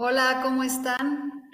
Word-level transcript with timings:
Hola, 0.00 0.42
¿cómo 0.44 0.62
están? 0.62 1.50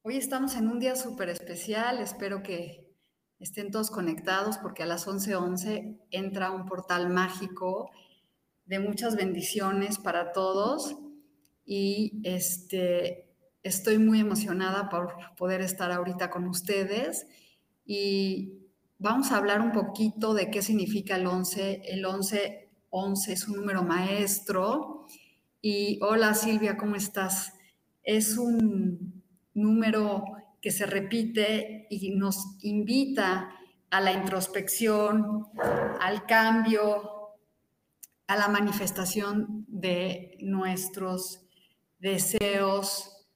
Hoy 0.00 0.16
estamos 0.16 0.56
en 0.56 0.66
un 0.66 0.78
día 0.78 0.96
súper 0.96 1.28
especial. 1.28 1.98
Espero 1.98 2.42
que 2.42 2.90
estén 3.38 3.70
todos 3.70 3.90
conectados 3.90 4.56
porque 4.56 4.82
a 4.82 4.86
las 4.86 5.06
11:11 5.06 6.00
entra 6.10 6.52
un 6.52 6.64
portal 6.64 7.10
mágico 7.10 7.90
de 8.64 8.78
muchas 8.78 9.14
bendiciones 9.14 9.98
para 9.98 10.32
todos 10.32 10.96
y 11.66 12.22
este, 12.24 13.36
estoy 13.62 13.98
muy 13.98 14.20
emocionada 14.20 14.88
por 14.88 15.14
poder 15.36 15.60
estar 15.60 15.92
ahorita 15.92 16.30
con 16.30 16.48
ustedes 16.48 17.26
y 17.84 18.70
vamos 18.96 19.32
a 19.32 19.36
hablar 19.36 19.60
un 19.60 19.72
poquito 19.72 20.32
de 20.32 20.50
qué 20.50 20.62
significa 20.62 21.16
el 21.16 21.26
11. 21.26 21.82
El 21.84 22.06
11, 22.06 22.70
11 22.88 23.32
es 23.34 23.46
un 23.48 23.56
número 23.56 23.82
maestro. 23.82 25.04
Y 25.60 25.98
hola 26.00 26.32
Silvia, 26.32 26.78
¿cómo 26.78 26.96
estás? 26.96 27.52
Es 28.02 28.36
un 28.38 29.22
número 29.54 30.24
que 30.60 30.70
se 30.70 30.86
repite 30.86 31.86
y 31.90 32.10
nos 32.10 32.56
invita 32.62 33.50
a 33.90 34.00
la 34.00 34.12
introspección, 34.12 35.48
al 36.00 36.24
cambio, 36.26 37.32
a 38.26 38.36
la 38.36 38.48
manifestación 38.48 39.66
de 39.68 40.38
nuestros 40.40 41.44
deseos. 41.98 43.26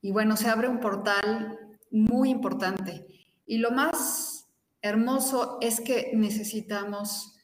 Y 0.00 0.12
bueno, 0.12 0.36
se 0.36 0.48
abre 0.48 0.68
un 0.68 0.78
portal 0.78 1.58
muy 1.90 2.30
importante. 2.30 3.06
Y 3.46 3.58
lo 3.58 3.70
más 3.70 4.46
hermoso 4.82 5.58
es 5.60 5.80
que 5.80 6.12
necesitamos 6.14 7.34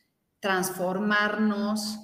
transformarnos, 0.40 1.98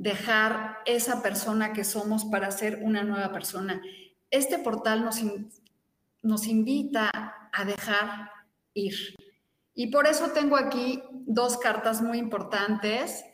dejar 0.00 0.78
esa 0.86 1.22
persona 1.22 1.74
que 1.74 1.84
somos 1.84 2.24
para 2.24 2.50
ser 2.52 2.80
una 2.82 3.04
nueva 3.04 3.32
persona. 3.32 3.82
Este 4.30 4.58
portal 4.58 5.04
nos, 5.04 5.20
nos 6.22 6.46
invita 6.46 7.10
a 7.52 7.64
dejar 7.66 8.30
ir. 8.72 8.94
Y 9.74 9.88
por 9.88 10.06
eso 10.06 10.30
tengo 10.30 10.56
aquí 10.56 11.02
dos 11.26 11.58
cartas 11.58 12.00
muy 12.00 12.16
importantes, 12.16 13.26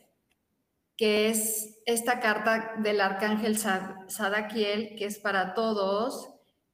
que 0.96 1.28
es 1.28 1.78
esta 1.86 2.18
carta 2.18 2.74
del 2.78 3.00
arcángel 3.00 3.56
Sadakiel, 3.58 4.96
que 4.96 5.04
es 5.04 5.20
para 5.20 5.54
todos, 5.54 6.30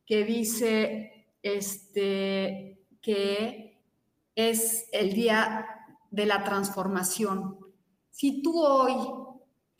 que 0.07 0.25
dice 0.25 1.27
este, 1.43 2.83
que 3.03 3.79
es 4.37 4.89
el 4.93 5.13
día 5.13 5.67
de 6.11 6.25
la 6.25 6.45
transformación. 6.45 7.59
Si 8.11 8.41
tú 8.41 8.59
hoy 8.59 8.95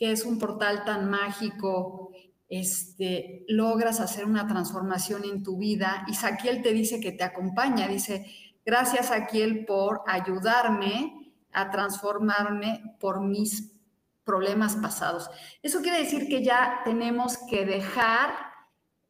que 0.03 0.11
es 0.11 0.25
un 0.25 0.41
portal 0.41 0.83
tan 0.85 1.09
mágico, 1.09 2.11
este, 2.49 3.45
logras 3.47 4.01
hacer 4.01 4.25
una 4.25 4.49
transformación 4.49 5.23
en 5.23 5.45
tu 5.45 5.59
vida. 5.59 6.05
Y 6.09 6.15
Saquiel 6.15 6.61
te 6.61 6.73
dice 6.73 6.99
que 6.99 7.13
te 7.13 7.23
acompaña, 7.23 7.87
dice, 7.87 8.27
gracias 8.67 9.11
Saquiel 9.11 9.65
por 9.65 10.03
ayudarme 10.09 11.33
a 11.53 11.71
transformarme 11.71 12.97
por 12.99 13.21
mis 13.21 13.81
problemas 14.25 14.75
pasados. 14.75 15.31
Eso 15.63 15.83
quiere 15.83 15.99
decir 15.99 16.27
que 16.27 16.43
ya 16.43 16.81
tenemos 16.85 17.39
que 17.49 17.65
dejar 17.65 18.35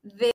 de 0.03 0.31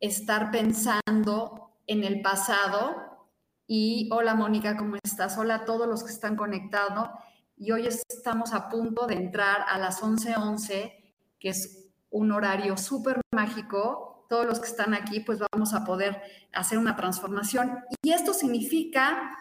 estar 0.00 0.50
pensando 0.50 1.74
en 1.86 2.04
el 2.04 2.22
pasado. 2.22 3.28
Y 3.66 4.08
hola 4.12 4.34
Mónica, 4.34 4.78
¿cómo 4.78 4.96
estás? 5.04 5.36
Hola 5.36 5.56
a 5.56 5.64
todos 5.66 5.86
los 5.86 6.04
que 6.04 6.12
están 6.12 6.36
conectados 6.36 7.10
y 7.58 7.72
hoy 7.72 7.86
estamos 7.86 8.52
a 8.52 8.68
punto 8.68 9.06
de 9.06 9.14
entrar 9.14 9.64
a 9.68 9.78
las 9.78 10.02
11:11, 10.02 11.14
que 11.38 11.48
es 11.48 11.88
un 12.10 12.32
horario 12.32 12.76
súper 12.76 13.20
mágico. 13.32 14.26
Todos 14.28 14.46
los 14.46 14.60
que 14.60 14.68
están 14.68 14.94
aquí, 14.94 15.20
pues 15.20 15.38
vamos 15.52 15.74
a 15.74 15.84
poder 15.84 16.20
hacer 16.52 16.78
una 16.78 16.96
transformación. 16.96 17.78
Y 18.02 18.12
esto 18.12 18.34
significa 18.34 19.36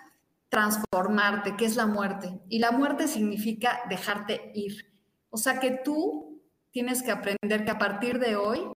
transformarte, 0.50 1.56
que 1.58 1.66
es 1.66 1.76
la 1.76 1.86
muerte. 1.86 2.40
Y 2.50 2.60
la 2.60 2.72
muerte 2.72 3.08
significa 3.08 3.82
dejarte 3.90 4.52
ir. 4.56 4.94
O 5.30 5.38
sea 5.38 5.60
que 5.60 5.72
tú 5.84 6.42
tienes 6.72 7.04
que 7.04 7.12
aprender 7.12 7.66
que 7.66 7.72
a 7.72 7.78
partir 7.78 8.20
de 8.20 8.38
hoy, 8.38 8.72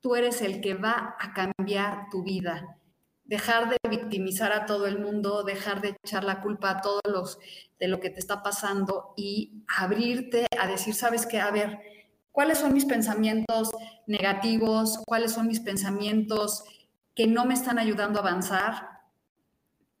tú 0.00 0.16
eres 0.16 0.40
el 0.40 0.60
que 0.60 0.74
va 0.74 1.16
a 1.18 1.34
cambiar 1.34 2.08
tu 2.10 2.22
vida 2.22 2.75
dejar 3.26 3.68
de 3.68 3.76
victimizar 3.88 4.52
a 4.52 4.66
todo 4.66 4.86
el 4.86 4.98
mundo, 4.98 5.42
dejar 5.42 5.80
de 5.80 5.96
echar 6.02 6.24
la 6.24 6.40
culpa 6.40 6.70
a 6.70 6.80
todos 6.80 7.02
los 7.06 7.38
de 7.78 7.88
lo 7.88 8.00
que 8.00 8.10
te 8.10 8.20
está 8.20 8.42
pasando 8.42 9.12
y 9.16 9.64
abrirte 9.76 10.46
a 10.58 10.66
decir, 10.66 10.94
sabes 10.94 11.26
qué, 11.26 11.40
a 11.40 11.50
ver, 11.50 11.80
¿cuáles 12.32 12.58
son 12.58 12.72
mis 12.72 12.84
pensamientos 12.84 13.70
negativos? 14.06 15.00
¿Cuáles 15.06 15.32
son 15.32 15.46
mis 15.46 15.60
pensamientos 15.60 16.64
que 17.14 17.26
no 17.26 17.44
me 17.44 17.54
están 17.54 17.78
ayudando 17.78 18.18
a 18.18 18.22
avanzar? 18.22 18.88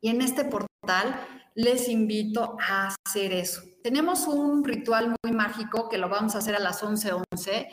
Y 0.00 0.08
en 0.08 0.22
este 0.22 0.44
portal 0.44 1.20
les 1.54 1.88
invito 1.88 2.56
a 2.60 2.94
hacer 3.04 3.32
eso. 3.32 3.62
Tenemos 3.82 4.26
un 4.26 4.64
ritual 4.64 5.14
muy 5.22 5.32
mágico 5.32 5.88
que 5.88 5.98
lo 5.98 6.08
vamos 6.08 6.34
a 6.34 6.38
hacer 6.38 6.54
a 6.54 6.60
las 6.60 6.82
11:11. 6.82 7.24
11, 7.32 7.68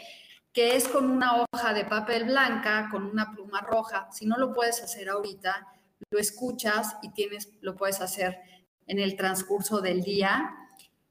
que 0.54 0.76
es 0.76 0.88
con 0.88 1.10
una 1.10 1.42
hoja 1.42 1.74
de 1.74 1.86
papel 1.86 2.26
blanca, 2.26 2.88
con 2.92 3.06
una 3.06 3.32
pluma 3.32 3.62
roja. 3.62 4.08
Si 4.12 4.28
no 4.28 4.38
lo 4.38 4.54
puedes 4.54 4.82
hacer 4.84 5.10
ahorita, 5.10 5.68
lo 6.12 6.20
escuchas 6.20 6.96
y 7.02 7.12
tienes, 7.12 7.50
lo 7.62 7.76
puedes 7.76 8.02
hacer 8.02 8.38
en 8.86 9.00
el 9.00 9.16
transcurso 9.16 9.82
del 9.82 10.04
día, 10.04 10.54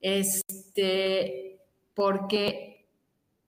este, 0.00 1.58
porque 1.94 2.86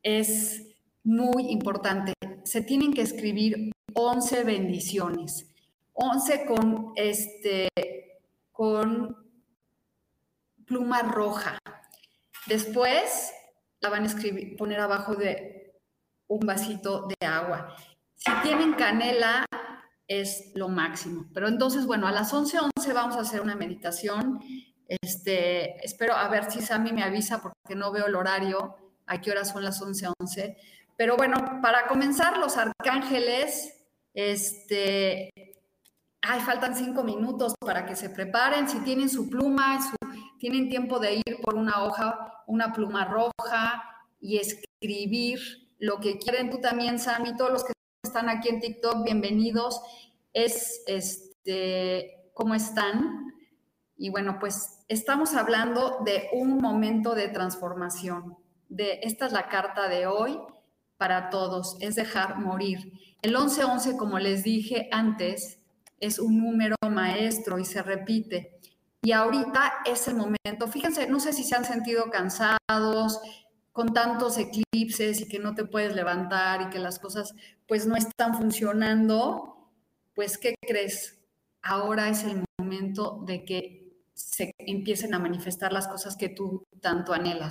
es 0.02 0.66
muy 1.04 1.50
importante. 1.50 2.12
Se 2.42 2.62
tienen 2.62 2.92
que 2.92 3.02
escribir 3.02 3.70
11 3.94 4.42
bendiciones, 4.42 5.46
11 5.92 6.44
con, 6.46 6.92
este, 6.96 7.68
con 8.50 9.16
pluma 10.66 11.02
roja. 11.02 11.58
Después 12.46 13.32
la 13.80 13.90
van 13.90 14.02
a 14.02 14.06
escribir, 14.06 14.56
poner 14.56 14.80
abajo 14.80 15.14
de 15.14 15.63
un 16.28 16.40
vasito 16.40 17.06
de 17.08 17.26
agua. 17.26 17.74
Si 18.14 18.32
tienen 18.42 18.74
canela, 18.74 19.44
es 20.08 20.52
lo 20.54 20.68
máximo. 20.68 21.26
Pero 21.32 21.48
entonces, 21.48 21.86
bueno, 21.86 22.06
a 22.06 22.12
las 22.12 22.32
11:11 22.32 22.70
11 22.76 22.92
vamos 22.92 23.16
a 23.16 23.20
hacer 23.20 23.40
una 23.40 23.56
meditación. 23.56 24.40
Este, 24.86 25.84
espero 25.84 26.14
a 26.14 26.28
ver 26.28 26.50
si 26.50 26.60
Sammy 26.60 26.92
me 26.92 27.02
avisa 27.02 27.40
porque 27.40 27.74
no 27.74 27.90
veo 27.90 28.06
el 28.06 28.14
horario, 28.14 28.76
a 29.06 29.20
qué 29.20 29.30
horas 29.30 29.50
son 29.50 29.64
las 29.64 29.80
11:11. 29.80 30.12
11. 30.18 30.56
Pero 30.96 31.16
bueno, 31.16 31.60
para 31.62 31.86
comenzar, 31.86 32.38
los 32.38 32.56
arcángeles, 32.56 33.86
este, 34.12 35.30
ay, 36.22 36.40
faltan 36.40 36.76
cinco 36.76 37.02
minutos 37.02 37.54
para 37.58 37.84
que 37.84 37.96
se 37.96 38.10
preparen. 38.10 38.68
Si 38.68 38.78
tienen 38.80 39.08
su 39.08 39.28
pluma, 39.28 39.80
tienen 40.38 40.68
tiempo 40.68 41.00
de 41.00 41.16
ir 41.16 41.40
por 41.42 41.54
una 41.56 41.82
hoja, 41.82 42.42
una 42.46 42.72
pluma 42.72 43.06
roja 43.06 43.82
y 44.20 44.38
escribir 44.38 45.63
lo 45.84 46.00
que 46.00 46.18
quieren 46.18 46.50
tú 46.50 46.60
también, 46.60 46.98
Sammy, 46.98 47.36
todos 47.36 47.52
los 47.52 47.64
que 47.64 47.72
están 48.02 48.30
aquí 48.30 48.48
en 48.48 48.58
TikTok, 48.58 49.04
bienvenidos. 49.04 49.82
Es, 50.32 50.82
este, 50.86 52.30
¿cómo 52.32 52.54
están? 52.54 53.34
Y 53.94 54.08
bueno, 54.08 54.38
pues 54.40 54.78
estamos 54.88 55.34
hablando 55.34 55.98
de 56.02 56.30
un 56.32 56.56
momento 56.56 57.14
de 57.14 57.28
transformación, 57.28 58.34
de, 58.70 59.00
esta 59.02 59.26
es 59.26 59.32
la 59.32 59.48
carta 59.48 59.88
de 59.88 60.06
hoy 60.06 60.38
para 60.96 61.28
todos, 61.28 61.76
es 61.80 61.96
dejar 61.96 62.38
morir. 62.38 62.92
El 63.20 63.32
1111, 63.32 63.98
como 63.98 64.18
les 64.18 64.42
dije 64.42 64.88
antes, 64.90 65.60
es 66.00 66.18
un 66.18 66.42
número 66.42 66.76
maestro 66.90 67.58
y 67.58 67.66
se 67.66 67.82
repite. 67.82 68.58
Y 69.02 69.12
ahorita 69.12 69.82
es 69.84 70.08
el 70.08 70.16
momento, 70.16 70.66
fíjense, 70.66 71.06
no 71.08 71.20
sé 71.20 71.34
si 71.34 71.44
se 71.44 71.56
han 71.56 71.66
sentido 71.66 72.10
cansados 72.10 73.20
con 73.74 73.92
tantos 73.92 74.38
eclipses 74.38 75.20
y 75.20 75.28
que 75.28 75.40
no 75.40 75.56
te 75.56 75.64
puedes 75.64 75.96
levantar 75.96 76.62
y 76.62 76.70
que 76.70 76.78
las 76.78 77.00
cosas 77.00 77.34
pues 77.66 77.86
no 77.86 77.96
están 77.96 78.36
funcionando, 78.36 79.68
pues 80.14 80.38
¿qué 80.38 80.54
crees? 80.60 81.18
Ahora 81.60 82.08
es 82.08 82.22
el 82.22 82.44
momento 82.56 83.24
de 83.26 83.44
que 83.44 83.84
se 84.14 84.54
empiecen 84.58 85.12
a 85.12 85.18
manifestar 85.18 85.72
las 85.72 85.88
cosas 85.88 86.16
que 86.16 86.28
tú 86.28 86.64
tanto 86.80 87.12
anhelas. 87.12 87.50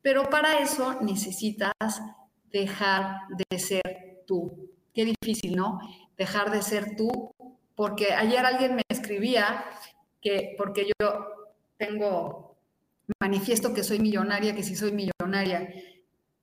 Pero 0.00 0.30
para 0.30 0.60
eso 0.60 0.98
necesitas 1.02 2.00
dejar 2.50 3.18
de 3.28 3.58
ser 3.58 4.22
tú. 4.26 4.70
Qué 4.94 5.04
difícil, 5.04 5.56
¿no? 5.56 5.78
Dejar 6.16 6.50
de 6.50 6.62
ser 6.62 6.96
tú, 6.96 7.34
porque 7.74 8.14
ayer 8.14 8.46
alguien 8.46 8.76
me 8.76 8.82
escribía 8.88 9.62
que 10.22 10.54
porque 10.56 10.90
yo 10.98 11.10
tengo 11.76 12.50
manifiesto 13.20 13.74
que 13.74 13.84
soy 13.84 13.98
millonaria, 13.98 14.54
que 14.54 14.62
si 14.62 14.76
soy 14.76 14.92
millonaria, 14.92 15.19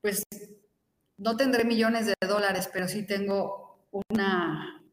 pues 0.01 0.23
no 1.17 1.35
tendré 1.35 1.65
millones 1.65 2.05
de 2.05 2.15
dólares, 2.27 2.69
pero 2.71 2.87
sí 2.87 3.05
tengo 3.05 3.87
una 4.09 4.83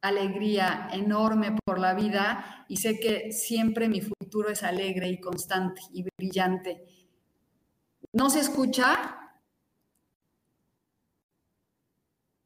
alegría 0.00 0.88
enorme 0.92 1.56
por 1.64 1.78
la 1.78 1.94
vida 1.94 2.66
y 2.68 2.76
sé 2.76 2.98
que 2.98 3.32
siempre 3.32 3.88
mi 3.88 4.00
futuro 4.00 4.50
es 4.50 4.62
alegre 4.62 5.08
y 5.08 5.20
constante 5.20 5.80
y 5.92 6.04
brillante. 6.18 6.84
¿No 8.12 8.28
se 8.28 8.40
escucha? 8.40 9.18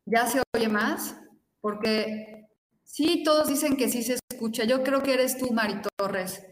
¿Ya 0.05 0.27
se 0.27 0.43
oye 0.55 0.69
más? 0.69 1.17
Porque 1.61 2.49
sí, 2.85 3.23
todos 3.25 3.49
dicen 3.49 3.77
que 3.77 3.89
sí 3.89 4.03
se 4.03 4.19
escucha. 4.31 4.65
Yo 4.65 4.83
creo 4.83 5.03
que 5.03 5.15
eres 5.15 5.37
tú, 5.39 5.53
Mari 5.53 5.81
Torres. 5.97 6.47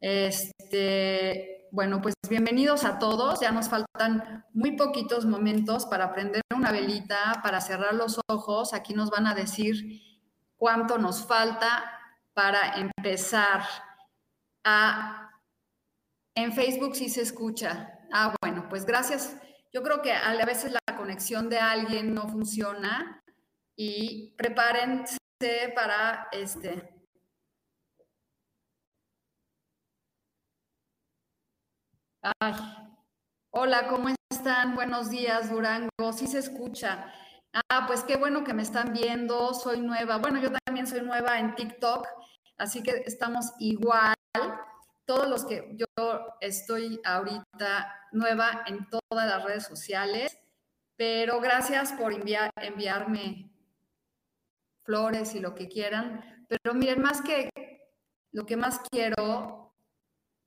Este, 0.00 1.51
bueno, 1.72 2.02
pues 2.02 2.14
bienvenidos 2.28 2.84
a 2.84 2.98
todos. 2.98 3.40
Ya 3.40 3.50
nos 3.50 3.70
faltan 3.70 4.44
muy 4.52 4.76
poquitos 4.76 5.24
momentos 5.24 5.86
para 5.86 6.12
prender 6.12 6.42
una 6.54 6.70
velita, 6.70 7.40
para 7.42 7.62
cerrar 7.62 7.94
los 7.94 8.20
ojos. 8.28 8.74
Aquí 8.74 8.92
nos 8.92 9.08
van 9.08 9.26
a 9.26 9.34
decir 9.34 10.02
cuánto 10.58 10.98
nos 10.98 11.26
falta 11.26 11.82
para 12.34 12.74
empezar. 12.74 13.62
En 16.34 16.52
Facebook 16.52 16.94
sí 16.94 17.08
se 17.08 17.22
escucha. 17.22 17.98
Ah, 18.12 18.34
bueno, 18.42 18.68
pues 18.68 18.84
gracias. 18.84 19.34
Yo 19.72 19.82
creo 19.82 20.02
que 20.02 20.12
a 20.12 20.44
veces 20.44 20.72
la 20.72 20.96
conexión 20.96 21.48
de 21.48 21.58
alguien 21.58 22.14
no 22.14 22.28
funciona 22.28 23.24
y 23.74 24.34
prepárense 24.36 25.16
para 25.74 26.28
este. 26.32 27.01
Hola, 33.50 33.88
¿cómo 33.88 34.08
están? 34.30 34.76
Buenos 34.76 35.10
días, 35.10 35.50
Durango. 35.50 36.12
Sí 36.12 36.28
se 36.28 36.38
escucha. 36.38 37.12
Ah, 37.68 37.84
pues 37.88 38.04
qué 38.04 38.16
bueno 38.16 38.44
que 38.44 38.54
me 38.54 38.62
están 38.62 38.92
viendo, 38.92 39.52
soy 39.54 39.80
nueva. 39.80 40.18
Bueno, 40.18 40.40
yo 40.40 40.50
también 40.64 40.86
soy 40.86 41.00
nueva 41.00 41.40
en 41.40 41.56
TikTok, 41.56 42.06
así 42.58 42.82
que 42.82 43.02
estamos 43.06 43.52
igual. 43.58 44.14
Todos 45.04 45.28
los 45.28 45.44
que 45.44 45.76
yo 45.76 45.86
estoy 46.40 47.00
ahorita 47.04 47.92
nueva 48.12 48.62
en 48.66 48.88
todas 48.88 49.26
las 49.26 49.42
redes 49.42 49.66
sociales, 49.66 50.38
pero 50.96 51.40
gracias 51.40 51.92
por 51.92 52.12
enviar, 52.12 52.50
enviarme 52.54 53.50
flores 54.84 55.34
y 55.34 55.40
lo 55.40 55.56
que 55.56 55.66
quieran. 55.66 56.46
Pero 56.48 56.74
miren, 56.74 57.02
más 57.02 57.20
que 57.20 57.50
lo 58.30 58.46
que 58.46 58.56
más 58.56 58.80
quiero 58.90 59.74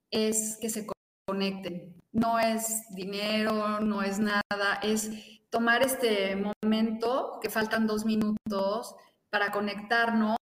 es 0.09 0.57
que 0.61 0.69
se 0.69 0.85
conecten. 1.25 2.01
No 2.11 2.39
es 2.39 2.83
dinero, 2.95 3.79
no 3.79 4.01
es 4.01 4.19
nada, 4.19 4.79
es 4.81 5.11
tomar 5.49 5.83
este 5.83 6.35
momento, 6.35 7.39
que 7.41 7.49
faltan 7.49 7.87
dos 7.87 8.05
minutos, 8.05 8.95
para 9.29 9.51
conectarnos 9.51 10.37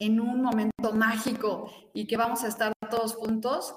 en 0.00 0.20
un 0.20 0.42
momento 0.42 0.92
mágico 0.92 1.70
y 1.92 2.06
que 2.06 2.16
vamos 2.16 2.42
a 2.42 2.48
estar 2.48 2.72
todos 2.90 3.14
juntos, 3.14 3.74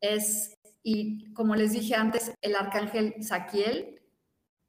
es, 0.00 0.58
y 0.82 1.32
como 1.34 1.54
les 1.54 1.72
dije 1.72 1.94
antes, 1.94 2.32
el 2.42 2.56
arcángel 2.56 3.22
Saquiel. 3.22 4.02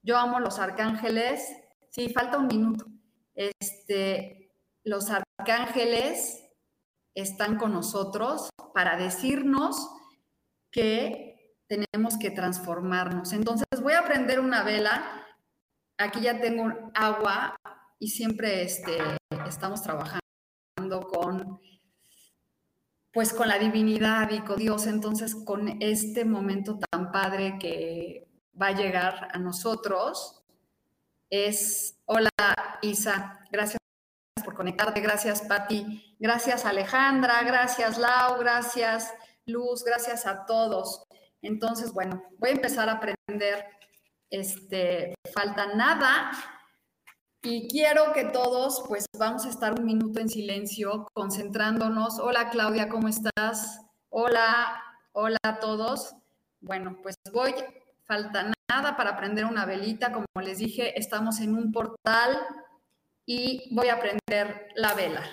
Yo 0.04 0.18
amo 0.18 0.40
los 0.40 0.60
arcángeles. 0.60 1.46
Sí, 1.90 2.10
falta 2.10 2.38
un 2.38 2.48
minuto. 2.48 2.86
Este, 3.36 4.54
los 4.84 5.10
arcángeles 5.10 6.44
están 7.16 7.58
con 7.58 7.74
nosotros 7.74 8.50
para 8.74 8.98
decirnos 8.98 9.90
que 10.72 11.56
tenemos 11.68 12.18
que 12.18 12.32
transformarnos. 12.32 13.34
Entonces 13.34 13.66
voy 13.82 13.94
a 13.94 14.04
prender 14.04 14.40
una 14.40 14.64
vela. 14.64 15.26
Aquí 15.98 16.22
ya 16.22 16.40
tengo 16.40 16.92
agua 16.94 17.56
y 18.00 18.08
siempre 18.08 18.64
este, 18.64 18.98
estamos 19.48 19.82
trabajando 19.82 20.22
con 21.08 21.60
pues 23.14 23.34
con 23.34 23.48
la 23.50 23.60
divinidad 23.60 24.32
y 24.32 24.40
con 24.40 24.58
Dios, 24.58 24.88
entonces 24.88 25.36
con 25.36 25.82
este 25.82 26.24
momento 26.24 26.80
tan 26.80 27.12
padre 27.12 27.58
que 27.60 28.28
va 28.60 28.68
a 28.68 28.72
llegar 28.72 29.28
a 29.34 29.38
nosotros 29.38 30.44
es 31.30 31.98
hola 32.06 32.30
Isa, 32.82 33.40
gracias 33.52 33.80
por 34.44 34.56
conectarte, 34.56 35.02
gracias 35.02 35.42
Patti, 35.42 36.16
gracias 36.20 36.66
Alejandra, 36.66 37.44
gracias 37.44 37.98
Lau, 37.98 38.40
gracias 38.40 39.14
Luz, 39.46 39.84
gracias 39.84 40.26
a 40.26 40.46
todos. 40.46 41.04
Entonces, 41.42 41.92
bueno, 41.94 42.24
voy 42.38 42.50
a 42.50 42.54
empezar 42.54 42.90
a 42.90 42.94
aprender. 42.94 43.66
Este, 44.30 45.14
falta 45.34 45.74
nada. 45.76 46.32
Y 47.44 47.68
quiero 47.68 48.14
que 48.14 48.26
todos, 48.26 48.84
pues 48.88 49.06
vamos 49.18 49.46
a 49.46 49.50
estar 49.50 49.74
un 49.74 49.86
minuto 49.86 50.20
en 50.20 50.30
silencio, 50.30 51.08
concentrándonos. 51.14 52.20
Hola 52.20 52.50
Claudia, 52.52 52.88
¿cómo 52.88 53.08
estás? 53.08 53.82
Hola, 54.10 54.82
hola 55.14 55.40
a 55.44 55.60
todos. 55.60 56.14
Bueno, 56.60 57.00
pues 57.02 57.16
voy, 57.34 57.56
falta 58.04 58.52
nada 58.70 58.96
para 58.96 59.18
prender 59.18 59.46
una 59.46 59.66
velita. 59.66 60.12
Como 60.12 60.28
les 60.42 60.60
dije, 60.60 61.00
estamos 61.00 61.40
en 61.40 61.56
un 61.56 61.72
portal 61.72 62.38
y 63.26 63.74
voy 63.74 63.90
a 63.90 64.00
prender 64.00 64.70
la 64.76 64.94
vela. 64.94 65.24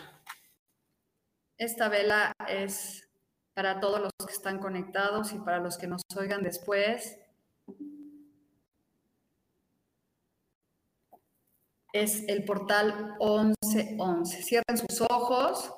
Esta 1.59 1.89
vela 1.91 2.33
es 2.49 3.08
para 3.59 3.81
todos 3.81 4.01
los 4.01 4.13
que 4.25 4.33
están 4.33 4.61
conectados 4.61 5.33
y 5.33 5.39
para 5.41 5.59
los 5.59 5.77
que 5.77 5.89
nos 5.89 6.03
oigan 6.17 6.45
después. 6.45 7.19
Es 11.93 12.23
el 12.29 12.45
portal 12.45 13.17
1111. 13.19 14.43
Cierren 14.45 14.79
sus 14.79 15.01
ojos, 15.01 15.75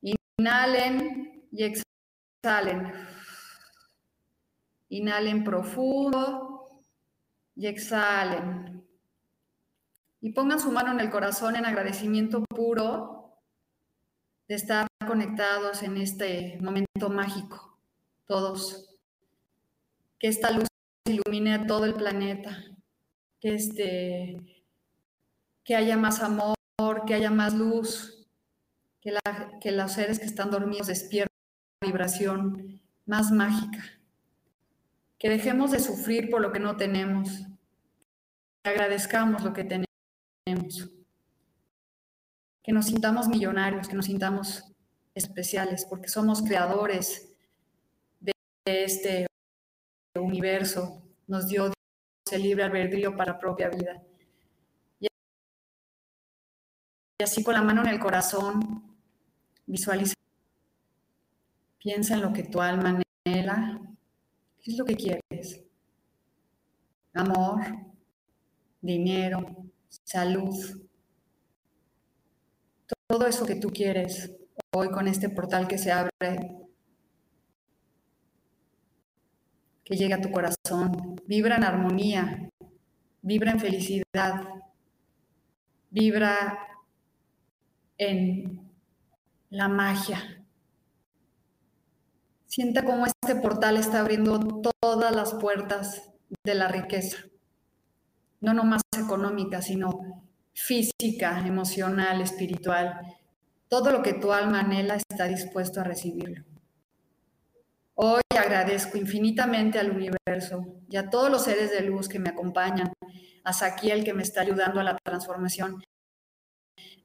inhalen 0.00 1.48
y 1.50 1.64
exhalen. 1.64 2.92
Inhalen 4.90 5.42
profundo 5.42 6.84
y 7.56 7.66
exhalen. 7.66 8.88
Y 10.20 10.30
pongan 10.30 10.60
su 10.60 10.70
mano 10.70 10.92
en 10.92 11.00
el 11.00 11.10
corazón 11.10 11.56
en 11.56 11.64
agradecimiento 11.64 12.44
puro 12.44 13.40
de 14.46 14.54
estar 14.54 14.89
conectados 15.06 15.82
en 15.82 15.96
este 15.96 16.58
momento 16.60 17.08
mágico, 17.10 17.78
todos. 18.26 18.96
Que 20.18 20.28
esta 20.28 20.50
luz 20.50 20.68
ilumine 21.06 21.54
a 21.54 21.66
todo 21.66 21.84
el 21.84 21.94
planeta, 21.94 22.64
que, 23.40 23.54
este, 23.54 24.36
que 25.64 25.74
haya 25.74 25.96
más 25.96 26.22
amor, 26.22 26.54
que 27.06 27.14
haya 27.14 27.30
más 27.30 27.54
luz, 27.54 28.28
que, 29.00 29.12
la, 29.12 29.58
que 29.60 29.72
los 29.72 29.92
seres 29.92 30.18
que 30.18 30.26
están 30.26 30.50
dormidos 30.50 30.88
despierten 30.88 31.34
una 31.80 31.90
vibración 31.90 32.80
más 33.06 33.32
mágica. 33.32 33.82
Que 35.18 35.28
dejemos 35.28 35.70
de 35.70 35.80
sufrir 35.80 36.30
por 36.30 36.40
lo 36.40 36.52
que 36.52 36.60
no 36.60 36.76
tenemos, 36.76 37.46
que 38.62 38.70
agradezcamos 38.70 39.42
lo 39.42 39.52
que 39.52 39.64
tenemos, 39.64 40.90
que 42.62 42.72
nos 42.72 42.86
sintamos 42.86 43.28
millonarios, 43.28 43.88
que 43.88 43.96
nos 43.96 44.06
sintamos 44.06 44.70
especiales, 45.14 45.84
porque 45.84 46.08
somos 46.08 46.42
creadores 46.42 47.28
de 48.20 48.32
este 48.64 49.26
universo. 50.14 51.02
Nos 51.26 51.48
dio 51.48 51.64
Dios 51.64 51.74
el 52.32 52.42
libre 52.42 52.64
albedrío 52.64 53.16
para 53.16 53.38
propia 53.38 53.68
vida. 53.68 54.02
Y 55.00 55.08
así 57.22 57.42
con 57.42 57.54
la 57.54 57.62
mano 57.62 57.82
en 57.82 57.88
el 57.88 57.98
corazón, 57.98 58.96
visualiza, 59.66 60.14
piensa 61.78 62.14
en 62.14 62.22
lo 62.22 62.32
que 62.32 62.44
tu 62.44 62.60
alma 62.60 63.00
anhela, 63.26 63.80
¿Qué 64.62 64.72
es 64.72 64.78
lo 64.78 64.84
que 64.84 64.94
quieres? 64.94 65.62
Amor, 67.14 67.60
dinero, 68.80 69.70
salud, 70.04 70.54
todo 73.06 73.26
eso 73.26 73.46
que 73.46 73.56
tú 73.56 73.70
quieres 73.70 74.30
hoy 74.72 74.90
con 74.90 75.08
este 75.08 75.28
portal 75.28 75.66
que 75.66 75.78
se 75.78 75.90
abre, 75.90 76.10
que 79.84 79.96
llegue 79.96 80.14
a 80.14 80.20
tu 80.20 80.30
corazón, 80.30 81.16
vibra 81.26 81.56
en 81.56 81.64
armonía, 81.64 82.50
vibra 83.22 83.52
en 83.52 83.60
felicidad, 83.60 84.44
vibra 85.90 86.58
en 87.98 88.70
la 89.50 89.68
magia. 89.68 90.44
Sienta 92.46 92.84
cómo 92.84 93.06
este 93.06 93.36
portal 93.36 93.76
está 93.76 94.00
abriendo 94.00 94.38
todas 94.80 95.14
las 95.14 95.34
puertas 95.34 96.10
de 96.44 96.54
la 96.54 96.68
riqueza, 96.68 97.18
no 98.40 98.54
nomás 98.54 98.82
económica, 98.96 99.62
sino 99.62 100.24
física, 100.52 101.44
emocional, 101.46 102.20
espiritual. 102.20 103.00
Todo 103.70 103.92
lo 103.92 104.02
que 104.02 104.14
tu 104.14 104.32
alma 104.32 104.60
anhela 104.60 104.96
está 104.96 105.28
dispuesto 105.28 105.80
a 105.80 105.84
recibirlo. 105.84 106.44
Hoy 107.94 108.22
agradezco 108.36 108.98
infinitamente 108.98 109.78
al 109.78 109.92
universo 109.92 110.66
y 110.88 110.96
a 110.96 111.08
todos 111.08 111.30
los 111.30 111.44
seres 111.44 111.70
de 111.70 111.82
luz 111.82 112.08
que 112.08 112.18
me 112.18 112.30
acompañan, 112.30 112.92
a 113.44 113.52
Saquiel 113.52 114.02
que 114.02 114.12
me 114.12 114.24
está 114.24 114.40
ayudando 114.40 114.80
a 114.80 114.82
la 114.82 114.98
transformación, 115.04 115.84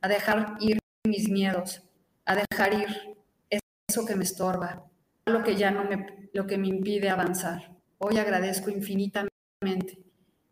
a 0.02 0.08
dejar 0.08 0.56
ir 0.60 0.80
mis 1.08 1.30
miedos, 1.30 1.84
a 2.26 2.36
dejar 2.36 2.74
ir 2.74 3.16
eso 3.88 4.04
que 4.08 4.16
me 4.16 4.24
estorba, 4.24 4.90
lo 5.28 5.44
que 5.44 5.56
ya 5.56 5.70
no 5.70 5.84
me, 5.84 6.30
lo 6.34 6.48
que 6.48 6.58
me 6.58 6.70
impide 6.70 7.12
avanzar. 7.12 7.76
Hoy 8.00 8.18
agradezco 8.18 8.72
infinitamente 8.72 10.04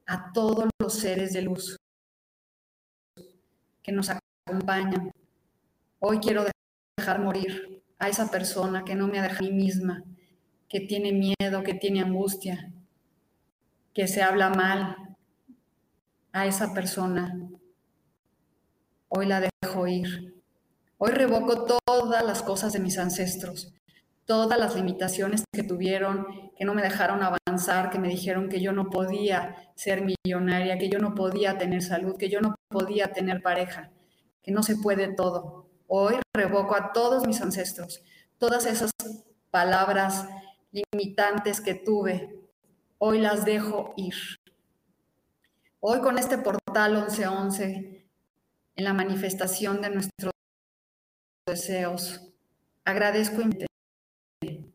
a 0.05 0.31
todos 0.31 0.69
los 0.79 0.93
seres 0.93 1.33
de 1.33 1.41
luz 1.41 1.75
que 3.81 3.91
nos 3.91 4.11
acompañan. 4.11 5.11
Hoy 6.05 6.19
quiero 6.19 6.43
dejar 6.97 7.21
morir 7.21 7.81
a 7.97 8.09
esa 8.09 8.29
persona 8.29 8.83
que 8.83 8.93
no 8.93 9.07
me 9.07 9.19
ha 9.19 9.23
dejado 9.23 9.47
a 9.47 9.49
mí 9.49 9.53
misma, 9.53 10.03
que 10.67 10.81
tiene 10.81 11.13
miedo, 11.13 11.63
que 11.63 11.75
tiene 11.75 12.01
angustia, 12.01 12.73
que 13.93 14.09
se 14.09 14.21
habla 14.21 14.49
mal 14.49 15.15
a 16.33 16.45
esa 16.45 16.73
persona. 16.73 17.33
Hoy 19.07 19.27
la 19.27 19.49
dejo 19.63 19.87
ir. 19.87 20.43
Hoy 20.97 21.11
revoco 21.11 21.65
todas 21.85 22.25
las 22.25 22.43
cosas 22.43 22.73
de 22.73 22.79
mis 22.79 22.97
ancestros, 22.97 23.73
todas 24.25 24.59
las 24.59 24.75
limitaciones 24.75 25.45
que 25.53 25.63
tuvieron, 25.63 26.27
que 26.57 26.65
no 26.65 26.73
me 26.73 26.81
dejaron 26.81 27.21
avanzar, 27.23 27.89
que 27.91 27.99
me 27.99 28.09
dijeron 28.09 28.49
que 28.49 28.59
yo 28.59 28.73
no 28.73 28.89
podía 28.89 29.71
ser 29.75 30.03
millonaria, 30.03 30.77
que 30.77 30.89
yo 30.89 30.99
no 30.99 31.15
podía 31.15 31.57
tener 31.57 31.81
salud, 31.81 32.17
que 32.17 32.27
yo 32.27 32.41
no 32.41 32.55
podía 32.67 33.13
tener 33.13 33.41
pareja, 33.41 33.89
que 34.43 34.51
no 34.51 34.63
se 34.63 34.75
puede 34.75 35.07
todo. 35.07 35.63
Hoy 35.87 36.19
revoco 36.33 36.75
a 36.75 36.93
todos 36.93 37.27
mis 37.27 37.41
ancestros, 37.41 38.01
todas 38.37 38.65
esas 38.65 38.91
palabras 39.51 40.27
limitantes 40.71 41.61
que 41.61 41.75
tuve, 41.75 42.39
hoy 42.97 43.19
las 43.19 43.45
dejo 43.45 43.93
ir. 43.97 44.15
Hoy 45.79 45.99
con 45.99 46.17
este 46.17 46.37
portal 46.37 46.93
1111, 46.93 48.05
en 48.75 48.83
la 48.83 48.93
manifestación 48.93 49.81
de 49.81 49.89
nuestros 49.89 50.31
deseos, 51.45 52.21
agradezco 52.85 53.41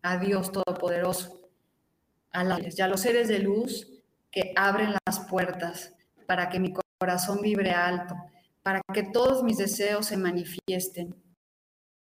a 0.03 0.19
Dios 0.19 0.53
Todopoderoso, 0.53 1.51
a, 2.31 2.41
a 2.41 2.89
los 2.89 3.01
seres 3.01 3.29
de 3.29 3.39
luz 3.41 3.89
que 4.31 4.53
abren 4.55 4.95
las 5.07 5.21
puertas 5.21 5.95
para 6.27 6.49
que 6.49 6.61
mi 6.61 6.73
corazón 6.99 7.41
vibre 7.41 7.71
alto, 7.71 8.15
para 8.69 8.83
que 8.93 9.03
todos 9.03 9.43
mis 9.43 9.57
deseos 9.57 10.05
se 10.05 10.19
manifiesten. 10.19 11.15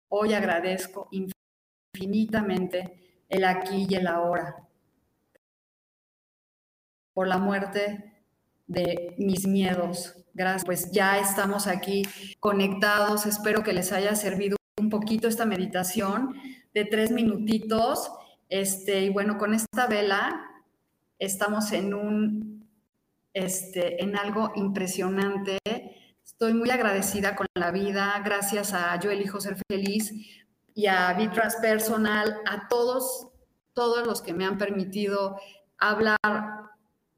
Hoy 0.07 0.33
agradezco 0.33 1.07
infinitamente 1.95 3.23
el 3.29 3.43
aquí 3.43 3.85
y 3.87 3.93
el 3.93 4.07
ahora 4.07 4.67
por 7.13 7.27
la 7.27 7.37
muerte 7.37 8.23
de 8.65 9.13
mis 9.19 9.45
miedos. 9.45 10.25
Gracias, 10.33 10.65
pues 10.65 10.91
ya 10.91 11.19
estamos 11.19 11.67
aquí 11.67 12.01
conectados. 12.39 13.27
Espero 13.27 13.61
que 13.61 13.73
les 13.73 13.91
haya 13.91 14.15
servido 14.15 14.57
un 14.79 14.89
poquito 14.89 15.27
esta 15.27 15.45
meditación 15.45 16.33
de 16.73 16.83
tres 16.85 17.11
minutitos. 17.11 18.11
Este, 18.49 19.03
y 19.03 19.09
bueno, 19.09 19.37
con 19.37 19.53
esta 19.53 19.85
vela 19.85 20.49
estamos 21.19 21.71
en 21.73 21.93
un, 21.93 22.67
este, 23.35 24.03
en 24.03 24.17
algo 24.17 24.51
impresionante. 24.55 25.59
Estoy 26.41 26.53
muy 26.53 26.69
agradecida 26.69 27.35
con 27.35 27.47
la 27.53 27.69
vida, 27.69 28.21
gracias 28.23 28.71
a 28.71 28.97
Yo 28.97 29.11
elijo 29.11 29.41
ser 29.41 29.57
feliz 29.69 30.13
y 30.73 30.87
a 30.87 31.11
Vitras 31.11 31.57
Personal, 31.57 32.39
a 32.49 32.69
todos, 32.69 33.27
todos 33.73 34.07
los 34.07 34.21
que 34.21 34.33
me 34.33 34.45
han 34.45 34.57
permitido 34.57 35.37
hablar 35.77 36.15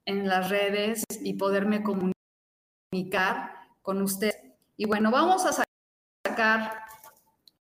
en 0.06 0.28
las 0.28 0.50
redes 0.50 1.04
y 1.22 1.36
poderme 1.36 1.84
comunicar 1.84 3.52
con 3.84 4.02
usted. 4.02 4.34
Y 4.76 4.88
bueno, 4.88 5.12
vamos 5.12 5.46
a 5.46 5.54
sacar 5.54 6.82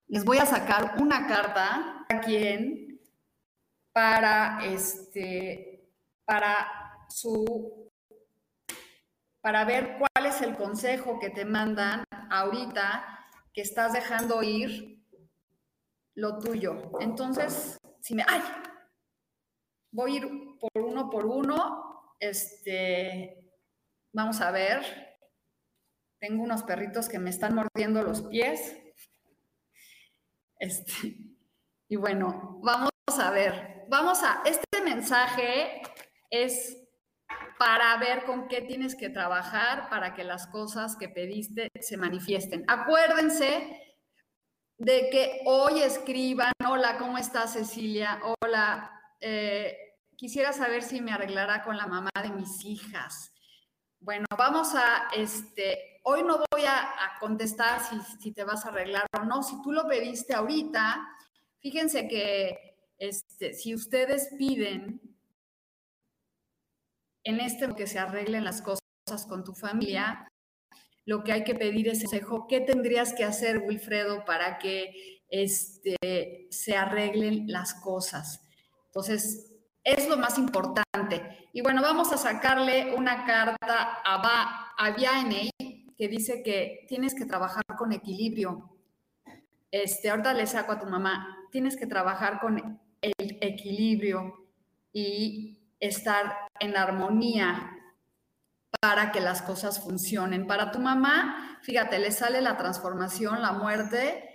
les 0.08 0.24
voy 0.24 0.38
a 0.38 0.46
sacar 0.46 0.96
una 1.02 1.28
carta 1.28 2.06
a 2.08 2.22
quien 2.22 3.02
para 3.92 4.64
este 4.64 5.92
para 6.24 7.06
su 7.10 7.92
para 9.42 9.66
ver 9.66 9.98
cuál 9.98 10.26
es 10.26 10.42
el 10.42 10.56
consejo 10.56 11.20
que 11.20 11.30
te 11.30 11.46
mandan 11.46 12.04
ahorita 12.30 13.28
que 13.54 13.62
estás 13.62 13.94
dejando 13.94 14.44
ir 14.44 15.06
lo 16.16 16.40
tuyo. 16.40 16.92
Entonces, 17.00 17.78
si 18.02 18.16
me 18.16 18.24
ay, 18.28 18.42
voy 19.92 20.14
a 20.14 20.18
ir 20.18 20.30
por 20.60 20.84
uno 20.84 21.10
por 21.10 21.26
uno. 21.26 22.16
Este, 22.20 23.52
vamos 24.14 24.42
a 24.42 24.52
ver. 24.52 25.18
Tengo 26.20 26.44
unos 26.44 26.64
perritos 26.64 27.08
que 27.08 27.20
me 27.20 27.30
están 27.30 27.56
mordiendo 27.56 28.04
los 28.04 28.24
pies. 28.24 28.78
Este, 30.60 31.18
y 31.88 31.96
bueno, 31.96 32.60
vamos 32.62 32.92
a 33.18 33.32
ver, 33.32 33.86
vamos 33.90 34.22
a, 34.24 34.44
este 34.46 34.82
mensaje 34.84 35.82
es 36.30 36.79
para 37.60 37.98
ver 37.98 38.24
con 38.24 38.48
qué 38.48 38.62
tienes 38.62 38.96
que 38.96 39.10
trabajar 39.10 39.90
para 39.90 40.14
que 40.14 40.24
las 40.24 40.48
cosas 40.48 40.96
que 40.96 41.10
pediste 41.10 41.68
se 41.82 41.98
manifiesten. 41.98 42.64
Acuérdense 42.70 43.98
de 44.78 45.10
que 45.10 45.42
hoy 45.46 45.82
escriban, 45.82 46.54
hola, 46.66 46.98
¿cómo 46.98 47.18
estás 47.18 47.52
Cecilia? 47.52 48.22
Hola, 48.40 48.90
eh, 49.20 49.78
quisiera 50.16 50.54
saber 50.54 50.84
si 50.84 51.02
me 51.02 51.12
arreglará 51.12 51.62
con 51.62 51.76
la 51.76 51.86
mamá 51.86 52.12
de 52.24 52.30
mis 52.30 52.64
hijas. 52.64 53.34
Bueno, 54.00 54.26
vamos 54.38 54.74
a, 54.76 55.10
este, 55.14 56.00
hoy 56.04 56.24
no 56.24 56.42
voy 56.50 56.64
a, 56.66 56.96
contestar 57.20 57.82
si, 58.22 58.32
te 58.32 58.46
vas 58.46 58.66
a 58.66 58.70
arreglar 58.70 59.06
o 59.20 59.26
no. 59.26 59.44
Si 59.44 59.62
tú 59.62 59.74
lo 59.74 59.86
pediste 59.86 60.34
ahorita, 60.34 61.06
fíjense 61.60 62.08
que 62.08 62.78
este, 62.98 63.54
si 63.54 63.76
ustedes 63.76 64.30
piden 64.38 65.09
en 67.24 67.40
este 67.40 67.74
que 67.76 67.88
se 67.88 68.00
arreglen 68.00 68.44
las 68.44 68.62
cosas 68.62 68.82
con 69.28 69.44
tu 69.44 69.54
familia, 69.54 70.28
lo 71.06 71.24
que 71.24 71.32
hay 71.32 71.44
que 71.44 71.56
pedir 71.56 71.88
es 71.88 72.04
consejo. 72.04 72.48
¿Qué 72.48 72.62
tendrías 72.62 73.14
que 73.14 73.24
hacer, 73.24 73.60
Wilfredo, 73.60 74.26
para 74.26 74.60
que 74.60 75.24
este, 75.30 76.48
se 76.52 76.78
arreglen 76.78 77.46
las 77.48 77.74
cosas? 77.74 78.42
Entonces, 78.88 79.52
es 79.84 80.08
lo 80.08 80.18
más 80.18 80.38
importante. 80.38 81.50
Y 81.52 81.62
bueno, 81.62 81.82
vamos 81.82 82.12
a 82.12 82.18
sacarle 82.18 82.94
una 82.94 83.26
carta 83.26 84.02
a, 84.06 84.76
a 84.78 84.96
que 85.98 86.08
dice 86.08 86.44
que 86.44 86.86
tienes 86.88 87.16
que 87.16 87.26
trabajar 87.26 87.64
con 87.78 87.92
equilibrio. 87.92 88.70
Este, 89.72 90.10
ahorita 90.10 90.34
le 90.34 90.48
saco 90.48 90.72
a 90.72 90.80
tu 90.80 90.86
mamá, 90.86 91.48
tienes 91.52 91.76
que 91.76 91.88
trabajar 91.88 92.40
con 92.40 92.80
el 93.02 93.38
equilibrio 93.42 94.48
y 94.94 95.59
estar 95.80 96.48
en 96.60 96.76
armonía 96.76 97.76
para 98.82 99.12
que 99.12 99.20
las 99.20 99.42
cosas 99.42 99.82
funcionen. 99.82 100.48
Para 100.48 100.72
tu 100.72 100.80
mamá, 100.80 101.60
fíjate, 101.64 102.00
le 102.00 102.12
sale 102.12 102.42
la 102.42 102.58
transformación, 102.58 103.42
la 103.42 103.52
muerte, 103.52 104.26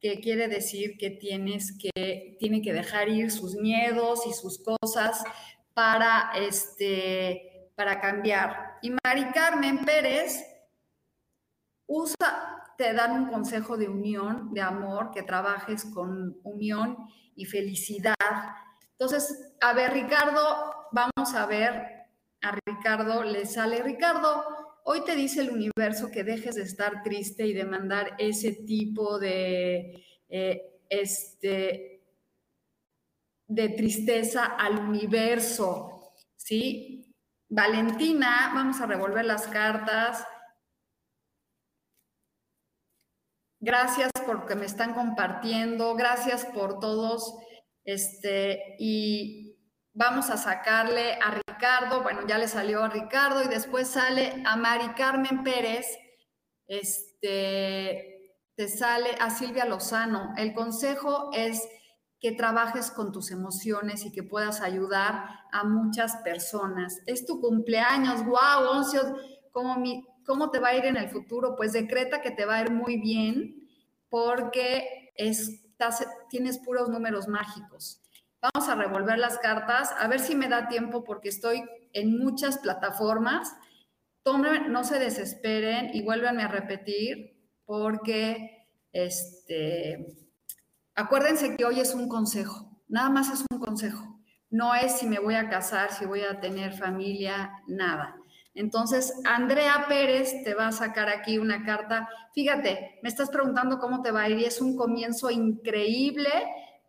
que 0.00 0.20
quiere 0.20 0.48
decir 0.48 0.98
que 0.98 1.10
tienes 1.10 1.76
que, 1.78 2.36
tiene 2.38 2.60
que 2.62 2.72
dejar 2.72 3.08
ir 3.08 3.30
sus 3.30 3.54
miedos 3.56 4.26
y 4.26 4.32
sus 4.32 4.62
cosas 4.62 5.24
para, 5.72 6.32
este, 6.36 7.70
para 7.74 8.00
cambiar. 8.00 8.78
Y 8.82 8.90
Mari 8.90 9.30
Carmen 9.32 9.84
Pérez 9.84 10.44
usa, 11.86 12.62
te 12.76 12.92
dan 12.92 13.12
un 13.12 13.30
consejo 13.30 13.76
de 13.76 13.88
unión, 13.88 14.52
de 14.52 14.60
amor, 14.60 15.10
que 15.12 15.22
trabajes 15.22 15.84
con 15.84 16.38
unión 16.42 16.96
y 17.34 17.46
felicidad 17.46 18.14
Entonces, 18.98 19.52
a 19.60 19.74
ver, 19.74 19.92
Ricardo, 19.92 20.88
vamos 20.90 21.34
a 21.34 21.44
ver, 21.44 22.06
a 22.40 22.58
Ricardo 22.64 23.22
le 23.24 23.44
sale, 23.44 23.82
Ricardo, 23.82 24.42
hoy 24.84 25.04
te 25.04 25.14
dice 25.14 25.42
el 25.42 25.50
universo 25.50 26.10
que 26.10 26.24
dejes 26.24 26.54
de 26.54 26.62
estar 26.62 27.02
triste 27.02 27.46
y 27.46 27.52
de 27.52 27.64
mandar 27.64 28.14
ese 28.18 28.52
tipo 28.52 29.18
de, 29.18 30.02
eh, 30.30 30.80
este, 30.88 32.02
de 33.46 33.68
tristeza 33.68 34.46
al 34.46 34.78
universo, 34.78 36.12
¿sí? 36.36 37.14
Valentina, 37.50 38.52
vamos 38.54 38.80
a 38.80 38.86
revolver 38.86 39.26
las 39.26 39.46
cartas. 39.46 40.26
Gracias 43.60 44.10
por 44.24 44.46
que 44.46 44.54
me 44.54 44.64
están 44.64 44.94
compartiendo, 44.94 45.94
gracias 45.96 46.46
por 46.46 46.80
todos 46.80 47.34
este, 47.86 48.76
y 48.78 49.56
vamos 49.94 50.28
a 50.28 50.36
sacarle 50.36 51.14
a 51.14 51.30
Ricardo, 51.30 52.02
bueno, 52.02 52.26
ya 52.26 52.36
le 52.36 52.48
salió 52.48 52.82
a 52.82 52.88
Ricardo 52.88 53.42
y 53.42 53.48
después 53.48 53.88
sale 53.88 54.42
a 54.44 54.56
Mari 54.56 54.88
Carmen 54.94 55.42
Pérez, 55.42 55.86
este, 56.66 58.16
te 58.56 58.68
sale 58.68 59.10
a 59.20 59.30
Silvia 59.30 59.64
Lozano. 59.64 60.34
El 60.36 60.52
consejo 60.52 61.30
es 61.32 61.66
que 62.20 62.32
trabajes 62.32 62.90
con 62.90 63.12
tus 63.12 63.30
emociones 63.30 64.04
y 64.04 64.10
que 64.10 64.22
puedas 64.22 64.60
ayudar 64.62 65.28
a 65.52 65.64
muchas 65.64 66.16
personas. 66.24 66.98
Es 67.06 67.24
tu 67.24 67.40
cumpleaños, 67.40 68.24
wow, 68.24 68.68
Oncio, 68.68 69.00
¿cómo, 69.52 69.82
¿cómo 70.26 70.50
te 70.50 70.58
va 70.58 70.68
a 70.68 70.76
ir 70.76 70.86
en 70.86 70.96
el 70.96 71.08
futuro? 71.08 71.54
Pues 71.56 71.72
decreta 71.72 72.20
que 72.20 72.32
te 72.32 72.46
va 72.46 72.56
a 72.56 72.62
ir 72.62 72.72
muy 72.72 72.98
bien 73.00 73.68
porque 74.08 75.12
es 75.16 75.65
tienes 76.30 76.58
puros 76.58 76.88
números 76.88 77.28
mágicos. 77.28 78.00
Vamos 78.40 78.68
a 78.68 78.74
revolver 78.74 79.18
las 79.18 79.38
cartas, 79.38 79.90
a 79.98 80.06
ver 80.08 80.20
si 80.20 80.34
me 80.34 80.48
da 80.48 80.68
tiempo 80.68 81.04
porque 81.04 81.28
estoy 81.28 81.64
en 81.92 82.18
muchas 82.18 82.58
plataformas. 82.58 83.54
No 84.24 84.82
se 84.84 84.98
desesperen 84.98 85.90
y 85.94 86.02
vuélvanme 86.02 86.42
a 86.42 86.48
repetir 86.48 87.36
porque 87.64 88.68
este, 88.92 90.06
acuérdense 90.94 91.56
que 91.56 91.64
hoy 91.64 91.80
es 91.80 91.94
un 91.94 92.08
consejo, 92.08 92.82
nada 92.88 93.08
más 93.10 93.32
es 93.32 93.44
un 93.50 93.58
consejo. 93.58 94.20
No 94.48 94.74
es 94.74 94.98
si 94.98 95.06
me 95.06 95.18
voy 95.18 95.34
a 95.34 95.48
casar, 95.48 95.92
si 95.92 96.06
voy 96.06 96.22
a 96.22 96.40
tener 96.40 96.72
familia, 96.72 97.52
nada. 97.66 98.16
Entonces, 98.56 99.12
Andrea 99.24 99.84
Pérez 99.86 100.42
te 100.42 100.54
va 100.54 100.68
a 100.68 100.72
sacar 100.72 101.10
aquí 101.10 101.36
una 101.38 101.62
carta. 101.62 102.08
Fíjate, 102.34 102.98
me 103.02 103.08
estás 103.10 103.28
preguntando 103.28 103.78
cómo 103.78 104.00
te 104.00 104.10
va 104.10 104.22
a 104.22 104.28
ir 104.30 104.38
y 104.38 104.44
es 104.44 104.62
un 104.62 104.76
comienzo 104.76 105.30
increíble, 105.30 106.30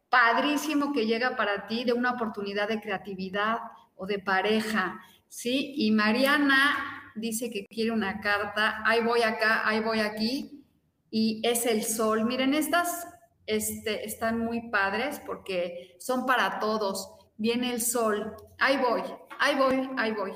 padrísimo 0.10 0.94
que 0.94 1.06
llega 1.06 1.36
para 1.36 1.68
ti 1.68 1.84
de 1.84 1.92
una 1.92 2.12
oportunidad 2.12 2.70
de 2.70 2.80
creatividad 2.80 3.58
o 3.98 4.06
de 4.06 4.20
pareja, 4.20 5.02
¿sí? 5.28 5.74
Y 5.76 5.92
Mariana 5.92 7.12
dice 7.16 7.52
que 7.52 7.66
quiere 7.66 7.92
una 7.92 8.22
carta, 8.22 8.82
ahí 8.86 9.04
voy 9.04 9.24
acá, 9.24 9.68
ahí 9.68 9.82
voy 9.82 10.00
aquí, 10.00 10.64
y 11.12 11.42
es 11.44 11.66
el 11.66 11.84
sol. 11.84 12.24
Miren, 12.24 12.54
estas 12.54 13.08
este, 13.46 14.06
están 14.06 14.40
muy 14.40 14.70
padres 14.70 15.20
porque 15.26 15.98
son 16.00 16.26
para 16.26 16.60
todos. 16.60 17.12
Viene 17.38 17.74
el 17.74 17.82
sol, 17.82 18.36
ahí 18.58 18.78
voy, 18.78 19.04
ahí 19.40 19.56
voy, 19.56 19.90
ahí 19.98 20.12
voy. 20.14 20.32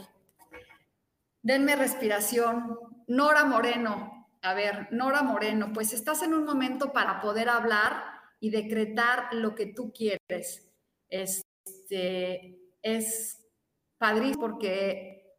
Denme 1.44 1.76
respiración. 1.76 2.78
Nora 3.08 3.46
Moreno. 3.46 4.28
A 4.44 4.54
ver, 4.54 4.88
Nora 4.92 5.24
Moreno, 5.24 5.72
pues 5.74 5.94
estás 5.94 6.22
en 6.22 6.34
un 6.34 6.46
momento 6.46 6.94
para 6.94 7.20
poder 7.20 7.50
hablar 7.50 8.04
y 8.40 8.50
decretar 8.50 9.34
lo 9.34 9.56
que 9.56 9.68
tú 9.68 9.92
quieres. 9.92 10.72
Este, 11.10 12.60
es 12.82 13.44
padrísimo 13.98 14.42
porque 14.42 15.38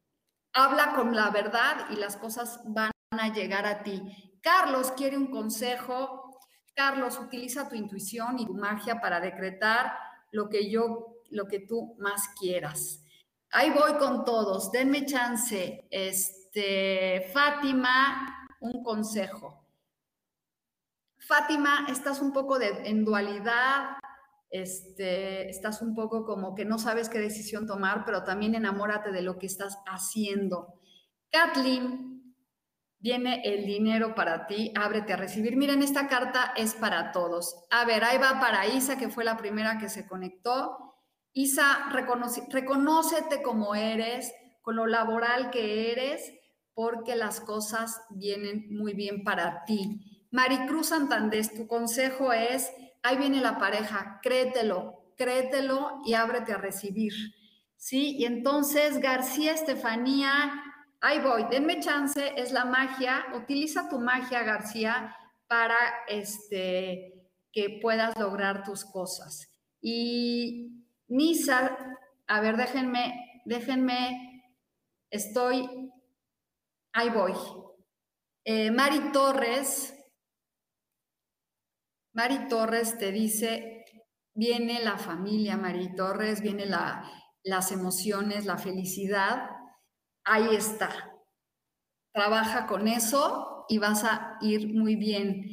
habla 0.52 0.94
con 0.94 1.14
la 1.14 1.30
verdad 1.30 1.86
y 1.90 1.96
las 1.96 2.16
cosas 2.16 2.60
van 2.64 2.92
a 3.10 3.32
llegar 3.32 3.66
a 3.66 3.82
ti. 3.82 4.02
Carlos 4.40 4.92
quiere 4.92 5.16
un 5.16 5.30
consejo. 5.30 6.38
Carlos, 6.74 7.18
utiliza 7.18 7.68
tu 7.68 7.74
intuición 7.74 8.38
y 8.38 8.46
tu 8.46 8.54
magia 8.54 9.00
para 9.00 9.20
decretar 9.20 9.92
lo 10.30 10.48
que 10.48 10.70
yo, 10.70 11.22
lo 11.30 11.46
que 11.46 11.60
tú 11.60 11.94
más 11.98 12.28
quieras. 12.40 13.01
Ahí 13.54 13.68
voy 13.70 13.98
con 13.98 14.24
todos, 14.24 14.72
denme 14.72 15.04
chance. 15.04 15.86
Este, 15.90 17.30
Fátima, 17.34 18.48
un 18.60 18.82
consejo. 18.82 19.66
Fátima, 21.18 21.86
estás 21.90 22.22
un 22.22 22.32
poco 22.32 22.58
de, 22.58 22.88
en 22.88 23.04
dualidad, 23.04 23.98
este, 24.48 25.50
estás 25.50 25.82
un 25.82 25.94
poco 25.94 26.24
como 26.24 26.54
que 26.54 26.64
no 26.64 26.78
sabes 26.78 27.10
qué 27.10 27.18
decisión 27.18 27.66
tomar, 27.66 28.06
pero 28.06 28.24
también 28.24 28.54
enamórate 28.54 29.12
de 29.12 29.20
lo 29.20 29.38
que 29.38 29.46
estás 29.46 29.78
haciendo. 29.86 30.72
Kathleen, 31.30 32.34
viene 33.00 33.42
el 33.44 33.66
dinero 33.66 34.14
para 34.14 34.46
ti, 34.46 34.72
ábrete 34.74 35.12
a 35.12 35.16
recibir. 35.16 35.58
Miren, 35.58 35.82
esta 35.82 36.08
carta 36.08 36.54
es 36.56 36.72
para 36.72 37.12
todos. 37.12 37.66
A 37.70 37.84
ver, 37.84 38.02
ahí 38.02 38.16
va 38.16 38.40
para 38.40 38.66
Isa, 38.66 38.96
que 38.96 39.10
fue 39.10 39.24
la 39.24 39.36
primera 39.36 39.76
que 39.76 39.90
se 39.90 40.06
conectó. 40.06 40.91
Isa, 41.32 41.88
reconócete 41.90 43.42
como 43.42 43.74
eres, 43.74 44.32
con 44.60 44.76
lo 44.76 44.86
laboral 44.86 45.50
que 45.50 45.90
eres, 45.92 46.32
porque 46.74 47.16
las 47.16 47.40
cosas 47.40 48.00
vienen 48.10 48.66
muy 48.70 48.94
bien 48.94 49.24
para 49.24 49.64
ti. 49.64 50.28
Maricruz 50.30 50.88
Santander, 50.88 51.46
tu 51.54 51.66
consejo 51.66 52.32
es, 52.32 52.72
ahí 53.02 53.16
viene 53.16 53.40
la 53.40 53.58
pareja, 53.58 54.20
créetelo, 54.22 55.12
créetelo 55.16 56.00
y 56.04 56.14
ábrete 56.14 56.52
a 56.52 56.58
recibir. 56.58 57.12
¿Sí? 57.76 58.16
Y 58.16 58.24
entonces, 58.26 59.00
García 59.00 59.52
Estefanía, 59.52 60.62
ahí 61.00 61.18
voy, 61.18 61.44
denme 61.50 61.80
chance, 61.80 62.32
es 62.36 62.52
la 62.52 62.64
magia, 62.64 63.26
utiliza 63.34 63.88
tu 63.88 63.98
magia, 63.98 64.44
García, 64.44 65.16
para 65.48 65.76
este, 66.08 67.28
que 67.52 67.80
puedas 67.82 68.16
lograr 68.18 68.62
tus 68.62 68.84
cosas. 68.84 69.50
Y 69.80 70.81
Nisa, 71.12 71.76
a 72.26 72.40
ver, 72.40 72.56
déjenme, 72.56 73.42
déjenme, 73.44 74.56
estoy, 75.10 75.68
ahí 76.94 77.10
voy. 77.10 77.34
Eh, 78.46 78.70
Mari 78.70 79.12
Torres, 79.12 79.94
Mari 82.14 82.48
Torres 82.48 82.96
te 82.96 83.12
dice, 83.12 83.84
viene 84.34 84.82
la 84.82 84.96
familia, 84.96 85.58
Mari 85.58 85.94
Torres, 85.94 86.40
viene 86.40 86.64
la, 86.64 87.06
las 87.44 87.72
emociones, 87.72 88.46
la 88.46 88.56
felicidad, 88.56 89.50
ahí 90.24 90.56
está. 90.56 90.88
Trabaja 92.14 92.66
con 92.66 92.88
eso 92.88 93.66
y 93.68 93.76
vas 93.76 94.04
a 94.04 94.38
ir 94.40 94.72
muy 94.72 94.96
bien. 94.96 95.44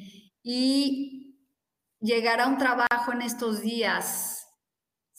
Y 0.41 1.37
llegará 1.99 2.47
un 2.47 2.57
trabajo 2.57 3.11
en 3.11 3.23
estos 3.23 3.61
días 3.61 4.38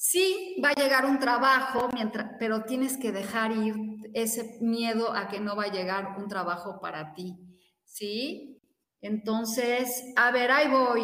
Sí, 0.03 0.57
va 0.65 0.71
a 0.71 0.81
llegar 0.81 1.05
un 1.05 1.19
trabajo, 1.19 1.91
mientras, 1.93 2.33
pero 2.39 2.65
tienes 2.65 2.97
que 2.97 3.13
dejar 3.13 3.53
ir 3.53 3.75
ese 4.15 4.57
miedo 4.63 5.13
a 5.13 5.29
que 5.29 5.41
no 5.41 5.55
va 5.55 5.65
a 5.65 5.71
llegar 5.71 6.17
un 6.17 6.27
trabajo 6.27 6.81
para 6.81 7.13
ti. 7.13 7.37
¿Sí? 7.85 8.63
Entonces, 9.03 10.03
a 10.17 10.31
ver, 10.31 10.53
ahí 10.53 10.71
voy. 10.71 11.03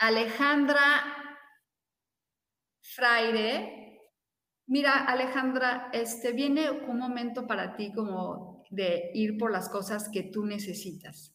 Alejandra 0.00 1.04
Fraire. 2.82 4.10
Mira, 4.66 5.04
Alejandra, 5.04 5.90
este 5.92 6.32
viene 6.32 6.68
un 6.68 6.98
momento 6.98 7.46
para 7.46 7.76
ti 7.76 7.92
como 7.92 8.64
de 8.70 9.12
ir 9.14 9.38
por 9.38 9.52
las 9.52 9.68
cosas 9.68 10.08
que 10.08 10.24
tú 10.24 10.44
necesitas 10.44 11.32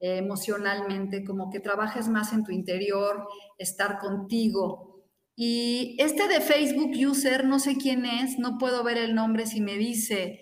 eh, 0.00 0.18
emocionalmente, 0.18 1.24
como 1.24 1.48
que 1.48 1.60
trabajes 1.60 2.08
más 2.08 2.32
en 2.32 2.42
tu 2.42 2.50
interior, 2.50 3.28
estar 3.56 3.98
contigo, 3.98 4.95
y 5.36 5.96
este 5.98 6.28
de 6.28 6.40
Facebook 6.40 6.92
User, 6.96 7.44
no 7.44 7.58
sé 7.58 7.76
quién 7.76 8.06
es, 8.06 8.38
no 8.38 8.56
puedo 8.56 8.82
ver 8.82 8.96
el 8.96 9.14
nombre 9.14 9.46
si 9.46 9.60
me 9.60 9.74
dice, 9.74 10.40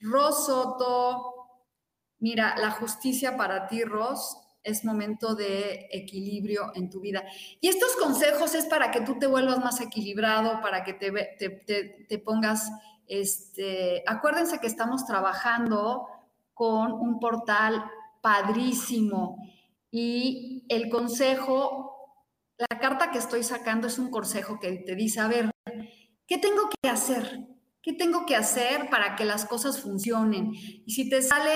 Rosoto, 0.00 1.32
mira, 2.18 2.54
la 2.58 2.70
justicia 2.70 3.38
para 3.38 3.66
ti, 3.66 3.82
Ros, 3.84 4.38
es 4.62 4.84
momento 4.84 5.34
de 5.34 5.88
equilibrio 5.90 6.72
en 6.74 6.90
tu 6.90 7.00
vida. 7.00 7.24
Y 7.60 7.68
estos 7.68 7.96
consejos 7.96 8.54
es 8.54 8.66
para 8.66 8.90
que 8.90 9.00
tú 9.00 9.18
te 9.18 9.26
vuelvas 9.26 9.60
más 9.60 9.80
equilibrado, 9.80 10.60
para 10.60 10.84
que 10.84 10.92
te, 10.92 11.10
te, 12.06 12.18
pongas, 12.18 12.70
este, 13.06 14.04
acuérdense 14.06 14.58
que 14.58 14.66
estamos 14.66 15.06
trabajando 15.06 16.06
con 16.52 16.92
un 16.92 17.18
portal 17.18 17.82
padrísimo 18.20 19.38
y 19.90 20.66
el 20.68 20.90
consejo 20.90 21.93
la 22.58 22.78
carta 22.78 23.10
que 23.10 23.18
estoy 23.18 23.42
sacando 23.42 23.86
es 23.86 23.98
un 23.98 24.10
consejo 24.10 24.58
que 24.60 24.72
te 24.72 24.94
dice, 24.94 25.20
a 25.20 25.28
ver, 25.28 25.50
¿qué 26.26 26.38
tengo 26.38 26.68
que 26.70 26.88
hacer? 26.88 27.46
¿Qué 27.82 27.92
tengo 27.92 28.24
que 28.26 28.36
hacer 28.36 28.88
para 28.90 29.16
que 29.16 29.24
las 29.24 29.44
cosas 29.44 29.80
funcionen? 29.80 30.52
Y 30.54 30.92
si 30.92 31.08
te 31.08 31.20
sale 31.20 31.52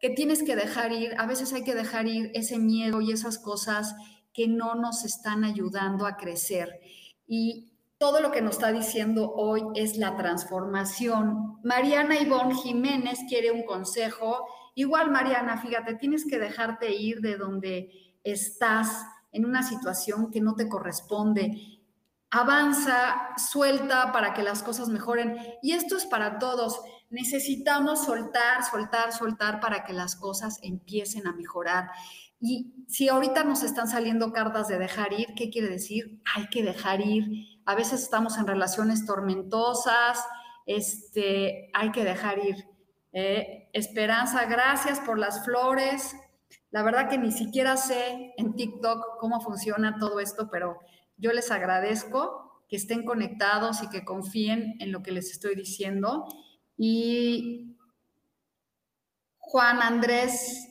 que 0.00 0.10
tienes 0.10 0.42
que 0.42 0.56
dejar 0.56 0.92
ir, 0.92 1.14
a 1.18 1.26
veces 1.26 1.52
hay 1.52 1.64
que 1.64 1.74
dejar 1.74 2.06
ir 2.06 2.30
ese 2.34 2.58
miedo 2.58 3.00
y 3.00 3.12
esas 3.12 3.38
cosas 3.38 3.94
que 4.32 4.48
no 4.48 4.74
nos 4.74 5.04
están 5.04 5.44
ayudando 5.44 6.06
a 6.06 6.16
crecer. 6.16 6.80
y 7.26 7.70
todo 8.00 8.22
lo 8.22 8.32
que 8.32 8.40
nos 8.40 8.52
está 8.52 8.72
diciendo 8.72 9.30
hoy 9.30 9.62
es 9.74 9.98
la 9.98 10.16
transformación. 10.16 11.58
Mariana 11.62 12.18
Ivonne 12.18 12.54
Jiménez 12.54 13.18
quiere 13.28 13.50
un 13.50 13.62
consejo. 13.64 14.46
Igual, 14.74 15.10
Mariana, 15.10 15.58
fíjate, 15.58 15.96
tienes 15.96 16.24
que 16.26 16.38
dejarte 16.38 16.94
ir 16.94 17.20
de 17.20 17.36
donde 17.36 17.90
estás 18.24 19.04
en 19.32 19.44
una 19.44 19.62
situación 19.62 20.30
que 20.30 20.40
no 20.40 20.54
te 20.54 20.68
corresponde. 20.68 21.80
Avanza, 22.30 23.34
suelta 23.36 24.12
para 24.12 24.34
que 24.34 24.42
las 24.42 24.62
cosas 24.62 24.88
mejoren. 24.88 25.36
Y 25.62 25.72
esto 25.72 25.96
es 25.96 26.06
para 26.06 26.38
todos. 26.38 26.80
Necesitamos 27.10 28.04
soltar, 28.04 28.64
soltar, 28.64 29.12
soltar 29.12 29.60
para 29.60 29.84
que 29.84 29.92
las 29.92 30.16
cosas 30.16 30.58
empiecen 30.62 31.26
a 31.26 31.32
mejorar. 31.32 31.90
Y 32.40 32.86
si 32.88 33.08
ahorita 33.08 33.44
nos 33.44 33.62
están 33.62 33.88
saliendo 33.88 34.32
cartas 34.32 34.68
de 34.68 34.78
dejar 34.78 35.12
ir, 35.12 35.34
¿qué 35.36 35.50
quiere 35.50 35.68
decir? 35.68 36.22
Hay 36.34 36.48
que 36.48 36.62
dejar 36.62 37.00
ir. 37.00 37.60
A 37.66 37.74
veces 37.74 38.02
estamos 38.02 38.38
en 38.38 38.46
relaciones 38.46 39.04
tormentosas, 39.04 40.24
este, 40.64 41.70
hay 41.74 41.90
que 41.90 42.04
dejar 42.04 42.38
ir. 42.38 42.64
Eh, 43.12 43.68
Esperanza, 43.72 44.46
gracias 44.46 45.00
por 45.00 45.18
las 45.18 45.44
flores. 45.44 46.14
La 46.70 46.82
verdad 46.82 47.08
que 47.08 47.18
ni 47.18 47.32
siquiera 47.32 47.76
sé 47.76 48.32
en 48.36 48.54
TikTok 48.54 49.18
cómo 49.18 49.40
funciona 49.40 49.96
todo 49.98 50.20
esto, 50.20 50.48
pero 50.50 50.78
yo 51.16 51.32
les 51.32 51.50
agradezco 51.50 52.64
que 52.68 52.76
estén 52.76 53.04
conectados 53.04 53.82
y 53.82 53.88
que 53.88 54.04
confíen 54.04 54.76
en 54.78 54.92
lo 54.92 55.02
que 55.02 55.10
les 55.10 55.32
estoy 55.32 55.56
diciendo. 55.56 56.26
Y 56.76 57.76
Juan 59.38 59.82
Andrés, 59.82 60.68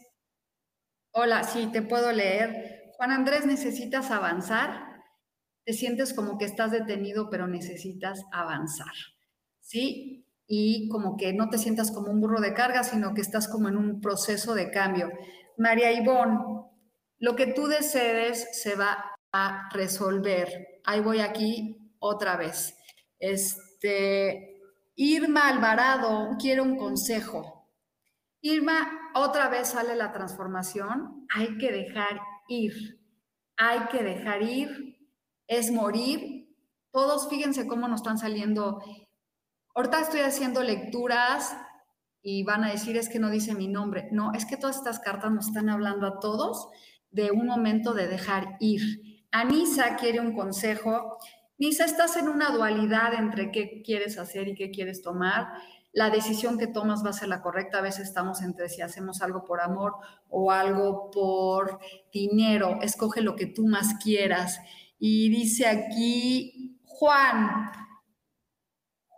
hola, 1.12 1.44
sí, 1.44 1.68
te 1.74 1.82
puedo 1.82 2.14
leer. 2.14 2.94
Juan 2.96 3.12
Andrés, 3.12 3.46
¿necesitas 3.46 4.10
avanzar? 4.10 5.04
Te 5.66 5.74
sientes 5.74 6.14
como 6.14 6.38
que 6.38 6.46
estás 6.46 6.72
detenido, 6.72 7.30
pero 7.30 7.48
necesitas 7.48 8.24
avanzar. 8.32 8.94
¿Sí? 9.60 10.26
Y 10.48 10.88
como 10.88 11.18
que 11.18 11.34
no 11.34 11.50
te 11.50 11.58
sientas 11.58 11.92
como 11.92 12.10
un 12.10 12.22
burro 12.22 12.40
de 12.40 12.54
carga, 12.54 12.84
sino 12.86 13.14
que 13.14 13.22
estás 13.22 13.50
como 13.50 13.68
en 13.68 13.76
un 13.76 14.00
proceso 14.00 14.56
de 14.56 14.72
cambio. 14.72 15.12
María 15.60 15.92
Ivonne, 15.92 16.40
lo 17.20 17.36
que 17.36 17.48
tú 17.48 17.68
desees 17.68 18.48
se 18.54 18.76
va 18.76 19.18
a 19.34 19.70
resolver. 19.74 20.80
Ahí 20.86 21.02
voy 21.02 21.20
aquí 21.20 21.94
otra 22.00 22.38
vez. 22.38 22.78
Este, 23.20 24.62
Irma 24.96 25.50
Alvarado 25.50 26.30
quiere 26.40 26.62
un 26.62 26.78
consejo. 26.78 27.70
Irma, 28.42 29.12
otra 29.14 29.50
vez 29.50 29.70
sale 29.70 29.98
la 29.98 30.14
transformación. 30.14 31.28
Hay 31.36 31.58
que 31.58 31.74
dejar 31.74 32.22
ir. 32.48 32.74
Hay 33.58 33.80
que 33.92 34.02
dejar 34.02 34.42
ir. 34.42 34.98
Es 35.46 35.72
morir. 35.72 36.56
Todos 36.90 37.30
fíjense 37.30 37.68
cómo 37.68 37.90
nos 37.90 38.00
están 38.00 38.18
saliendo. 38.18 38.80
Ahorita 39.76 40.00
estoy 40.00 40.22
haciendo 40.22 40.64
lecturas 40.64 41.54
y 42.32 42.44
van 42.44 42.64
a 42.64 42.70
decir 42.70 42.96
es 42.96 43.10
que 43.10 43.18
no 43.18 43.32
dice 43.32 43.56
mi 43.56 43.68
nombre. 43.68 44.08
No, 44.12 44.34
es 44.34 44.46
que 44.46 44.56
todas 44.56 44.78
estas 44.78 45.00
cartas 45.00 45.32
nos 45.32 45.48
están 45.48 45.68
hablando 45.68 46.06
a 46.06 46.20
todos 46.20 46.68
de 47.10 47.32
un 47.32 47.48
momento 47.48 47.96
de 47.96 48.08
dejar 48.08 48.56
ir. 48.60 49.24
Anisa 49.32 49.96
quiere 49.96 50.20
un 50.20 50.36
consejo. 50.36 51.18
Nisa, 51.58 51.86
estás 51.86 52.18
en 52.18 52.28
una 52.28 52.52
dualidad 52.52 53.16
entre 53.16 53.52
qué 53.52 53.82
quieres 53.84 54.20
hacer 54.20 54.48
y 54.48 54.54
qué 54.54 54.70
quieres 54.70 55.02
tomar. 55.02 55.48
La 55.92 56.12
decisión 56.12 56.60
que 56.60 56.68
tomas 56.68 57.04
va 57.04 57.10
a 57.10 57.14
ser 57.14 57.30
la 57.30 57.42
correcta. 57.42 57.80
A 57.80 57.82
veces 57.82 58.08
estamos 58.08 58.44
entre 58.44 58.70
si 58.70 58.84
hacemos 58.84 59.24
algo 59.24 59.44
por 59.44 59.60
amor 59.60 59.94
o 60.30 60.52
algo 60.52 61.10
por 61.10 61.80
dinero. 62.14 62.78
Escoge 62.84 63.22
lo 63.22 63.36
que 63.36 63.48
tú 63.48 63.66
más 63.66 63.96
quieras. 64.04 64.60
Y 65.00 65.30
dice 65.30 65.66
aquí 65.66 66.78
Juan, 66.86 67.72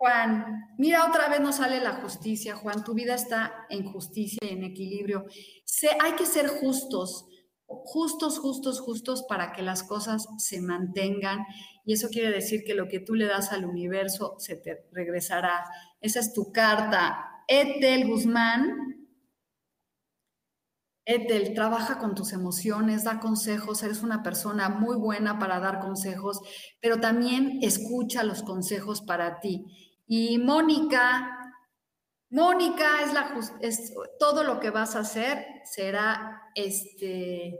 Juan, 0.02 0.74
mira, 0.78 1.06
otra 1.06 1.28
vez 1.28 1.40
nos 1.40 1.58
sale 1.58 1.78
la 1.78 1.92
justicia, 1.92 2.56
Juan, 2.56 2.82
tu 2.82 2.92
vida 2.92 3.14
está 3.14 3.66
en 3.70 3.84
justicia 3.84 4.40
y 4.42 4.48
en 4.48 4.64
equilibrio. 4.64 5.26
hay 6.00 6.12
que 6.16 6.26
ser 6.26 6.48
justos, 6.48 7.24
justos, 7.68 8.40
justos, 8.40 8.80
justos 8.80 9.22
para 9.28 9.52
que 9.52 9.62
las 9.62 9.84
cosas 9.84 10.26
se 10.38 10.60
mantengan. 10.60 11.46
Y 11.84 11.92
eso 11.92 12.08
quiere 12.08 12.32
decir 12.32 12.64
que 12.66 12.74
lo 12.74 12.88
que 12.88 12.98
tú 12.98 13.14
le 13.14 13.26
das 13.26 13.52
al 13.52 13.64
universo 13.64 14.34
se 14.38 14.56
te 14.56 14.88
regresará. 14.90 15.62
Esa 16.00 16.18
es 16.18 16.32
tu 16.32 16.50
carta. 16.50 17.44
Etel 17.46 18.08
Guzmán. 18.08 19.06
Etel, 21.04 21.54
trabaja 21.54 22.00
con 22.00 22.16
tus 22.16 22.32
emociones, 22.32 23.04
da 23.04 23.20
consejos, 23.20 23.84
eres 23.84 24.02
una 24.02 24.24
persona 24.24 24.68
muy 24.68 24.96
buena 24.96 25.38
para 25.38 25.60
dar 25.60 25.78
consejos, 25.78 26.40
pero 26.80 26.98
también 26.98 27.60
escucha 27.62 28.24
los 28.24 28.42
consejos 28.42 29.00
para 29.02 29.38
ti. 29.38 29.91
Y 30.06 30.38
Mónica, 30.38 31.54
Mónica 32.30 33.02
es 33.02 33.12
la 33.12 33.34
es, 33.60 33.94
todo 34.18 34.44
lo 34.44 34.60
que 34.60 34.70
vas 34.70 34.96
a 34.96 35.00
hacer 35.00 35.44
será 35.64 36.42
este 36.54 37.58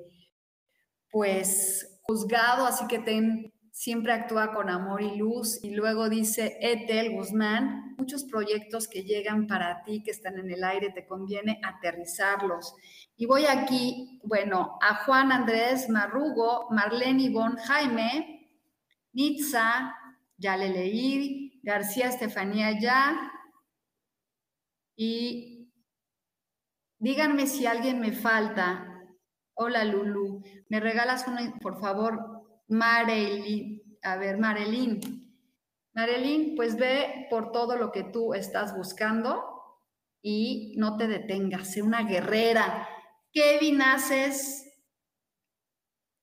pues 1.11 2.01
juzgado, 2.03 2.67
así 2.67 2.87
que 2.87 2.99
ten 2.99 3.53
siempre 3.73 4.13
actúa 4.13 4.53
con 4.53 4.71
amor 4.71 5.03
y 5.03 5.17
luz. 5.17 5.63
Y 5.65 5.71
luego 5.75 6.09
dice 6.09 6.59
Etel 6.61 7.13
Guzmán, 7.13 7.97
muchos 7.99 8.25
proyectos 8.25 8.87
que 8.87 9.03
llegan 9.03 9.47
para 9.47 9.83
ti, 9.83 10.03
que 10.03 10.11
están 10.11 10.39
en 10.39 10.51
el 10.51 10.63
aire, 10.63 10.91
te 10.91 11.07
conviene 11.07 11.61
aterrizarlos. 11.65 12.75
Y 13.17 13.27
voy 13.27 13.47
aquí, 13.47 14.21
bueno, 14.25 14.79
a 14.81 15.05
Juan 15.05 15.33
Andrés 15.33 15.89
Marrugo, 15.89 16.69
Marlene 16.71 17.25
Ivonne 17.25 17.61
Jaime, 17.63 18.51
Nitza, 19.13 19.95
ya 20.37 20.57
le 20.57 20.69
leí, 20.69 21.52
García 21.63 22.09
Estefanía 22.09 22.79
ya. 22.79 23.33
Y 24.97 25.73
díganme 26.99 27.47
si 27.47 27.67
alguien 27.67 28.01
me 28.01 28.13
falta. 28.13 28.89
Hola 29.55 29.85
Lulu, 29.85 30.43
¿me 30.69 30.81
regalas 30.81 31.27
una, 31.29 31.55
por 31.61 31.81
favor? 31.81 32.63
Marelín, 32.69 33.99
a 34.03 34.17
ver, 34.17 34.39
Marelín. 34.39 35.01
Marelín, 35.95 36.55
pues 36.57 36.77
ve 36.77 37.27
por 37.29 37.53
todo 37.53 37.77
lo 37.77 37.93
que 37.93 38.03
tú 38.03 38.35
estás 38.35 38.75
buscando 38.75 39.45
y 40.23 40.75
no 40.79 40.97
te 40.97 41.07
detengas, 41.07 41.73
sé 41.73 41.83
una 41.83 42.05
guerrera. 42.05 42.89
Kevin, 43.33 43.83
haces. 43.83 44.69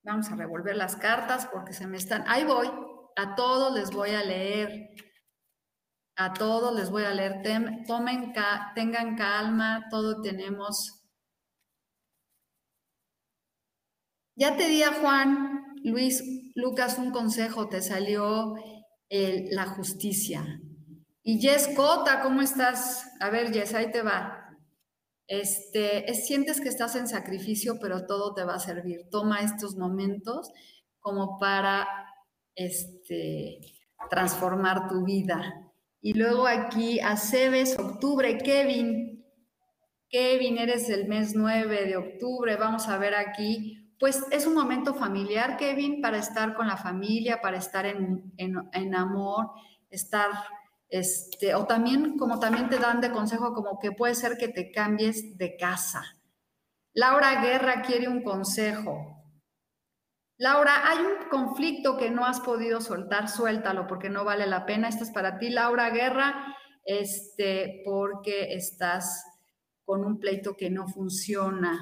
Vamos 0.03 0.31
a 0.31 0.35
revolver 0.35 0.75
las 0.75 0.95
cartas 0.95 1.47
porque 1.51 1.73
se 1.73 1.85
me 1.85 1.97
están. 1.97 2.23
Ahí 2.27 2.43
voy, 2.45 2.67
a 3.15 3.35
todos 3.35 3.73
les 3.75 3.91
voy 3.91 4.11
a 4.11 4.23
leer. 4.23 4.89
A 6.21 6.33
todos 6.33 6.75
les 6.75 6.89
voy 6.89 7.05
a 7.05 7.13
leer, 7.13 7.41
tomen, 7.87 8.33
tengan 8.75 9.15
calma, 9.15 9.87
todo 9.89 10.21
tenemos. 10.21 11.05
Ya 14.35 14.57
te 14.57 14.67
di 14.67 14.83
a 14.83 14.91
Juan, 14.95 15.77
Luis, 15.81 16.21
Lucas, 16.55 16.97
un 16.97 17.11
consejo, 17.11 17.69
te 17.69 17.81
salió 17.81 18.55
la 19.09 19.65
justicia. 19.67 20.59
Y 21.23 21.39
Jess 21.39 21.69
Cota, 21.73 22.21
¿cómo 22.21 22.41
estás? 22.41 23.09
A 23.21 23.29
ver, 23.29 23.53
Jess, 23.53 23.73
ahí 23.73 23.89
te 23.89 24.01
va. 24.01 24.57
Este, 25.25 26.13
sientes 26.15 26.59
que 26.59 26.67
estás 26.67 26.97
en 26.97 27.07
sacrificio, 27.07 27.79
pero 27.79 28.05
todo 28.05 28.33
te 28.33 28.43
va 28.43 28.55
a 28.55 28.59
servir. 28.59 29.07
Toma 29.09 29.39
estos 29.39 29.77
momentos 29.77 30.51
como 30.99 31.39
para 31.39 31.87
este, 32.55 33.61
transformar 34.09 34.89
tu 34.89 35.05
vida. 35.05 35.68
Y 36.01 36.13
luego 36.13 36.47
aquí 36.47 36.99
a 36.99 37.17
Cebes, 37.17 37.77
octubre, 37.77 38.37
Kevin. 38.37 39.25
Kevin, 40.09 40.57
eres 40.57 40.89
el 40.89 41.07
mes 41.07 41.35
9 41.35 41.85
de 41.85 41.97
octubre. 41.97 42.55
Vamos 42.55 42.87
a 42.87 42.97
ver 42.97 43.15
aquí. 43.15 43.95
Pues 43.99 44.23
es 44.31 44.47
un 44.47 44.53
momento 44.53 44.93
familiar, 44.93 45.57
Kevin, 45.57 46.01
para 46.01 46.17
estar 46.17 46.55
con 46.55 46.67
la 46.67 46.77
familia, 46.77 47.41
para 47.41 47.57
estar 47.57 47.85
en, 47.85 48.33
en, 48.37 48.95
amor, 48.95 49.51
estar, 49.89 50.31
este, 50.87 51.53
o 51.53 51.65
también, 51.65 52.17
como 52.17 52.39
también 52.39 52.69
te 52.69 52.77
dan 52.77 53.01
de 53.01 53.11
consejo, 53.11 53.53
como 53.53 53.77
que 53.77 53.91
puede 53.91 54.15
ser 54.15 54.37
que 54.37 54.47
te 54.47 54.71
cambies 54.71 55.37
de 55.37 55.57
casa. 55.57 56.17
Laura 56.93 57.41
Guerra 57.41 57.81
quiere 57.81 58.07
un 58.07 58.23
consejo. 58.23 59.18
Laura, 60.39 60.89
hay 60.89 60.99
un 60.99 61.29
conflicto 61.29 61.97
que 61.97 62.09
no 62.09 62.25
has 62.25 62.39
podido 62.39 62.79
soltar, 62.79 63.27
suéltalo 63.27 63.87
porque 63.87 64.09
no 64.09 64.23
vale 64.23 64.47
la 64.47 64.65
pena. 64.65 64.87
Esto 64.87 65.03
es 65.03 65.11
para 65.11 65.37
ti, 65.37 65.49
Laura 65.49 65.89
Guerra, 65.89 66.55
este, 66.85 67.81
porque 67.83 68.53
estás 68.53 69.25
con 69.83 70.05
un 70.05 70.17
pleito 70.17 70.55
que 70.55 70.69
no 70.69 70.87
funciona. 70.87 71.77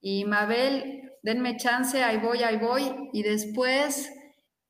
Y 0.00 0.24
Mabel, 0.24 1.12
denme 1.22 1.56
chance, 1.56 2.02
ahí 2.02 2.18
voy, 2.18 2.42
ahí 2.42 2.56
voy. 2.56 3.10
Y 3.12 3.22
después 3.22 4.12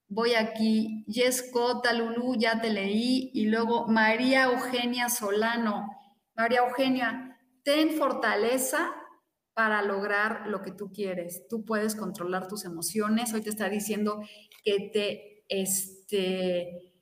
voy 0.07 0.35
aquí, 0.35 1.03
Yescota, 1.07 1.95
Lulú, 1.95 2.35
ya 2.37 2.61
te 2.61 2.69
leí. 2.69 3.31
Y 3.33 3.47
luego 3.47 3.87
María 3.89 4.45
Eugenia 4.45 5.09
Solano. 5.09 5.89
María 6.37 6.59
Eugenia, 6.59 7.39
ten 7.63 7.93
fortaleza 7.93 8.95
para 9.55 9.83
lograr 9.83 10.49
lo 10.49 10.63
que 10.63 10.73
tú 10.73 10.93
quieres. 10.93 11.47
Tú 11.49 11.65
puedes 11.65 11.95
controlar 11.95 12.49
tus 12.49 12.65
emociones. 12.65 13.33
Hoy 13.33 13.43
te 13.43 13.51
está 13.51 13.69
diciendo 13.69 14.21
que 14.65 14.91
te 14.93 15.35
este, 15.49 16.93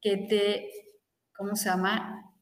que 0.00 0.16
te, 0.16 0.70
¿cómo 1.36 1.56
se 1.56 1.68
llama? 1.68 2.32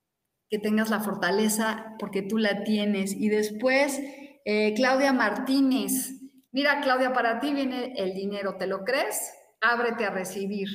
Que 0.48 0.58
tengas 0.58 0.90
la 0.90 1.00
fortaleza 1.00 1.94
porque 1.98 2.22
tú 2.22 2.38
la 2.38 2.64
tienes. 2.64 3.12
Y 3.12 3.28
después, 3.28 4.00
eh, 4.44 4.74
Claudia 4.74 5.12
Martínez. 5.12 6.20
Mira, 6.50 6.80
Claudia, 6.80 7.12
para 7.12 7.40
ti 7.40 7.52
viene 7.52 7.94
el 7.96 8.14
dinero, 8.14 8.56
¿te 8.58 8.66
lo 8.66 8.84
crees? 8.84 9.32
Ábrete 9.60 10.04
a 10.04 10.10
recibir. 10.10 10.68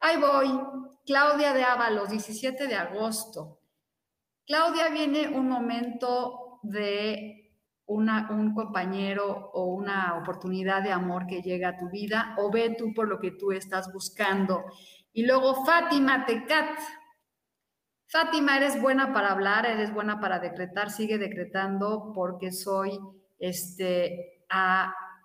Ahí 0.00 0.16
voy. 0.18 0.48
Claudia 1.04 1.52
de 1.52 1.64
Ábalos, 1.64 2.10
17 2.10 2.66
de 2.66 2.74
agosto. 2.74 3.60
Claudia, 4.46 4.88
viene 4.88 5.28
un 5.28 5.48
momento 5.48 6.60
de 6.62 7.39
un 7.92 8.54
compañero 8.54 9.50
o 9.52 9.64
una 9.64 10.16
oportunidad 10.16 10.82
de 10.82 10.92
amor 10.92 11.26
que 11.26 11.42
llega 11.42 11.70
a 11.70 11.76
tu 11.76 11.90
vida 11.90 12.34
o 12.38 12.50
ve 12.50 12.74
tú 12.78 12.94
por 12.94 13.08
lo 13.08 13.18
que 13.18 13.32
tú 13.32 13.52
estás 13.52 13.92
buscando. 13.92 14.64
Y 15.12 15.26
luego 15.26 15.64
Fátima 15.64 16.24
Tecat. 16.24 16.78
Fátima, 18.06 18.56
eres 18.56 18.80
buena 18.80 19.12
para 19.12 19.32
hablar, 19.32 19.66
eres 19.66 19.92
buena 19.92 20.20
para 20.20 20.38
decretar, 20.40 20.90
sigue 20.90 21.16
decretando 21.18 22.12
porque 22.12 22.50
soy, 22.50 22.98
este, 23.38 24.44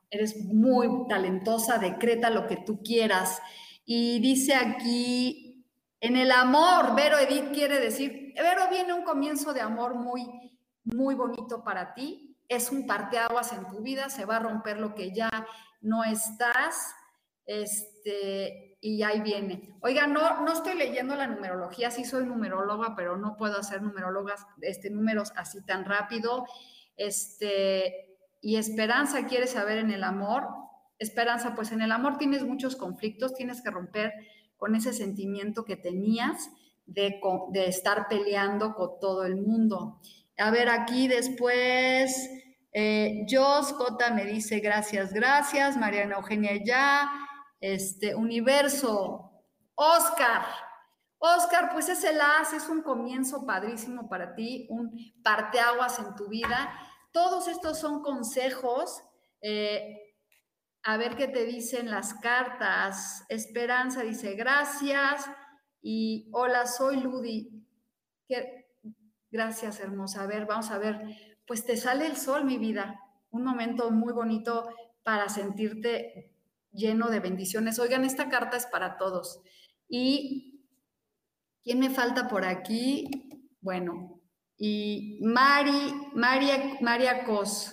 eres 0.10 0.45
muy 0.45 1.08
talentosa, 1.08 1.80
decreta 1.80 2.30
lo 2.30 2.45
que 2.45 2.58
tú 2.58 2.82
quieras. 2.84 3.41
Y 3.86 4.19
dice 4.19 4.56
aquí, 4.56 5.65
en 5.99 6.15
el 6.15 6.32
amor, 6.32 6.95
Vero 6.95 7.17
Edith 7.17 7.51
quiere 7.54 7.80
decir, 7.80 8.34
Vero 8.36 8.69
viene 8.69 8.93
un 8.93 9.04
comienzo 9.04 9.54
de 9.54 9.62
amor 9.62 9.95
muy, 9.95 10.56
muy 10.84 11.15
bonito 11.15 11.63
para 11.63 11.95
ti, 11.95 12.35
es 12.47 12.71
un 12.71 12.86
parteaguas 12.86 13.53
en 13.53 13.67
tu 13.67 13.81
vida, 13.81 14.10
se 14.10 14.25
va 14.25 14.38
a 14.38 14.39
romper 14.39 14.79
lo 14.79 14.95
que 14.95 15.12
ya 15.12 15.29
no 15.81 16.03
estás, 16.03 16.93
este, 17.45 18.77
y 18.81 19.03
ahí 19.03 19.21
viene. 19.21 19.75
Oiga, 19.81 20.08
no, 20.08 20.41
no 20.41 20.53
estoy 20.53 20.75
leyendo 20.75 21.15
la 21.15 21.27
numerología, 21.27 21.91
sí 21.91 22.05
soy 22.05 22.25
numeróloga, 22.25 22.95
pero 22.95 23.17
no 23.17 23.38
puedo 23.38 23.60
hacer 23.60 23.81
numerólogas, 23.81 24.45
este, 24.62 24.89
números 24.89 25.31
así 25.36 25.63
tan 25.65 25.86
rápido. 25.86 26.45
Este, 26.97 28.17
y 28.41 28.58
Esperanza 28.58 29.25
quiere 29.25 29.47
saber 29.47 29.79
en 29.79 29.91
el 29.91 30.03
amor. 30.03 30.47
Esperanza, 30.99 31.55
pues 31.55 31.71
en 31.71 31.81
el 31.81 31.91
amor 31.91 32.17
tienes 32.17 32.43
muchos 32.43 32.75
conflictos, 32.75 33.34
tienes 33.34 33.62
que 33.62 33.71
romper 33.71 34.13
con 34.58 34.75
ese 34.75 34.93
sentimiento 34.93 35.65
que 35.65 35.75
tenías 35.75 36.49
de, 36.86 37.19
de 37.51 37.67
estar 37.67 38.08
peleando 38.08 38.75
con 38.75 38.99
todo 38.99 39.25
el 39.25 39.36
mundo. 39.36 39.99
A 40.38 40.52
ver, 40.52 40.69
aquí 40.69 41.08
después, 41.08 42.30
eh, 42.74 43.26
Jos 43.30 43.76
me 44.13 44.26
dice 44.26 44.60
gracias, 44.60 45.13
gracias. 45.13 45.78
Mariana 45.78 46.17
Eugenia 46.17 46.62
ya. 46.63 47.10
Este, 47.62 48.15
Universo. 48.15 49.32
Oscar. 49.76 50.45
Oscar, 51.17 51.71
pues 51.71 51.89
es 51.89 52.04
el 52.04 52.19
as, 52.19 52.54
es 52.54 52.69
un 52.69 52.82
comienzo 52.82 53.45
padrísimo 53.45 54.10
para 54.10 54.36
ti, 54.36 54.67
un 54.69 54.91
parteaguas 55.24 55.98
en 56.00 56.13
tu 56.15 56.28
vida. 56.28 56.69
Todos 57.12 57.48
estos 57.48 57.80
son 57.80 58.02
consejos. 58.02 59.02
Eh, 59.41 60.15
a 60.84 60.98
ver 60.98 61.15
qué 61.15 61.28
te 61.28 61.45
dicen 61.45 61.89
las 61.89 62.13
cartas. 62.15 63.26
Esperanza 63.30 64.02
dice 64.02 64.36
gracias. 64.36 65.26
Y 65.82 66.30
hola, 66.34 66.67
soy 66.67 66.98
Ludi. 66.98 67.65
¿Qué, 68.28 68.64
Gracias, 69.31 69.79
hermosa. 69.79 70.23
A 70.23 70.27
ver, 70.27 70.45
vamos 70.45 70.71
a 70.71 70.77
ver. 70.77 71.01
Pues 71.45 71.65
te 71.65 71.77
sale 71.77 72.07
el 72.07 72.17
sol, 72.17 72.45
mi 72.45 72.57
vida. 72.57 72.99
Un 73.31 73.43
momento 73.43 73.91
muy 73.91 74.13
bonito 74.13 74.69
para 75.03 75.29
sentirte 75.29 76.31
lleno 76.71 77.09
de 77.09 77.19
bendiciones. 77.19 77.79
Oigan, 77.79 78.05
esta 78.05 78.29
carta 78.29 78.57
es 78.57 78.65
para 78.65 78.97
todos. 78.97 79.41
Y 79.88 80.65
¿quién 81.63 81.79
me 81.79 81.89
falta 81.89 82.27
por 82.27 82.45
aquí? 82.45 83.09
Bueno, 83.61 84.21
y 84.57 85.19
Mari, 85.21 85.93
María, 86.13 86.77
María 86.81 87.25
Cos. 87.25 87.71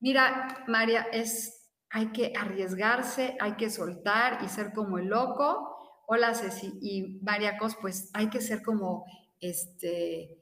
Mira, 0.00 0.64
María, 0.66 1.06
es, 1.12 1.70
hay 1.90 2.12
que 2.12 2.32
arriesgarse, 2.36 3.36
hay 3.40 3.54
que 3.56 3.70
soltar 3.70 4.40
y 4.44 4.48
ser 4.48 4.72
como 4.72 4.98
el 4.98 5.06
loco. 5.06 6.02
Hola, 6.06 6.34
Ceci. 6.34 6.78
Y 6.82 7.20
María 7.22 7.56
Cos, 7.58 7.76
pues 7.80 8.10
hay 8.12 8.28
que 8.28 8.40
ser 8.40 8.62
como 8.62 9.04
este, 9.50 10.40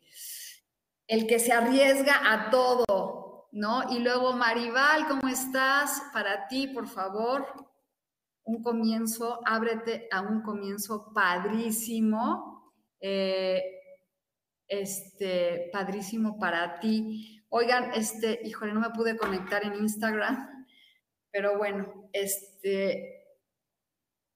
el 1.06 1.26
que 1.26 1.38
se 1.38 1.52
arriesga 1.52 2.32
a 2.32 2.50
todo, 2.50 3.48
¿no? 3.52 3.92
Y 3.92 3.98
luego, 3.98 4.32
Maribal, 4.34 5.08
¿cómo 5.08 5.28
estás? 5.28 6.02
Para 6.12 6.46
ti, 6.46 6.68
por 6.68 6.86
favor, 6.86 7.46
un 8.44 8.62
comienzo, 8.62 9.40
ábrete 9.44 10.08
a 10.10 10.20
un 10.20 10.42
comienzo 10.42 11.12
padrísimo, 11.12 12.72
eh, 13.00 13.62
este, 14.68 15.68
padrísimo 15.72 16.38
para 16.38 16.78
ti. 16.78 17.44
Oigan, 17.48 17.92
este, 17.94 18.40
híjole, 18.44 18.72
no 18.72 18.80
me 18.80 18.90
pude 18.90 19.16
conectar 19.16 19.64
en 19.64 19.74
Instagram, 19.74 20.66
pero 21.30 21.58
bueno, 21.58 22.08
este, 22.12 23.26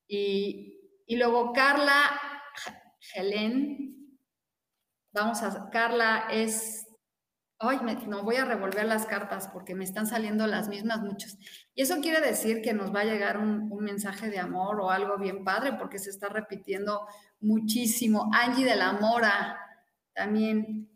y, 0.09 1.05
y 1.07 1.16
luego 1.16 1.52
Carla 1.52 2.20
Helen, 3.14 3.87
Vamos 5.16 5.42
a, 5.42 5.70
Carla 5.70 6.29
es, 6.31 6.87
ay, 7.59 7.79
no 8.07 8.22
voy 8.22 8.37
a 8.37 8.44
revolver 8.44 8.85
las 8.85 9.07
cartas 9.07 9.48
porque 9.48 9.74
me 9.74 9.85
están 9.85 10.07
saliendo 10.07 10.46
las 10.46 10.68
mismas 10.68 11.00
muchos. 11.00 11.38
Y 11.74 11.81
eso 11.81 12.02
quiere 12.02 12.20
decir 12.20 12.61
que 12.61 12.74
nos 12.74 12.94
va 12.94 13.00
a 13.00 13.05
llegar 13.05 13.38
un, 13.38 13.74
mensaje 13.81 14.29
de 14.29 14.38
amor 14.38 14.79
o 14.79 14.90
algo 14.90 15.16
bien 15.16 15.42
padre 15.42 15.72
porque 15.72 15.98
se 15.98 16.11
está 16.11 16.29
repitiendo 16.29 17.07
muchísimo. 17.40 18.29
Angie 18.35 18.66
de 18.66 18.76
la 18.76 18.92
Mora 18.92 19.59
también. 20.12 20.90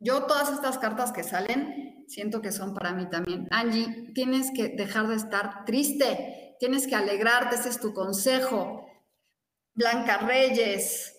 Yo 0.00 0.24
todas 0.24 0.50
estas 0.50 0.78
cartas 0.78 1.12
que 1.12 1.22
salen, 1.22 2.04
siento 2.08 2.42
que 2.42 2.50
son 2.50 2.74
para 2.74 2.92
mí 2.92 3.08
también. 3.08 3.46
Angie, 3.52 4.10
tienes 4.12 4.50
que 4.50 4.70
dejar 4.70 5.06
de 5.06 5.14
estar 5.14 5.64
triste, 5.64 6.56
tienes 6.58 6.88
que 6.88 6.96
alegrarte, 6.96 7.54
ese 7.54 7.68
es 7.68 7.78
tu 7.78 7.94
consejo. 7.94 8.88
Blanca 9.72 10.18
Reyes, 10.18 11.13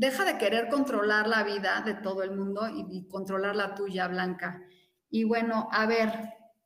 deja 0.00 0.24
de 0.24 0.38
querer 0.38 0.70
controlar 0.70 1.28
la 1.28 1.42
vida 1.42 1.82
de 1.84 1.92
todo 1.92 2.22
el 2.22 2.34
mundo 2.34 2.66
y, 2.74 3.06
controlar 3.06 3.54
la 3.54 3.74
tuya, 3.74 4.08
Blanca. 4.08 4.62
Y 5.10 5.24
bueno, 5.24 5.68
a 5.70 5.84
ver, 5.84 6.10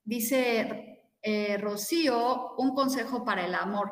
dice 0.04 1.02
eh, 1.20 1.58
Rocío, 1.58 2.54
un 2.58 2.76
consejo 2.76 3.24
para 3.24 3.44
el 3.44 3.56
amor. 3.56 3.90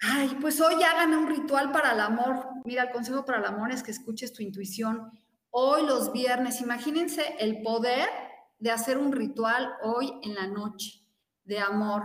Ay, 0.00 0.34
pues 0.40 0.62
hoy 0.62 0.82
hagan 0.82 1.12
un 1.12 1.28
ritual 1.28 1.72
para 1.72 1.92
el 1.92 2.00
amor. 2.00 2.48
Mira, 2.64 2.84
el 2.84 2.90
consejo 2.90 3.22
para 3.26 3.36
el 3.36 3.44
amor 3.44 3.70
es 3.70 3.82
que 3.82 3.90
escuches 3.90 4.32
tu 4.32 4.42
intuición. 4.42 5.10
Hoy 5.50 5.84
los 5.84 6.10
viernes, 6.10 6.62
imagínense 6.62 7.36
el 7.40 7.60
poder 7.60 8.08
de 8.58 8.70
hacer 8.70 8.96
un 8.96 9.12
ritual 9.12 9.74
hoy 9.82 10.10
en 10.22 10.34
la 10.34 10.46
noche 10.46 11.06
de 11.44 11.58
amor, 11.58 12.04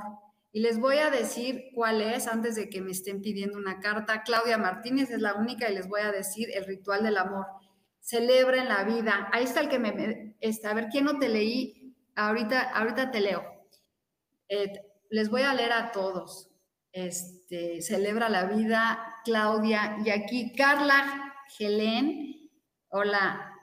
y 0.56 0.60
les 0.60 0.80
voy 0.80 1.00
a 1.00 1.10
decir 1.10 1.72
cuál 1.74 2.00
es 2.00 2.28
antes 2.28 2.54
de 2.56 2.70
que 2.70 2.80
me 2.80 2.92
estén 2.92 3.24
pidiendo 3.24 3.58
una 3.58 3.80
carta. 3.80 4.22
Claudia 4.22 4.60
Martínez 4.60 5.10
es 5.10 5.20
la 5.20 5.34
única 5.34 5.68
y 5.68 5.74
les 5.74 5.88
voy 5.88 6.02
a 6.02 6.12
decir 6.12 6.48
el 6.54 6.66
ritual 6.66 7.04
del 7.04 7.18
amor. 7.18 7.48
Celebren 8.00 8.70
la 8.70 8.84
vida. 8.84 9.30
Ahí 9.32 9.46
está 9.46 9.62
el 9.62 9.70
que 9.70 9.80
me... 9.80 10.36
Está, 10.40 10.70
a 10.70 10.74
ver, 10.76 10.90
¿quién 10.92 11.06
no 11.06 11.18
te 11.18 11.28
leí? 11.28 11.96
Ahorita, 12.16 12.70
ahorita 12.70 13.10
te 13.10 13.22
leo. 13.22 13.44
Eh, 14.48 14.72
les 15.10 15.28
voy 15.32 15.42
a 15.42 15.56
leer 15.56 15.74
a 15.74 15.92
todos. 15.92 16.52
Este, 16.92 17.82
celebra 17.82 18.30
la 18.30 18.46
vida, 18.46 19.22
Claudia. 19.26 19.98
Y 20.06 20.12
aquí 20.12 20.54
Carla 20.54 21.34
Helen. 21.58 22.52
Hola. 22.90 23.60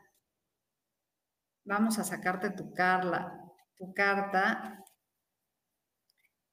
Vamos 1.65 2.01
a 2.01 2.05
sacarte 2.05 2.51
tu 2.51 2.75
Carla, 2.75 3.45
tu 3.77 3.95
carta. 3.95 4.80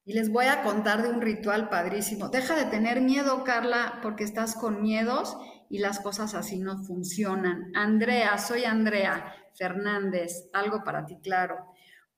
Y 0.08 0.14
les 0.14 0.32
voy 0.32 0.46
a 0.46 0.62
contar 0.62 1.02
de 1.02 1.10
un 1.10 1.20
ritual 1.20 1.68
padrísimo. 1.68 2.30
Deja 2.30 2.56
de 2.56 2.64
tener 2.64 3.02
miedo, 3.02 3.44
Carla, 3.44 3.98
porque 4.02 4.24
estás 4.24 4.54
con 4.54 4.80
miedos 4.80 5.36
y 5.68 5.80
las 5.80 6.00
cosas 6.00 6.32
así 6.32 6.58
no 6.58 6.82
funcionan. 6.82 7.70
Andrea, 7.74 8.38
soy 8.38 8.64
Andrea 8.64 9.34
Fernández, 9.52 10.48
algo 10.54 10.82
para 10.82 11.04
ti, 11.04 11.18
claro. 11.22 11.56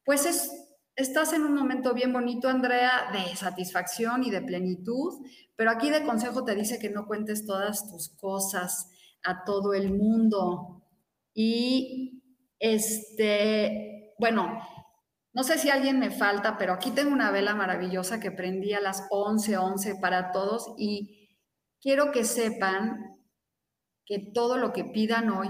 Pues 0.05 0.25
es, 0.25 0.53
estás 0.95 1.33
en 1.33 1.43
un 1.43 1.53
momento 1.53 1.93
bien 1.93 2.13
bonito, 2.13 2.49
Andrea, 2.49 3.11
de 3.13 3.35
satisfacción 3.35 4.23
y 4.23 4.31
de 4.31 4.43
plenitud, 4.43 5.27
pero 5.57 5.73
aquí 5.73 5.91
de 5.91 6.05
consejo 6.05 6.45
te 6.45 6.55
dice 6.55 6.79
que 6.79 6.91
no 6.91 7.09
cuentes 7.09 7.45
todas 7.45 7.91
tus 7.91 8.11
cosas 8.11 8.89
a 9.25 9.43
todo 9.43 9.75
el 9.75 9.93
mundo. 9.93 10.85
Y 11.35 12.23
este, 12.61 14.15
bueno, 14.17 14.61
no 15.33 15.45
sé 15.45 15.59
si 15.59 15.71
alguien 15.71 15.99
me 15.99 16.11
falta, 16.11 16.59
pero 16.59 16.73
aquí 16.73 16.91
tengo 16.91 17.13
una 17.13 17.31
vela 17.31 17.55
maravillosa 17.55 18.19
que 18.19 18.33
prendí 18.33 18.73
a 18.73 18.81
las 18.81 19.07
11:11 19.11 19.57
11 19.59 19.95
para 20.01 20.33
todos 20.33 20.75
y 20.77 21.39
quiero 21.81 22.11
que 22.11 22.25
sepan 22.25 23.17
que 24.05 24.31
todo 24.35 24.57
lo 24.57 24.73
que 24.73 24.85
pidan 24.85 25.31
hoy, 25.31 25.49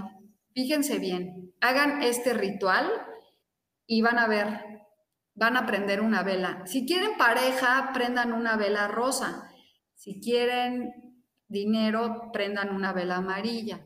fíjense 0.53 0.99
bien, 0.99 1.55
hagan 1.61 2.03
este 2.03 2.35
ritual 2.35 2.91
y 3.87 4.03
van 4.03 4.19
a 4.19 4.29
ver, 4.29 4.61
van 5.35 5.57
a 5.57 5.67
prender 5.67 6.03
una 6.03 6.23
vela. 6.23 6.63
Si 6.67 6.87
quieren 6.87 7.17
pareja, 7.17 7.91
prendan 7.95 8.33
una 8.35 8.57
vela 8.57 8.87
rosa. 8.87 9.51
Si 9.95 10.21
quieren 10.21 10.93
dinero, 11.49 12.31
prendan 12.33 12.75
una 12.75 12.93
vela 12.93 13.17
amarilla. 13.17 13.81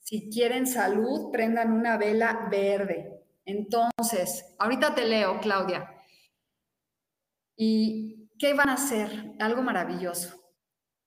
Si 0.00 0.28
quieren 0.28 0.66
salud, 0.66 1.30
prendan 1.30 1.72
una 1.72 1.96
vela 1.96 2.48
verde. 2.50 3.19
Entonces, 3.44 4.54
ahorita 4.58 4.94
te 4.94 5.04
leo, 5.04 5.40
Claudia. 5.40 5.88
¿Y 7.56 8.30
qué 8.38 8.54
van 8.54 8.68
a 8.68 8.74
hacer? 8.74 9.34
Algo 9.38 9.62
maravilloso. 9.62 10.34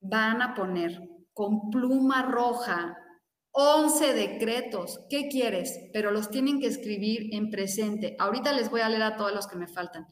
Van 0.01 0.41
a 0.41 0.53
poner 0.53 1.01
con 1.33 1.69
pluma 1.69 2.23
roja 2.23 2.97
11 3.51 4.13
decretos. 4.13 4.99
¿Qué 5.09 5.29
quieres? 5.29 5.89
Pero 5.93 6.11
los 6.11 6.29
tienen 6.31 6.59
que 6.59 6.67
escribir 6.67 7.33
en 7.33 7.51
presente. 7.51 8.15
Ahorita 8.19 8.51
les 8.51 8.69
voy 8.69 8.81
a 8.81 8.89
leer 8.89 9.03
a 9.03 9.15
todos 9.15 9.33
los 9.33 9.47
que 9.47 9.55
me 9.57 9.67
faltan. 9.67 10.07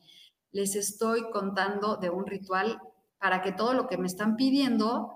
Les 0.52 0.76
estoy 0.76 1.30
contando 1.32 1.98
de 1.98 2.12
un 2.12 2.28
ritual 2.28 2.80
para 3.18 3.42
que 3.42 3.52
todo 3.52 3.74
lo 3.74 3.88
que 3.88 3.98
me 3.98 4.08
están 4.08 4.36
pidiendo 4.36 5.10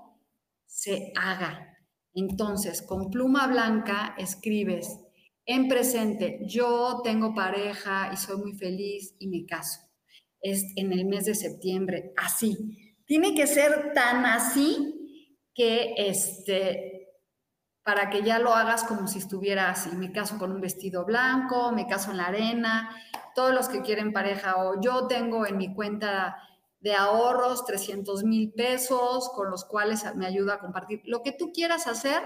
se 0.66 1.14
haga. 1.16 1.78
Entonces, 2.14 2.82
con 2.82 3.12
pluma 3.12 3.46
blanca 3.46 4.16
escribes 4.18 5.05
en 5.46 5.68
presente, 5.68 6.40
yo 6.42 7.02
tengo 7.04 7.34
pareja 7.34 8.10
y 8.14 8.18
soy 8.18 8.38
muy 8.38 8.54
feliz 8.54 9.16
y 9.20 9.28
me 9.28 9.46
caso. 9.46 9.80
Es 10.42 10.66
en 10.76 10.92
el 10.92 11.06
mes 11.06 11.26
de 11.26 11.36
septiembre, 11.36 12.14
así. 12.18 12.96
Tiene 13.06 13.36
que 13.36 13.46
ser 13.46 13.94
tan 13.94 14.26
así 14.26 14.94
que 15.54 15.94
este, 15.98 16.96
para 17.84 18.10
que 18.10 18.24
ya 18.24 18.40
lo 18.40 18.54
hagas 18.54 18.84
como 18.84 19.08
si 19.08 19.20
estuviera 19.20 19.70
así. 19.70 19.96
Me 19.96 20.12
caso 20.12 20.40
con 20.40 20.52
un 20.52 20.62
vestido 20.62 21.06
blanco, 21.06 21.72
me 21.72 21.86
caso 21.86 22.12
en 22.12 22.18
la 22.18 22.28
arena, 22.28 22.96
todos 23.36 23.54
los 23.54 23.70
que 23.70 23.82
quieren 23.82 24.14
pareja 24.14 24.58
o 24.58 24.82
yo 24.82 25.06
tengo 25.08 25.46
en 25.46 25.58
mi 25.58 25.74
cuenta 25.76 26.38
de 26.80 26.96
ahorros 26.96 27.66
300 27.66 28.24
mil 28.24 28.54
pesos 28.54 29.30
con 29.36 29.52
los 29.52 29.66
cuales 29.66 30.04
me 30.16 30.26
ayuda 30.26 30.56
a 30.56 30.60
compartir. 30.60 31.02
Lo 31.06 31.22
que 31.22 31.32
tú 31.32 31.52
quieras 31.54 31.86
hacer, 31.86 32.24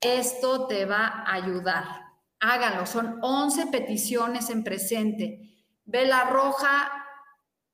esto 0.00 0.66
te 0.68 0.84
va 0.84 1.06
a 1.06 1.34
ayudar. 1.34 2.03
Háganlo, 2.46 2.84
son 2.84 3.20
11 3.22 3.68
peticiones 3.68 4.50
en 4.50 4.64
presente. 4.64 5.64
Vela 5.86 6.24
roja, 6.24 6.92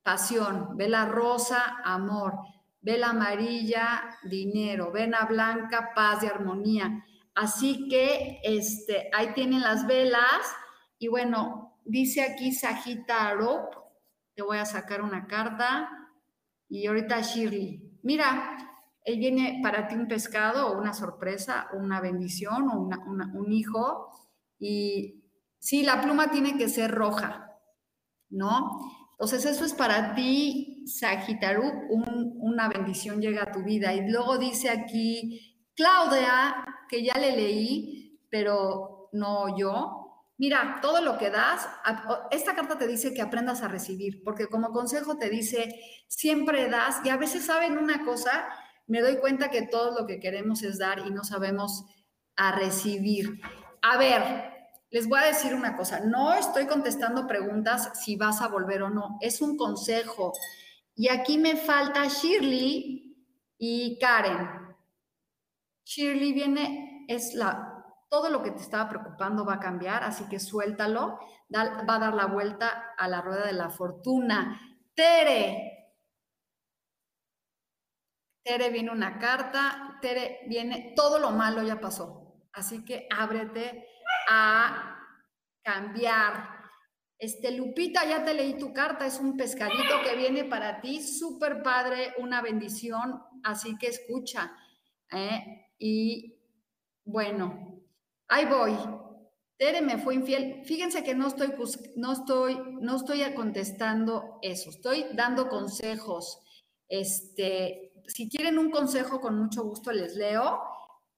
pasión. 0.04 0.76
Vela 0.76 1.06
rosa, 1.06 1.78
amor. 1.84 2.34
Vela 2.80 3.10
amarilla, 3.10 4.16
dinero. 4.22 4.92
Vena 4.92 5.24
blanca, 5.24 5.90
paz 5.92 6.22
y 6.22 6.26
armonía. 6.28 7.04
Así 7.34 7.88
que 7.88 8.38
este, 8.44 9.10
ahí 9.12 9.32
tienen 9.34 9.62
las 9.62 9.88
velas 9.88 10.54
y 11.00 11.08
bueno, 11.08 11.80
dice 11.84 12.22
aquí 12.22 12.52
Sagitaro, 12.52 13.70
te 14.36 14.42
voy 14.42 14.58
a 14.58 14.66
sacar 14.66 15.02
una 15.02 15.26
carta 15.26 15.90
y 16.68 16.86
ahorita 16.86 17.22
Shirley, 17.22 17.98
mira, 18.04 18.56
él 19.04 19.18
viene 19.18 19.58
para 19.64 19.88
ti 19.88 19.96
un 19.96 20.06
pescado 20.06 20.68
o 20.68 20.78
una 20.78 20.92
sorpresa 20.92 21.68
una 21.72 22.00
bendición 22.00 22.68
o 22.68 22.78
un 22.78 23.52
hijo 23.52 24.10
y 24.60 25.24
sí, 25.58 25.82
la 25.82 26.00
pluma 26.00 26.30
tiene 26.30 26.56
que 26.56 26.68
ser 26.68 26.92
roja, 26.92 27.58
¿no? 28.28 28.78
Entonces 29.12 29.44
eso 29.44 29.64
es 29.64 29.74
para 29.74 30.14
ti, 30.14 30.84
Sagitaru, 30.86 31.88
una 32.38 32.68
bendición 32.68 33.20
llega 33.20 33.42
a 33.42 33.52
tu 33.52 33.62
vida. 33.62 33.92
Y 33.92 34.08
luego 34.08 34.38
dice 34.38 34.70
aquí 34.70 35.68
Claudia, 35.74 36.64
que 36.88 37.04
ya 37.04 37.14
le 37.18 37.36
leí, 37.36 38.18
pero 38.30 39.08
no 39.12 39.58
yo. 39.58 40.24
Mira, 40.38 40.78
todo 40.80 41.02
lo 41.02 41.18
que 41.18 41.28
das, 41.28 41.68
esta 42.30 42.54
carta 42.54 42.78
te 42.78 42.86
dice 42.86 43.12
que 43.12 43.20
aprendas 43.20 43.62
a 43.62 43.68
recibir, 43.68 44.22
porque 44.24 44.46
como 44.46 44.72
consejo 44.72 45.18
te 45.18 45.28
dice, 45.28 45.74
siempre 46.08 46.70
das, 46.70 47.00
y 47.04 47.10
a 47.10 47.18
veces 47.18 47.44
saben 47.44 47.76
una 47.76 48.06
cosa, 48.06 48.48
me 48.86 49.02
doy 49.02 49.18
cuenta 49.18 49.50
que 49.50 49.62
todo 49.62 49.98
lo 49.98 50.06
que 50.06 50.18
queremos 50.18 50.62
es 50.62 50.78
dar 50.78 51.06
y 51.06 51.10
no 51.10 51.24
sabemos 51.24 51.84
a 52.36 52.52
recibir. 52.52 53.38
A 53.82 53.96
ver, 53.96 54.50
les 54.90 55.08
voy 55.08 55.20
a 55.20 55.26
decir 55.26 55.54
una 55.54 55.76
cosa, 55.76 56.00
no 56.00 56.34
estoy 56.34 56.66
contestando 56.66 57.26
preguntas 57.26 57.92
si 57.94 58.16
vas 58.16 58.42
a 58.42 58.48
volver 58.48 58.82
o 58.82 58.90
no, 58.90 59.18
es 59.20 59.40
un 59.40 59.56
consejo. 59.56 60.32
Y 60.94 61.08
aquí 61.08 61.38
me 61.38 61.56
falta 61.56 62.06
Shirley 62.06 63.16
y 63.56 63.98
Karen. 63.98 64.76
Shirley 65.84 66.32
viene, 66.32 67.06
es 67.08 67.34
la, 67.34 67.84
todo 68.08 68.28
lo 68.28 68.42
que 68.42 68.50
te 68.50 68.60
estaba 68.60 68.88
preocupando 68.88 69.44
va 69.44 69.54
a 69.54 69.60
cambiar, 69.60 70.02
así 70.02 70.24
que 70.28 70.40
suéltalo, 70.40 71.20
va 71.54 71.94
a 71.94 71.98
dar 71.98 72.14
la 72.14 72.26
vuelta 72.26 72.94
a 72.98 73.08
la 73.08 73.22
rueda 73.22 73.46
de 73.46 73.52
la 73.52 73.70
fortuna. 73.70 74.60
Tere, 74.94 75.94
Tere 78.42 78.70
viene 78.70 78.90
una 78.90 79.18
carta, 79.18 79.98
Tere 80.00 80.40
viene, 80.48 80.92
todo 80.96 81.18
lo 81.18 81.30
malo 81.30 81.62
ya 81.62 81.78
pasó, 81.78 82.19
así 82.52 82.84
que 82.84 83.06
ábrete 83.10 83.86
a 84.28 84.98
cambiar. 85.62 86.60
Este, 87.18 87.50
Lupita, 87.50 88.04
ya 88.06 88.24
te 88.24 88.32
leí 88.32 88.58
tu 88.58 88.72
carta, 88.72 89.06
es 89.06 89.20
un 89.20 89.36
pescadito 89.36 90.02
que 90.04 90.16
viene 90.16 90.44
para 90.44 90.80
ti, 90.80 91.02
súper 91.02 91.62
padre, 91.62 92.14
una 92.18 92.40
bendición, 92.40 93.22
así 93.44 93.76
que 93.76 93.88
escucha. 93.88 94.56
¿eh? 95.12 95.68
Y 95.78 96.38
bueno, 97.04 97.82
ahí 98.28 98.46
voy. 98.46 98.76
Tere 99.58 99.82
me 99.82 99.98
fue 99.98 100.14
infiel. 100.14 100.64
Fíjense 100.64 101.04
que 101.04 101.14
no 101.14 101.26
estoy, 101.26 101.52
no 101.96 102.12
estoy, 102.12 102.58
no 102.80 102.96
estoy 102.96 103.20
contestando 103.34 104.38
eso. 104.40 104.70
Estoy 104.70 105.04
dando 105.12 105.50
consejos. 105.50 106.40
Este, 106.88 107.92
si 108.06 108.30
quieren 108.30 108.58
un 108.58 108.70
consejo, 108.70 109.20
con 109.20 109.38
mucho 109.38 109.62
gusto 109.62 109.92
les 109.92 110.16
leo, 110.16 110.62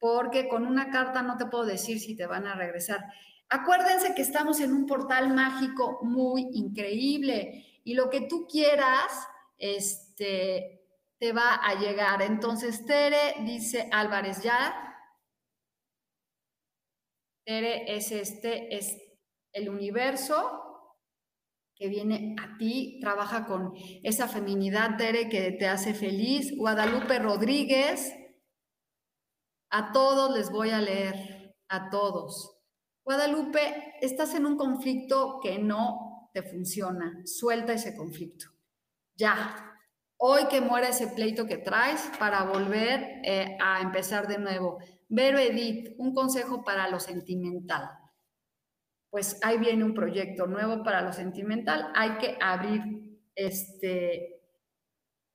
porque 0.03 0.49
con 0.49 0.67
una 0.67 0.91
carta 0.91 1.23
no 1.23 1.37
te 1.37 1.47
puedo 1.47 1.65
decir 1.65 2.01
si 2.01 2.17
te 2.17 2.27
van 2.27 2.49
a 2.49 2.57
regresar. 2.57 3.05
Acuérdense 3.49 4.17
que 4.17 4.23
estamos 4.23 4.59
en 4.59 4.73
un 4.73 4.85
portal 4.85 5.33
mágico 5.33 6.01
muy 6.03 6.49
increíble 6.55 7.81
y 7.85 7.95
lo 7.95 8.11
que 8.11 8.23
tú 8.23 8.49
quieras, 8.51 9.12
este, 9.59 10.88
te 11.19 11.33
va 11.33 11.55
a 11.55 11.77
llegar. 11.77 12.21
Entonces, 12.21 12.85
Tere 12.85 13.45
dice 13.45 13.88
Álvarez 13.93 14.43
ya. 14.43 14.75
Tere 17.45 17.95
es 17.95 18.11
este, 18.11 18.77
es 18.77 19.01
el 19.53 19.69
universo 19.69 20.97
que 21.77 21.87
viene 21.87 22.35
a 22.41 22.59
ti, 22.59 22.99
trabaja 23.01 23.47
con 23.47 23.73
esa 24.03 24.27
feminidad, 24.27 24.97
Tere, 24.97 25.29
que 25.29 25.53
te 25.53 25.69
hace 25.69 25.95
feliz. 25.95 26.57
Guadalupe 26.57 27.21
Rodríguez, 27.21 28.12
a 29.72 29.90
todos 29.90 30.37
les 30.37 30.50
voy 30.50 30.70
a 30.70 30.80
leer, 30.80 31.54
a 31.68 31.88
todos. 31.88 32.58
Guadalupe, 33.04 33.94
estás 34.00 34.35
en 34.35 34.46
un 34.46 34.56
conflicto 34.56 35.40
que 35.42 35.58
no 35.58 36.30
te 36.32 36.42
funciona. 36.42 37.22
Suelta 37.24 37.72
ese 37.72 37.96
conflicto. 37.96 38.46
Ya, 39.16 39.74
hoy 40.18 40.46
que 40.48 40.61
muera 40.61 40.90
ese 40.90 41.08
pleito 41.08 41.46
que 41.46 41.56
traes 41.56 42.11
para 42.18 42.44
volver 42.44 43.22
eh, 43.24 43.56
a 43.61 43.80
empezar 43.80 44.28
de 44.28 44.38
nuevo. 44.38 44.78
Vero 45.08 45.38
Edith, 45.38 45.94
un 45.98 46.14
consejo 46.14 46.62
para 46.62 46.88
lo 46.88 47.00
sentimental. 47.00 47.88
Pues 49.11 49.38
ahí 49.42 49.58
viene 49.58 49.85
un 49.85 49.94
proyecto 49.94 50.46
nuevo 50.46 50.82
para 50.85 51.00
lo 51.00 51.14
sentimental. 51.14 51.90
Hay 51.94 52.18
que 52.18 52.37
abrir 52.40 52.82
este, 53.35 54.42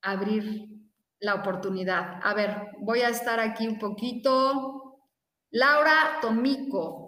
abrir 0.01 0.76
la 1.19 1.35
oportunidad. 1.35 2.19
A 2.23 2.33
ver, 2.33 2.71
voy 2.79 3.01
a 3.01 3.09
estar 3.09 3.39
aquí 3.39 3.67
un 3.67 3.79
poquito. 3.79 4.99
Laura 5.51 6.19
Tomico, 6.21 7.07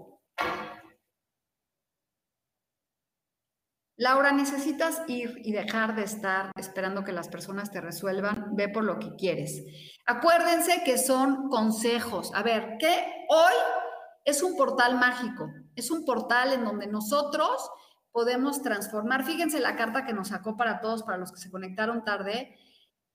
Laura, 4.00 4.32
necesitas 4.32 5.02
ir 5.10 5.42
y 5.44 5.52
dejar 5.52 5.94
de 5.94 6.04
estar 6.04 6.54
esperando 6.56 7.04
que 7.04 7.12
las 7.12 7.28
personas 7.28 7.70
te 7.70 7.82
resuelvan. 7.82 8.56
Ve 8.56 8.70
por 8.70 8.86
lo 8.86 8.98
que 8.98 9.14
quieres. 9.18 9.62
Acuérdense 10.06 10.84
que 10.86 10.98
son 10.98 11.50
consejos. 11.50 12.32
A 12.34 12.42
ver, 12.42 12.78
que 12.80 13.26
hoy 13.28 13.54
es 14.24 14.42
un 14.42 14.56
portal 14.56 14.98
mágico. 14.98 15.52
Es 15.76 15.92
un 15.92 16.06
portal 16.06 16.54
en 16.54 16.64
donde 16.64 16.88
nosotros 16.88 17.70
podemos 18.14 18.62
transformar. 18.62 19.26
Fíjense 19.26 19.60
la 19.60 19.76
carta 19.76 20.06
que 20.06 20.14
nos 20.14 20.30
sacó 20.30 20.56
para 20.56 20.80
todos, 20.80 21.04
para 21.04 21.18
los 21.18 21.34
que 21.34 21.42
se 21.42 21.52
conectaron 21.52 22.06
tarde. 22.06 22.58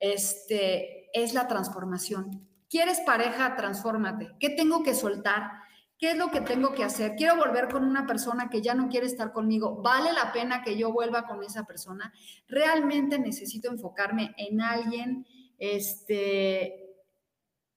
Este 0.04 1.08
es 1.14 1.32
la 1.32 1.48
transformación. 1.48 2.46
¿Quieres 2.68 3.00
pareja? 3.00 3.56
Transfórmate. 3.56 4.32
¿Qué 4.38 4.50
tengo 4.50 4.82
que 4.82 4.94
soltar? 4.94 5.50
¿Qué 5.98 6.10
es 6.10 6.18
lo 6.18 6.30
que 6.30 6.42
tengo 6.42 6.74
que 6.74 6.84
hacer? 6.84 7.14
Quiero 7.16 7.36
volver 7.36 7.68
con 7.68 7.84
una 7.84 8.06
persona 8.06 8.50
que 8.50 8.60
ya 8.60 8.74
no 8.74 8.90
quiere 8.90 9.06
estar 9.06 9.32
conmigo. 9.32 9.80
¿Vale 9.80 10.12
la 10.12 10.30
pena 10.30 10.62
que 10.62 10.76
yo 10.76 10.92
vuelva 10.92 11.26
con 11.26 11.42
esa 11.42 11.64
persona? 11.64 12.12
¿Realmente 12.46 13.18
necesito 13.18 13.70
enfocarme 13.70 14.34
en 14.36 14.60
alguien, 14.60 15.26
este, 15.56 16.64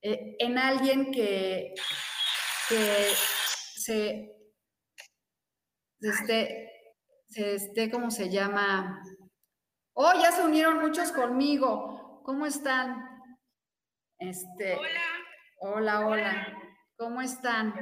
eh, 0.01 0.35
en 0.39 0.57
alguien 0.57 1.11
que, 1.13 1.75
que 2.67 3.05
se, 3.75 4.35
se 6.01 7.55
esté, 7.55 7.89
¿cómo 7.89 8.11
se 8.11 8.29
llama? 8.29 9.01
Oh, 9.93 10.11
ya 10.21 10.33
se 10.33 10.43
unieron 10.43 10.81
muchos 10.81 11.13
conmigo. 11.13 11.96
¿Cómo 12.27 12.45
están? 12.45 13.21
Este. 14.19 14.75
Hola. 14.75 14.99
Hola, 15.61 16.07
hola. 16.07 16.57
¿Cómo 16.97 17.21
están? 17.21 17.73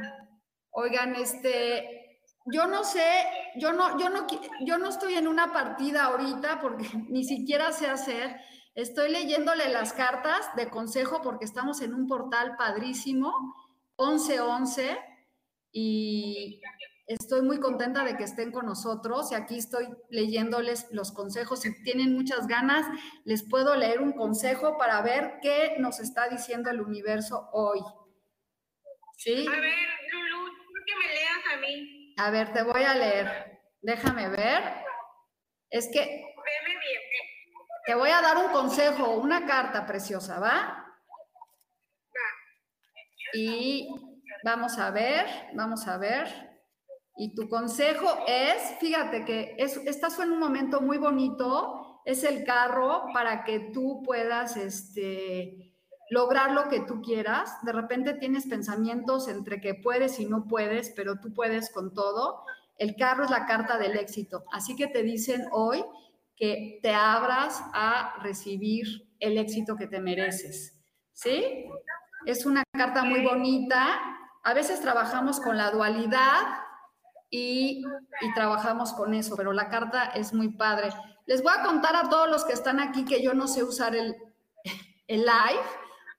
Oigan, 0.69 1.15
este, 1.15 2.21
yo 2.53 2.67
no 2.67 2.83
sé, 2.83 3.25
yo 3.55 3.73
no, 3.73 3.99
yo 3.99 4.11
no, 4.11 4.27
yo 4.63 4.77
no 4.77 4.89
estoy 4.89 5.15
en 5.15 5.27
una 5.27 5.51
partida 5.51 6.03
ahorita 6.03 6.61
porque 6.61 6.85
ni 7.09 7.23
siquiera 7.23 7.71
sé 7.71 7.87
hacer. 7.87 8.39
Estoy 8.75 9.09
leyéndole 9.09 9.67
las 9.69 9.93
cartas 9.93 10.55
de 10.55 10.69
consejo 10.69 11.23
porque 11.23 11.45
estamos 11.45 11.81
en 11.81 11.95
un 11.95 12.05
portal 12.07 12.55
padrísimo, 12.55 13.33
1111, 13.97 14.95
y 15.71 16.61
Estoy 17.07 17.43
muy 17.43 17.59
contenta 17.59 18.03
de 18.03 18.17
que 18.17 18.23
estén 18.23 18.51
con 18.51 18.65
nosotros 18.65 19.31
y 19.31 19.35
aquí 19.35 19.59
estoy 19.59 19.87
leyéndoles 20.09 20.87
los 20.91 21.11
consejos. 21.11 21.61
Si 21.61 21.83
tienen 21.83 22.13
muchas 22.13 22.47
ganas, 22.47 22.87
les 23.25 23.47
puedo 23.47 23.75
leer 23.75 24.01
un 24.01 24.13
consejo 24.13 24.77
para 24.77 25.01
ver 25.01 25.39
qué 25.41 25.75
nos 25.77 25.99
está 25.99 26.27
diciendo 26.29 26.71
el 26.71 26.81
universo 26.81 27.49
hoy. 27.53 27.79
¿Sí? 29.17 29.45
A 29.47 29.51
ver, 29.51 29.73
Lulu, 30.11 30.51
que 30.85 30.95
me 30.95 31.13
leas 31.13 31.53
a 31.53 31.57
mí. 31.57 32.15
A 32.17 32.29
ver, 32.31 32.53
te 32.53 32.63
voy 32.63 32.83
a 32.83 32.95
leer. 32.95 33.61
Déjame 33.81 34.29
ver. 34.29 34.63
Es 35.69 35.87
que 35.93 36.25
te 37.85 37.93
voy 37.93 38.09
a 38.09 38.21
dar 38.21 38.37
un 38.37 38.51
consejo, 38.51 39.11
una 39.11 39.45
carta 39.45 39.85
preciosa, 39.85 40.39
¿va? 40.39 40.49
Va. 42.09 42.27
Y 43.33 43.87
vamos 44.43 44.79
a 44.79 44.89
ver, 44.89 45.27
vamos 45.53 45.87
a 45.87 45.97
ver. 45.97 46.44
Y 47.15 47.33
tu 47.33 47.47
consejo 47.47 48.07
es, 48.27 48.77
fíjate 48.79 49.23
que 49.23 49.55
es, 49.57 49.77
estás 49.77 50.19
en 50.19 50.31
un 50.31 50.39
momento 50.39 50.81
muy 50.81 50.97
bonito, 50.97 52.01
es 52.05 52.23
el 52.23 52.43
carro 52.43 53.05
para 53.13 53.45
que 53.45 53.71
tú 53.73 54.03
puedas 54.03 54.57
este, 54.57 55.73
lograr 56.09 56.51
lo 56.51 56.67
que 56.67 56.81
tú 56.81 57.01
quieras. 57.01 57.57
De 57.63 57.71
repente 57.71 58.13
tienes 58.13 58.45
pensamientos 58.47 59.27
entre 59.29 59.61
que 59.61 59.75
puedes 59.75 60.19
y 60.19 60.25
no 60.25 60.45
puedes, 60.45 60.89
pero 60.89 61.19
tú 61.19 61.33
puedes 61.33 61.71
con 61.71 61.93
todo. 61.93 62.43
El 62.77 62.95
carro 62.95 63.23
es 63.23 63.31
la 63.31 63.45
carta 63.45 63.77
del 63.77 63.97
éxito. 63.97 64.43
Así 64.51 64.75
que 64.75 64.87
te 64.87 65.01
dicen 65.01 65.45
hoy 65.51 65.83
que 66.35 66.79
te 66.81 66.93
abras 66.93 67.63
a 67.73 68.21
recibir 68.21 69.09
el 69.19 69.37
éxito 69.37 69.77
que 69.77 69.87
te 69.87 70.01
mereces. 70.01 70.77
¿Sí? 71.13 71.65
Es 72.25 72.45
una 72.45 72.63
carta 72.73 73.05
muy 73.05 73.23
bonita. 73.23 73.99
A 74.43 74.53
veces 74.53 74.81
trabajamos 74.81 75.39
con 75.39 75.57
la 75.57 75.71
dualidad 75.71 76.64
y, 77.35 78.33
trabajamos 78.33 78.93
con 78.93 79.13
eso, 79.13 79.35
pero 79.35 79.53
la 79.53 79.69
carta 79.69 80.05
es 80.15 80.33
muy 80.33 80.49
padre. 80.49 80.89
Les 81.25 81.43
voy 81.43 81.53
a 81.57 81.63
contar 81.63 81.95
a 81.95 82.09
todos 82.09 82.29
los 82.29 82.45
que 82.45 82.53
están 82.53 82.79
aquí 82.79 83.05
que 83.05 83.21
yo 83.21 83.33
no 83.33 83.47
sé 83.47 83.63
usar 83.63 83.95
el, 83.95 84.15
el 85.07 85.21
live. 85.21 85.65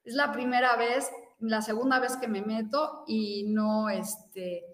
Es 0.05 0.15
la 0.15 0.33
primera 0.33 0.77
vez, 0.77 1.11
la 1.41 1.63
segunda 1.63 1.99
vez 1.99 2.17
que 2.17 2.29
me 2.29 2.43
meto 2.43 3.05
y 3.07 3.45
no, 3.49 3.89
este, 3.89 4.65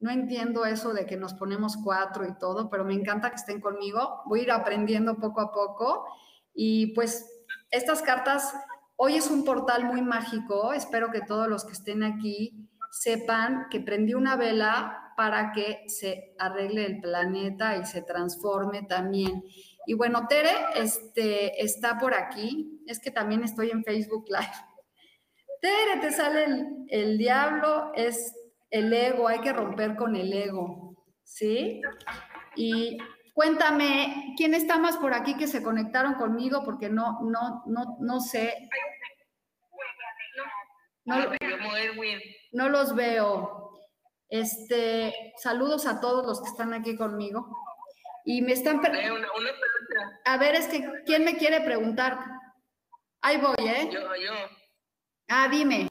no 0.00 0.10
entiendo 0.10 0.64
eso 0.64 0.92
de 0.92 1.06
que 1.06 1.16
nos 1.16 1.34
ponemos 1.34 1.76
cuatro 1.76 2.26
y 2.26 2.36
todo, 2.38 2.70
pero 2.70 2.84
me 2.84 2.94
encanta 2.94 3.30
que 3.30 3.36
estén 3.36 3.60
conmigo. 3.60 4.22
Voy 4.26 4.40
a 4.40 4.42
ir 4.44 4.52
aprendiendo 4.52 5.16
poco 5.16 5.40
a 5.40 5.52
poco. 5.52 6.06
Y 6.54 6.94
pues 6.94 7.28
estas 7.70 8.02
cartas, 8.02 8.54
hoy 8.96 9.16
es 9.16 9.30
un 9.30 9.44
portal 9.44 9.84
muy 9.84 10.02
mágico. 10.02 10.72
Espero 10.72 11.10
que 11.10 11.20
todos 11.20 11.48
los 11.48 11.64
que 11.64 11.72
estén 11.72 12.02
aquí 12.02 12.69
sepan 12.90 13.66
que 13.70 13.80
prendí 13.80 14.14
una 14.14 14.36
vela 14.36 15.12
para 15.16 15.52
que 15.52 15.84
se 15.86 16.34
arregle 16.38 16.86
el 16.86 17.00
planeta 17.00 17.76
y 17.76 17.84
se 17.84 18.02
transforme 18.02 18.82
también. 18.82 19.44
Y 19.86 19.94
bueno, 19.94 20.26
Tere 20.28 20.50
este, 20.76 21.62
está 21.62 21.98
por 21.98 22.14
aquí. 22.14 22.82
Es 22.86 23.00
que 23.00 23.10
también 23.10 23.44
estoy 23.44 23.70
en 23.70 23.84
Facebook 23.84 24.26
Live. 24.28 24.52
Tere, 25.60 26.00
te 26.00 26.10
sale 26.10 26.44
el, 26.44 26.86
el 26.88 27.18
diablo, 27.18 27.92
es 27.94 28.34
el 28.70 28.92
ego, 28.92 29.28
hay 29.28 29.40
que 29.40 29.52
romper 29.52 29.96
con 29.96 30.16
el 30.16 30.32
ego, 30.32 30.96
¿sí? 31.22 31.82
Y 32.56 32.96
cuéntame, 33.34 34.34
¿quién 34.36 34.54
está 34.54 34.78
más 34.78 34.96
por 34.96 35.12
aquí 35.12 35.36
que 35.36 35.48
se 35.48 35.62
conectaron 35.62 36.14
conmigo? 36.14 36.62
Porque 36.64 36.88
no, 36.88 37.20
no, 37.22 37.62
no, 37.66 37.98
no 38.00 38.20
sé. 38.20 38.68
No, 41.10 41.26
no 42.52 42.68
los 42.68 42.94
veo. 42.94 43.70
Este, 44.28 45.34
saludos 45.36 45.86
a 45.86 46.00
todos 46.00 46.24
los 46.24 46.40
que 46.40 46.48
están 46.48 46.72
aquí 46.72 46.96
conmigo. 46.96 47.48
Y 48.24 48.42
me 48.42 48.52
están 48.52 48.80
preguntando. 48.80 49.28
A 50.24 50.36
ver, 50.36 50.54
es 50.54 50.68
que, 50.68 50.88
¿quién 51.04 51.24
me 51.24 51.36
quiere 51.36 51.60
preguntar? 51.62 52.18
Ahí 53.22 53.38
voy, 53.38 53.54
¿eh? 53.58 53.88
Yo, 53.92 54.00
yo. 54.16 54.32
Ah, 55.28 55.48
dime. 55.50 55.88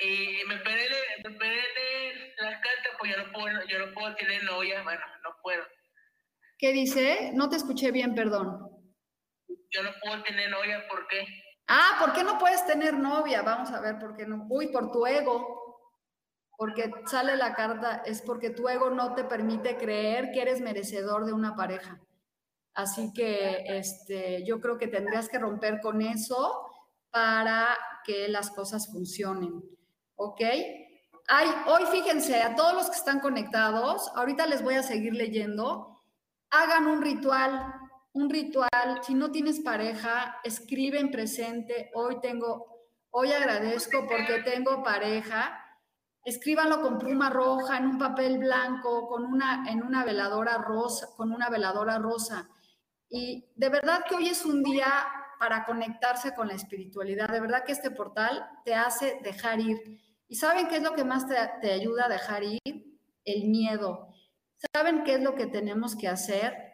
Y 0.00 0.44
me 0.46 0.54
esperé 0.54 0.82
de, 0.82 1.30
me 1.30 1.38
de 1.38 2.34
las 2.38 2.54
cartas, 2.60 2.92
pues 2.98 3.10
yo 3.10 3.24
no, 3.24 3.32
puedo, 3.32 3.66
yo 3.66 3.78
no 3.78 3.94
puedo 3.94 4.14
tener 4.14 4.44
novia, 4.44 4.82
bueno, 4.82 5.00
no 5.24 5.30
puedo. 5.42 5.64
¿Qué 6.58 6.72
dice? 6.72 7.30
No 7.34 7.48
te 7.48 7.56
escuché 7.56 7.90
bien, 7.90 8.14
perdón. 8.14 8.68
Yo 9.70 9.82
no 9.82 9.90
puedo 10.02 10.22
tener 10.22 10.50
novia, 10.50 10.86
¿por 10.88 11.06
qué? 11.08 11.26
Ah, 11.68 11.96
¿por 12.00 12.12
qué 12.12 12.24
no 12.24 12.38
puedes 12.38 12.64
tener 12.66 12.94
novia? 12.94 13.42
Vamos 13.42 13.70
a 13.70 13.80
ver, 13.80 13.98
¿por 13.98 14.16
qué 14.16 14.26
no? 14.26 14.46
Uy, 14.48 14.68
por 14.68 14.90
tu 14.90 15.06
ego 15.06 15.58
porque 16.58 16.92
sale 17.06 17.36
la 17.36 17.54
carta, 17.54 18.02
es 18.04 18.20
porque 18.20 18.50
tu 18.50 18.68
ego 18.68 18.90
no 18.90 19.14
te 19.14 19.22
permite 19.22 19.76
creer 19.76 20.32
que 20.32 20.42
eres 20.42 20.60
merecedor 20.60 21.24
de 21.24 21.32
una 21.32 21.54
pareja. 21.54 22.00
Así 22.74 23.12
que 23.12 23.62
este, 23.68 24.44
yo 24.44 24.60
creo 24.60 24.76
que 24.76 24.88
tendrías 24.88 25.28
que 25.28 25.38
romper 25.38 25.80
con 25.80 26.02
eso 26.02 26.68
para 27.10 27.78
que 28.02 28.26
las 28.26 28.50
cosas 28.50 28.90
funcionen. 28.90 29.62
¿Ok? 30.16 30.40
Hay, 31.28 31.48
hoy 31.68 31.84
fíjense, 31.92 32.42
a 32.42 32.56
todos 32.56 32.74
los 32.74 32.90
que 32.90 32.96
están 32.96 33.20
conectados, 33.20 34.10
ahorita 34.16 34.46
les 34.46 34.64
voy 34.64 34.74
a 34.74 34.82
seguir 34.82 35.14
leyendo, 35.14 36.02
hagan 36.50 36.88
un 36.88 37.02
ritual, 37.02 37.72
un 38.18 38.30
ritual. 38.30 39.00
Si 39.02 39.14
no 39.14 39.30
tienes 39.30 39.60
pareja, 39.60 40.40
escribe 40.44 40.98
en 40.98 41.10
presente, 41.10 41.90
hoy 41.94 42.20
tengo, 42.20 42.66
hoy 43.10 43.32
agradezco 43.32 44.06
porque 44.06 44.42
tengo 44.44 44.82
pareja 44.82 45.64
escríbanlo 46.28 46.82
con 46.82 46.98
pluma 46.98 47.30
roja, 47.30 47.78
en 47.78 47.86
un 47.86 47.98
papel 47.98 48.38
blanco, 48.38 49.08
con 49.08 49.24
una, 49.24 49.64
en 49.66 49.82
una 49.82 50.04
veladora 50.04 50.58
rosa, 50.58 51.08
con 51.16 51.32
una 51.32 51.48
veladora 51.48 51.98
rosa. 51.98 52.48
Y 53.08 53.50
de 53.56 53.68
verdad 53.70 54.04
que 54.06 54.14
hoy 54.14 54.28
es 54.28 54.44
un 54.44 54.62
día 54.62 55.06
para 55.38 55.64
conectarse 55.64 56.34
con 56.34 56.48
la 56.48 56.54
espiritualidad. 56.54 57.30
De 57.30 57.40
verdad 57.40 57.64
que 57.64 57.72
este 57.72 57.90
portal 57.90 58.46
te 58.64 58.74
hace 58.74 59.18
dejar 59.22 59.60
ir. 59.60 59.78
¿Y 60.28 60.36
saben 60.36 60.68
qué 60.68 60.76
es 60.76 60.82
lo 60.82 60.92
que 60.92 61.04
más 61.04 61.26
te, 61.26 61.34
te 61.62 61.72
ayuda 61.72 62.04
a 62.04 62.08
dejar 62.10 62.42
ir? 62.44 62.60
El 63.24 63.48
miedo. 63.48 64.08
¿Saben 64.74 65.04
qué 65.04 65.14
es 65.14 65.22
lo 65.22 65.34
que 65.34 65.46
tenemos 65.46 65.96
que 65.96 66.08
hacer? 66.08 66.67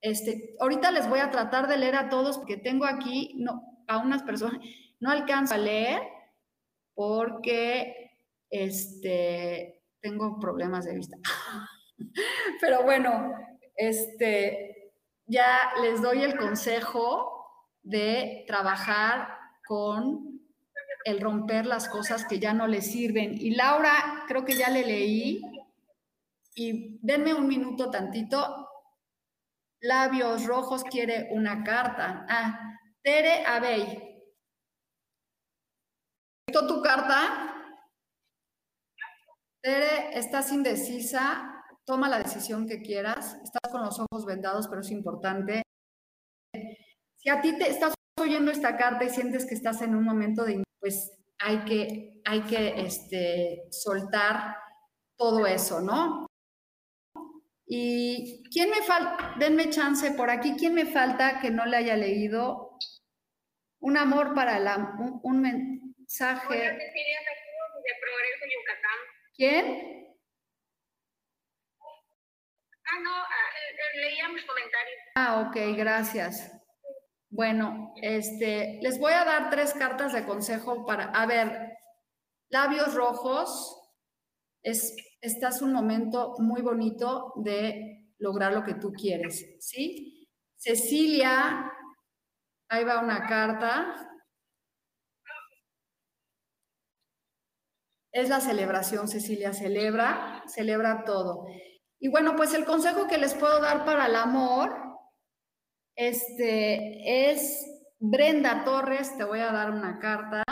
Este, 0.00 0.54
ahorita 0.60 0.90
les 0.90 1.08
voy 1.08 1.20
a 1.20 1.30
tratar 1.30 1.68
de 1.68 1.78
leer 1.78 1.96
a 1.96 2.08
todos 2.08 2.38
porque 2.38 2.56
tengo 2.56 2.84
aquí 2.84 3.34
no, 3.36 3.82
a 3.86 3.98
unas 3.98 4.22
personas, 4.22 4.60
no 5.00 5.10
alcanzo 5.10 5.54
a 5.54 5.58
leer 5.58 6.00
porque 6.94 8.18
este, 8.50 9.82
tengo 10.00 10.38
problemas 10.38 10.84
de 10.84 10.94
vista. 10.94 11.16
Pero 12.60 12.82
bueno, 12.82 13.32
este, 13.74 14.92
ya 15.26 15.72
les 15.82 16.00
doy 16.00 16.22
el 16.22 16.36
consejo 16.36 17.32
de 17.82 18.44
trabajar 18.46 19.28
con 19.66 20.40
el 21.04 21.20
romper 21.20 21.66
las 21.66 21.88
cosas 21.88 22.24
que 22.24 22.40
ya 22.40 22.52
no 22.52 22.66
les 22.66 22.90
sirven. 22.90 23.34
Y 23.34 23.50
Laura, 23.50 24.24
creo 24.26 24.44
que 24.44 24.56
ya 24.56 24.70
le 24.70 24.84
leí. 24.84 25.40
Y 26.54 26.98
denme 27.00 27.34
un 27.34 27.46
minuto 27.46 27.90
tantito. 27.90 28.65
Labios 29.86 30.46
rojos 30.46 30.82
quiere 30.82 31.28
una 31.30 31.62
carta. 31.62 32.26
Ah, 32.28 32.78
Tere 33.02 33.44
Abey. 33.46 34.02
¿Tu 36.52 36.82
carta? 36.82 37.54
Tere, 39.62 40.18
estás 40.18 40.52
indecisa, 40.52 41.64
toma 41.84 42.08
la 42.08 42.18
decisión 42.18 42.66
que 42.66 42.80
quieras, 42.80 43.36
estás 43.44 43.70
con 43.70 43.82
los 43.82 44.00
ojos 44.00 44.24
vendados, 44.24 44.66
pero 44.68 44.80
es 44.80 44.90
importante. 44.90 45.62
Si 47.16 47.28
a 47.28 47.40
ti 47.40 47.56
te 47.58 47.68
estás 47.68 47.94
oyendo 48.18 48.50
esta 48.50 48.76
carta 48.76 49.04
y 49.04 49.10
sientes 49.10 49.46
que 49.46 49.54
estás 49.54 49.82
en 49.82 49.94
un 49.94 50.04
momento 50.04 50.44
de, 50.44 50.64
pues 50.80 51.12
hay 51.38 51.64
que, 51.64 52.22
hay 52.24 52.40
que 52.42 52.80
este, 52.80 53.68
soltar 53.70 54.56
todo 55.16 55.46
eso, 55.46 55.80
¿no? 55.80 56.26
¿Y 57.66 58.44
quién 58.52 58.70
me 58.70 58.82
falta? 58.82 59.34
Denme 59.38 59.70
chance 59.70 60.12
por 60.12 60.30
aquí. 60.30 60.54
¿Quién 60.56 60.74
me 60.74 60.86
falta 60.86 61.40
que 61.40 61.50
no 61.50 61.66
le 61.66 61.78
haya 61.78 61.96
leído? 61.96 62.78
Un 63.80 63.96
amor 63.96 64.34
para 64.34 64.58
la, 64.58 64.96
un, 65.22 65.40
mensaje. 65.40 66.54
Yucatán. 68.54 68.98
¿Quién? 69.34 70.16
Ah, 72.88 73.00
no, 73.02 73.10
ah, 73.10 73.50
eh, 73.58 74.00
leía 74.00 74.28
mis 74.28 74.44
comentarios. 74.44 74.96
Ah, 75.16 75.40
ok, 75.40 75.76
gracias. 75.76 76.52
Bueno, 77.28 77.92
este, 78.00 78.78
les 78.80 78.98
voy 78.98 79.12
a 79.12 79.24
dar 79.24 79.50
tres 79.50 79.74
cartas 79.74 80.12
de 80.12 80.24
consejo 80.24 80.86
para, 80.86 81.06
a 81.06 81.26
ver, 81.26 81.76
labios 82.48 82.94
rojos, 82.94 83.76
es, 84.62 84.94
estás 85.26 85.62
un 85.62 85.72
momento 85.72 86.34
muy 86.38 86.62
bonito 86.62 87.32
de 87.36 88.12
lograr 88.18 88.52
lo 88.52 88.62
que 88.64 88.74
tú 88.74 88.92
quieres, 88.92 89.56
¿sí? 89.60 90.28
Cecilia, 90.56 91.70
ahí 92.68 92.84
va 92.84 93.00
una 93.00 93.26
carta. 93.26 94.08
Es 98.12 98.28
la 98.30 98.40
celebración, 98.40 99.08
Cecilia, 99.08 99.52
celebra, 99.52 100.42
celebra 100.46 101.04
todo. 101.04 101.46
Y 101.98 102.08
bueno, 102.08 102.34
pues 102.36 102.54
el 102.54 102.64
consejo 102.64 103.06
que 103.06 103.18
les 103.18 103.34
puedo 103.34 103.60
dar 103.60 103.84
para 103.84 104.06
el 104.06 104.16
amor 104.16 104.86
este 105.96 107.30
es 107.30 107.66
Brenda 107.98 108.64
Torres, 108.64 109.16
te 109.16 109.24
voy 109.24 109.40
a 109.40 109.50
dar 109.50 109.70
una 109.70 109.98
carta. 109.98 110.44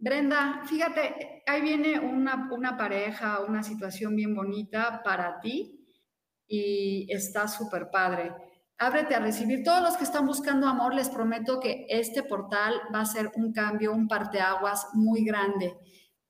Brenda, 0.00 0.62
fíjate, 0.64 1.42
ahí 1.46 1.60
viene 1.60 2.00
una, 2.00 2.48
una 2.50 2.74
pareja, 2.76 3.40
una 3.40 3.62
situación 3.62 4.16
bien 4.16 4.34
bonita 4.34 5.02
para 5.04 5.40
ti 5.40 5.86
y 6.48 7.06
está 7.12 7.46
súper 7.46 7.90
padre. 7.90 8.32
Ábrete 8.78 9.14
a 9.14 9.20
recibir. 9.20 9.62
Todos 9.62 9.82
los 9.82 9.98
que 9.98 10.04
están 10.04 10.26
buscando 10.26 10.66
amor, 10.66 10.94
les 10.94 11.10
prometo 11.10 11.60
que 11.60 11.84
este 11.90 12.22
portal 12.22 12.80
va 12.94 13.02
a 13.02 13.04
ser 13.04 13.30
un 13.34 13.52
cambio, 13.52 13.92
un 13.92 14.08
parteaguas 14.08 14.88
muy 14.94 15.22
grande 15.22 15.76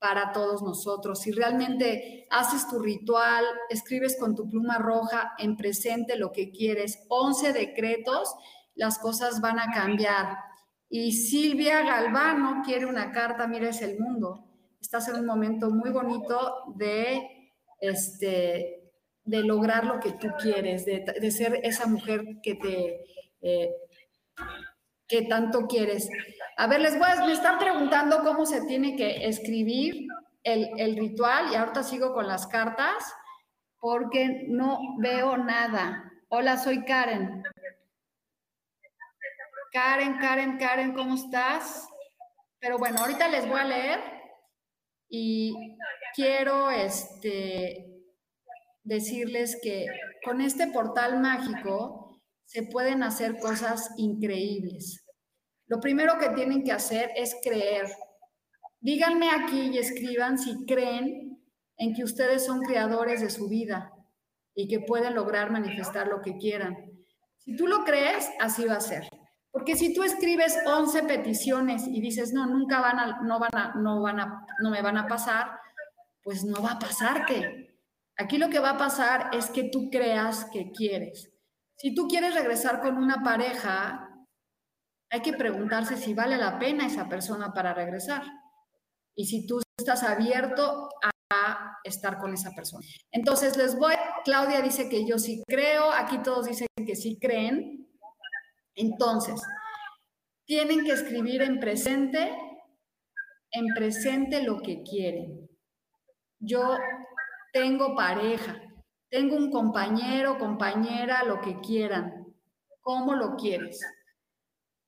para 0.00 0.32
todos 0.32 0.62
nosotros. 0.62 1.20
Si 1.20 1.30
realmente 1.30 2.26
haces 2.28 2.66
tu 2.68 2.80
ritual, 2.80 3.44
escribes 3.68 4.16
con 4.18 4.34
tu 4.34 4.48
pluma 4.48 4.78
roja 4.78 5.34
en 5.38 5.56
presente 5.56 6.16
lo 6.16 6.32
que 6.32 6.50
quieres, 6.50 7.06
11 7.08 7.52
decretos, 7.52 8.34
las 8.74 8.98
cosas 8.98 9.40
van 9.40 9.60
a 9.60 9.70
cambiar. 9.72 10.49
Y 10.92 11.12
Silvia 11.12 11.82
Galvano 11.82 12.62
quiere 12.64 12.84
una 12.84 13.12
carta, 13.12 13.46
mira, 13.46 13.68
es 13.68 13.80
el 13.80 13.98
mundo. 14.00 14.44
Estás 14.80 15.08
en 15.08 15.20
un 15.20 15.26
momento 15.26 15.70
muy 15.70 15.90
bonito 15.90 16.64
de, 16.74 17.52
este, 17.80 18.90
de 19.24 19.44
lograr 19.44 19.86
lo 19.86 20.00
que 20.00 20.12
tú 20.12 20.28
quieres, 20.42 20.84
de, 20.84 21.30
ser 21.30 21.60
esa 21.62 21.86
mujer 21.86 22.24
que 22.42 22.56
te... 22.56 23.04
Eh, 23.40 23.70
que 25.06 25.22
tanto 25.22 25.66
quieres. 25.66 26.08
A 26.56 26.68
ver, 26.68 26.80
les 26.80 26.96
voy 26.96 27.08
a, 27.08 27.26
me 27.26 27.32
están 27.32 27.58
preguntando 27.58 28.22
cómo 28.22 28.46
se 28.46 28.64
tiene 28.66 28.94
que 28.94 29.26
escribir 29.26 30.06
el, 30.44 30.70
el 30.76 30.96
ritual 30.96 31.52
y 31.52 31.56
ahorita 31.56 31.82
sigo 31.82 32.14
con 32.14 32.28
las 32.28 32.46
cartas 32.46 33.12
porque 33.80 34.44
no 34.46 34.78
veo 34.98 35.36
nada. 35.36 36.12
Hola, 36.28 36.56
soy 36.58 36.84
Karen. 36.84 37.42
Karen, 39.72 40.18
Karen, 40.18 40.58
Karen, 40.58 40.92
¿cómo 40.94 41.14
estás? 41.14 41.86
Pero 42.58 42.78
bueno, 42.78 42.98
ahorita 42.98 43.28
les 43.28 43.48
voy 43.48 43.60
a 43.60 43.64
leer 43.64 44.00
y 45.08 45.54
quiero 46.14 46.70
este, 46.70 47.86
decirles 48.82 49.58
que 49.62 49.86
con 50.24 50.40
este 50.40 50.66
portal 50.68 51.20
mágico 51.20 52.20
se 52.44 52.64
pueden 52.64 53.04
hacer 53.04 53.38
cosas 53.38 53.90
increíbles. 53.96 55.04
Lo 55.68 55.78
primero 55.78 56.18
que 56.18 56.30
tienen 56.30 56.64
que 56.64 56.72
hacer 56.72 57.12
es 57.14 57.36
creer. 57.42 57.86
Díganme 58.80 59.30
aquí 59.30 59.70
y 59.72 59.78
escriban 59.78 60.36
si 60.36 60.66
creen 60.66 61.40
en 61.76 61.94
que 61.94 62.02
ustedes 62.02 62.44
son 62.44 62.60
creadores 62.62 63.20
de 63.20 63.30
su 63.30 63.48
vida 63.48 63.92
y 64.54 64.66
que 64.66 64.80
pueden 64.80 65.14
lograr 65.14 65.52
manifestar 65.52 66.08
lo 66.08 66.22
que 66.22 66.36
quieran. 66.38 66.76
Si 67.38 67.54
tú 67.56 67.68
lo 67.68 67.84
crees, 67.84 68.28
así 68.40 68.64
va 68.64 68.74
a 68.74 68.80
ser. 68.80 69.04
Porque 69.52 69.76
si 69.76 69.92
tú 69.92 70.02
escribes 70.02 70.58
11 70.64 71.02
peticiones 71.04 71.86
y 71.86 72.00
dices, 72.00 72.32
no, 72.32 72.46
nunca 72.46 72.80
van 72.80 72.98
a, 72.98 73.20
no 73.22 73.38
van 73.40 73.56
a, 73.56 73.74
no 73.74 74.00
van 74.00 74.20
a, 74.20 74.46
no 74.62 74.70
me 74.70 74.82
van 74.82 74.96
a 74.96 75.08
pasar, 75.08 75.58
pues 76.22 76.44
no 76.44 76.62
va 76.62 76.72
a 76.72 76.78
pasarte. 76.78 77.78
Aquí 78.16 78.38
lo 78.38 78.48
que 78.48 78.60
va 78.60 78.70
a 78.70 78.78
pasar 78.78 79.30
es 79.32 79.50
que 79.50 79.64
tú 79.64 79.90
creas 79.90 80.46
que 80.52 80.70
quieres. 80.70 81.32
Si 81.76 81.94
tú 81.94 82.06
quieres 82.06 82.34
regresar 82.34 82.80
con 82.80 82.96
una 82.96 83.22
pareja, 83.24 84.08
hay 85.10 85.22
que 85.22 85.32
preguntarse 85.32 85.96
si 85.96 86.14
vale 86.14 86.36
la 86.36 86.58
pena 86.58 86.86
esa 86.86 87.08
persona 87.08 87.52
para 87.52 87.74
regresar. 87.74 88.22
Y 89.16 89.26
si 89.26 89.46
tú 89.46 89.60
estás 89.78 90.04
abierto 90.04 90.88
a 91.02 91.78
estar 91.84 92.18
con 92.18 92.34
esa 92.34 92.50
persona. 92.52 92.84
Entonces 93.10 93.56
les 93.56 93.76
voy, 93.76 93.94
Claudia 94.24 94.60
dice 94.60 94.88
que 94.88 95.06
yo 95.06 95.18
sí 95.18 95.42
creo, 95.46 95.90
aquí 95.90 96.18
todos 96.18 96.46
dicen 96.46 96.66
que 96.86 96.96
sí 96.96 97.18
creen. 97.20 97.79
Entonces, 98.74 99.40
tienen 100.44 100.84
que 100.84 100.92
escribir 100.92 101.42
en 101.42 101.60
presente, 101.60 102.36
en 103.52 103.66
presente 103.74 104.42
lo 104.42 104.60
que 104.60 104.82
quieren. 104.82 105.48
Yo 106.38 106.78
tengo 107.52 107.94
pareja, 107.94 108.60
tengo 109.08 109.36
un 109.36 109.50
compañero, 109.50 110.38
compañera, 110.38 111.24
lo 111.24 111.40
que 111.40 111.60
quieran. 111.60 112.26
¿Cómo 112.80 113.14
lo 113.14 113.36
quieres? 113.36 113.80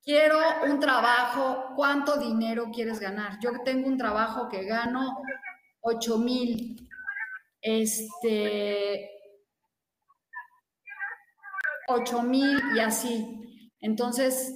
Quiero 0.03 0.39
un 0.65 0.81
trabajo, 0.81 1.75
¿cuánto 1.77 2.17
dinero 2.19 2.71
quieres 2.73 2.99
ganar? 2.99 3.39
Yo 3.41 3.51
tengo 3.65 3.87
un 3.87 3.97
trabajo 3.97 4.49
que 4.49 4.65
gano 4.65 5.23
8 5.83 6.19
mil. 6.19 6.89
Este, 7.61 9.11
8 11.87 12.23
mil 12.23 12.61
y 12.75 12.81
así. 12.81 13.52
Entonces, 13.83 14.55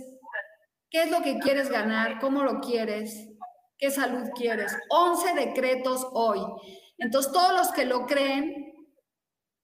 ¿qué 0.88 1.02
es 1.02 1.10
lo 1.10 1.20
que 1.20 1.38
quieres 1.38 1.68
ganar? 1.68 2.18
¿Cómo 2.20 2.42
lo 2.42 2.60
quieres? 2.60 3.28
¿Qué 3.76 3.90
salud 3.90 4.30
quieres? 4.34 4.74
11 4.88 5.34
decretos 5.34 6.06
hoy. 6.12 6.40
Entonces, 6.96 7.30
todos 7.32 7.52
los 7.52 7.72
que 7.72 7.84
lo 7.84 8.06
creen, 8.06 8.72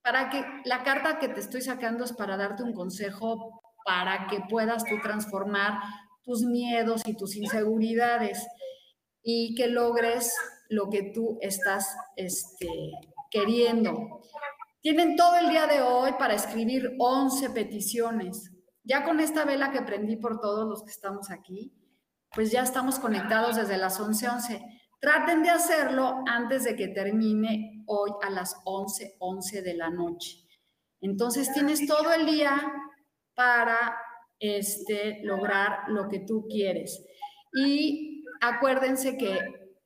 para 0.03 0.29
que 0.29 0.45
la 0.65 0.83
carta 0.83 1.17
que 1.17 1.29
te 1.29 1.39
estoy 1.39 1.61
sacando 1.61 2.03
es 2.03 2.13
para 2.13 2.37
darte 2.37 2.61
un 2.61 2.73
consejo 2.73 3.61
para 3.85 4.27
que 4.27 4.41
puedas 4.49 4.83
tú 4.85 4.99
transformar 5.01 5.79
tus 6.23 6.43
miedos 6.43 7.01
y 7.05 7.15
tus 7.15 7.35
inseguridades 7.35 8.45
y 9.23 9.55
que 9.55 9.67
logres 9.67 10.33
lo 10.69 10.89
que 10.89 11.11
tú 11.13 11.37
estás 11.41 11.95
este, 12.15 12.91
queriendo. 13.29 14.21
Tienen 14.81 15.15
todo 15.15 15.37
el 15.37 15.49
día 15.49 15.67
de 15.67 15.81
hoy 15.81 16.11
para 16.19 16.33
escribir 16.33 16.95
11 16.99 17.49
peticiones. 17.51 18.52
Ya 18.83 19.03
con 19.03 19.19
esta 19.19 19.45
vela 19.45 19.71
que 19.71 19.81
prendí 19.81 20.17
por 20.17 20.39
todos 20.39 20.67
los 20.67 20.83
que 20.83 20.91
estamos 20.91 21.31
aquí, 21.31 21.73
pues 22.33 22.51
ya 22.51 22.63
estamos 22.63 22.99
conectados 22.99 23.55
desde 23.55 23.77
las 23.77 23.99
11:11. 23.99 24.29
11. 24.29 24.61
Traten 24.99 25.43
de 25.43 25.49
hacerlo 25.49 26.23
antes 26.27 26.63
de 26.63 26.75
que 26.75 26.87
termine 26.89 27.83
hoy 27.87 28.11
a 28.21 28.29
las 28.29 28.55
11:11 28.65 29.15
11 29.19 29.61
de 29.61 29.73
la 29.75 29.89
noche. 29.89 30.47
Entonces 31.01 31.51
tienes 31.53 31.85
todo 31.85 32.13
el 32.13 32.25
día 32.25 32.61
para 33.35 33.97
este, 34.39 35.21
lograr 35.23 35.89
lo 35.89 36.07
que 36.07 36.19
tú 36.19 36.47
quieres. 36.49 37.05
Y 37.53 38.23
acuérdense 38.41 39.17
que 39.17 39.39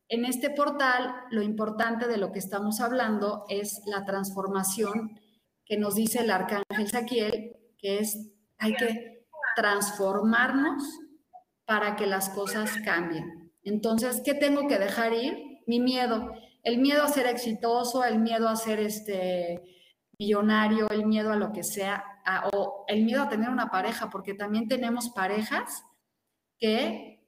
en 0.10 0.26
este 0.26 0.50
portal 0.50 1.14
lo 1.32 1.42
importante 1.42 2.08
de 2.08 2.18
lo 2.18 2.32
que 2.32 2.40
estamos 2.40 2.80
hablando 2.80 3.46
es 3.50 3.82
la 3.86 4.06
transformación 4.06 5.20
que 5.66 5.78
nos 5.78 5.96
dice 5.96 6.20
el 6.20 6.32
arcángel 6.32 6.88
Saquiel, 6.88 7.58
que 7.78 8.00
es 8.00 8.32
hay 8.58 8.76
que 8.76 9.26
transformarnos 9.56 10.84
para 11.66 11.96
que 11.96 12.06
las 12.06 12.30
cosas 12.30 12.72
cambien. 12.86 13.52
Entonces, 13.64 14.22
¿qué 14.24 14.34
tengo 14.34 14.68
que 14.68 14.80
dejar 14.80 15.14
ir? 15.14 15.38
Mi 15.68 15.80
miedo. 15.80 16.32
El 16.64 16.80
miedo 16.80 17.04
a 17.04 17.10
ser 17.10 17.28
exitoso, 17.28 18.04
el 18.04 18.20
miedo 18.20 18.48
a 18.48 18.56
ser 18.56 18.80
este 18.80 19.62
millonario, 20.18 20.90
el 20.90 21.06
miedo 21.06 21.32
a 21.32 21.36
lo 21.36 21.52
que 21.52 21.64
sea, 21.64 22.04
o 22.54 22.86
el 22.88 23.04
miedo 23.04 23.24
a 23.24 23.30
tener 23.30 23.50
una 23.50 23.70
pareja, 23.70 24.10
porque 24.10 24.34
también 24.34 24.68
tenemos 24.68 25.10
parejas 25.10 25.84
que, 26.60 27.24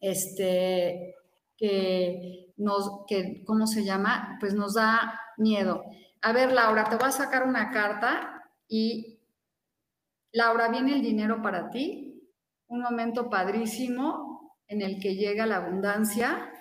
este, 0.00 1.14
que 1.56 2.52
nos, 2.56 3.04
que, 3.06 3.44
¿cómo 3.44 3.66
se 3.66 3.84
llama? 3.84 4.36
Pues 4.40 4.54
nos 4.54 4.74
da 4.74 5.20
miedo. 5.36 5.82
A 6.22 6.32
ver, 6.32 6.52
Laura, 6.52 6.84
te 6.84 6.96
voy 6.96 7.08
a 7.08 7.12
sacar 7.12 7.46
una 7.46 7.70
carta 7.70 8.42
y, 8.68 9.15
Laura, 10.36 10.68
viene 10.68 10.92
el 10.92 11.00
dinero 11.00 11.40
para 11.40 11.70
ti, 11.70 12.30
un 12.68 12.82
momento 12.82 13.30
padrísimo, 13.30 14.60
en 14.68 14.82
el 14.82 15.00
que 15.00 15.14
llega 15.14 15.46
la 15.46 15.56
abundancia. 15.56 16.52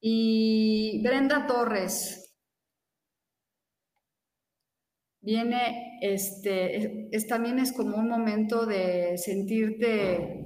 Y 0.00 1.00
Brenda 1.04 1.46
Torres 1.46 2.36
viene, 5.20 6.00
este, 6.02 7.14
es, 7.14 7.28
también 7.28 7.60
es 7.60 7.72
como 7.72 7.96
un 7.96 8.08
momento 8.08 8.66
de 8.66 9.16
sentirte 9.16 10.44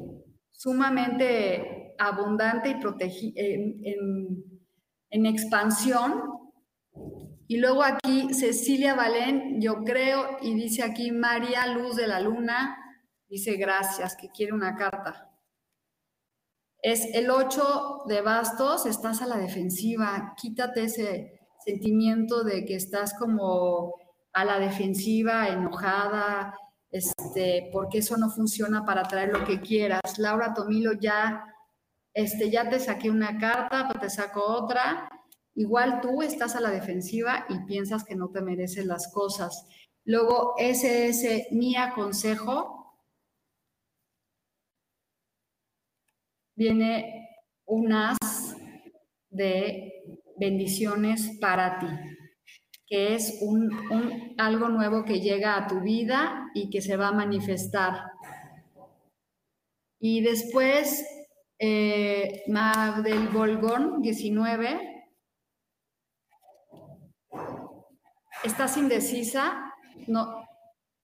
sumamente 0.50 1.94
abundante 1.98 2.68
y 2.68 2.80
protegido 2.82 3.32
en, 3.36 4.44
en 5.08 5.26
expansión. 5.26 6.41
Y 7.53 7.59
luego 7.59 7.82
aquí 7.82 8.32
Cecilia 8.32 8.94
Valén, 8.94 9.61
yo 9.61 9.84
creo, 9.84 10.38
y 10.40 10.55
dice 10.55 10.82
aquí 10.82 11.12
María 11.12 11.66
Luz 11.66 11.96
de 11.96 12.07
la 12.07 12.18
Luna, 12.18 12.78
dice 13.28 13.57
gracias, 13.57 14.16
que 14.16 14.30
quiere 14.30 14.55
una 14.55 14.74
carta. 14.74 15.30
Es 16.78 17.14
el 17.14 17.28
8 17.28 18.05
de 18.09 18.22
bastos, 18.22 18.86
estás 18.86 19.20
a 19.20 19.26
la 19.26 19.36
defensiva, 19.36 20.32
quítate 20.34 20.84
ese 20.84 21.40
sentimiento 21.62 22.42
de 22.42 22.64
que 22.64 22.76
estás 22.76 23.12
como 23.18 23.96
a 24.32 24.46
la 24.46 24.59
defensiva, 24.59 25.48
enojada, 25.48 26.55
este, 26.90 27.68
porque 27.70 27.98
eso 27.98 28.16
no 28.16 28.30
funciona 28.30 28.86
para 28.86 29.03
traer 29.03 29.28
lo 29.28 29.44
que 29.44 29.61
quieras. 29.61 30.16
Laura 30.16 30.55
Tomilo 30.55 30.92
ya, 30.94 31.44
este, 32.14 32.48
ya 32.48 32.70
te 32.70 32.80
saqué 32.80 33.11
una 33.11 33.36
carta, 33.36 33.92
te 34.00 34.09
saco 34.09 34.42
otra. 34.42 35.11
Igual 35.55 36.00
tú 36.00 36.22
estás 36.22 36.57
a 36.57 36.61
la 36.61 36.70
defensiva 36.70 37.46
y 37.48 37.59
piensas 37.66 38.05
que 38.05 38.14
no 38.14 38.30
te 38.30 38.40
mereces 38.40 38.86
las 38.86 39.12
cosas. 39.12 39.66
Luego, 40.05 40.55
ese 40.59 41.09
es 41.09 41.53
mi 41.53 41.76
aconsejo. 41.76 42.96
Viene 46.57 47.28
un 47.66 47.92
as 47.92 48.57
de 49.30 50.05
bendiciones 50.36 51.38
para 51.40 51.78
ti 51.78 51.86
que 52.92 53.14
es 53.14 53.38
un, 53.40 54.34
algo 54.36 54.68
nuevo 54.68 55.03
que 55.03 55.22
llega 55.22 55.57
a 55.57 55.66
tu 55.66 55.80
vida 55.80 56.50
y 56.53 56.68
que 56.68 56.82
se 56.82 56.98
va 56.98 57.09
a 57.09 57.12
manifestar. 57.12 58.03
Y 59.98 60.20
después, 60.20 61.03
eh, 61.59 62.42
del 63.03 63.28
Bolgón 63.28 64.03
19, 64.03 64.91
estás 68.45 68.76
indecisa, 68.76 69.72
no, 70.07 70.47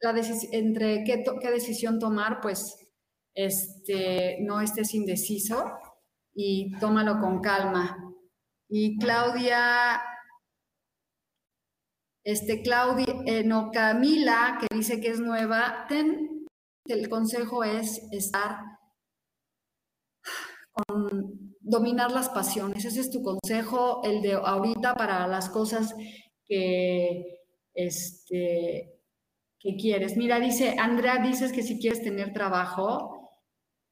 la 0.01 0.14
entre 0.53 1.05
qué, 1.05 1.51
decisión 1.51 1.99
tomar, 1.99 2.41
pues 2.41 2.76
este, 3.34 4.39
no 4.41 4.61
estés 4.61 4.95
indeciso 4.95 5.78
y 6.34 6.72
tómalo 6.78 7.20
con 7.20 7.41
calma. 7.41 7.97
Y 8.68 8.99
Claudia 8.99 10.01
este, 12.28 12.61
Claudia, 12.61 13.07
eh, 13.24 13.43
no, 13.43 13.70
Camila, 13.72 14.59
que 14.61 14.76
dice 14.76 15.01
que 15.01 15.09
es 15.09 15.18
nueva, 15.18 15.86
ten, 15.89 16.47
el 16.84 17.09
consejo 17.09 17.64
es 17.64 18.03
estar 18.12 18.59
con 20.72 21.55
dominar 21.61 22.12
las 22.12 22.28
pasiones. 22.28 22.84
Ese 22.84 23.01
es 23.01 23.11
tu 23.11 23.22
consejo, 23.22 24.03
el 24.05 24.20
de 24.20 24.34
ahorita 24.34 24.95
para 24.95 25.26
las 25.26 25.49
cosas 25.49 25.95
que, 26.49 27.42
este, 27.74 28.99
que 29.61 29.76
quieres. 29.76 30.16
Mira, 30.16 30.40
dice, 30.40 30.76
Andrea, 30.78 31.18
dices 31.18 31.53
que 31.53 31.62
si 31.62 31.78
quieres 31.78 32.03
tener 32.03 32.32
trabajo, 32.32 33.18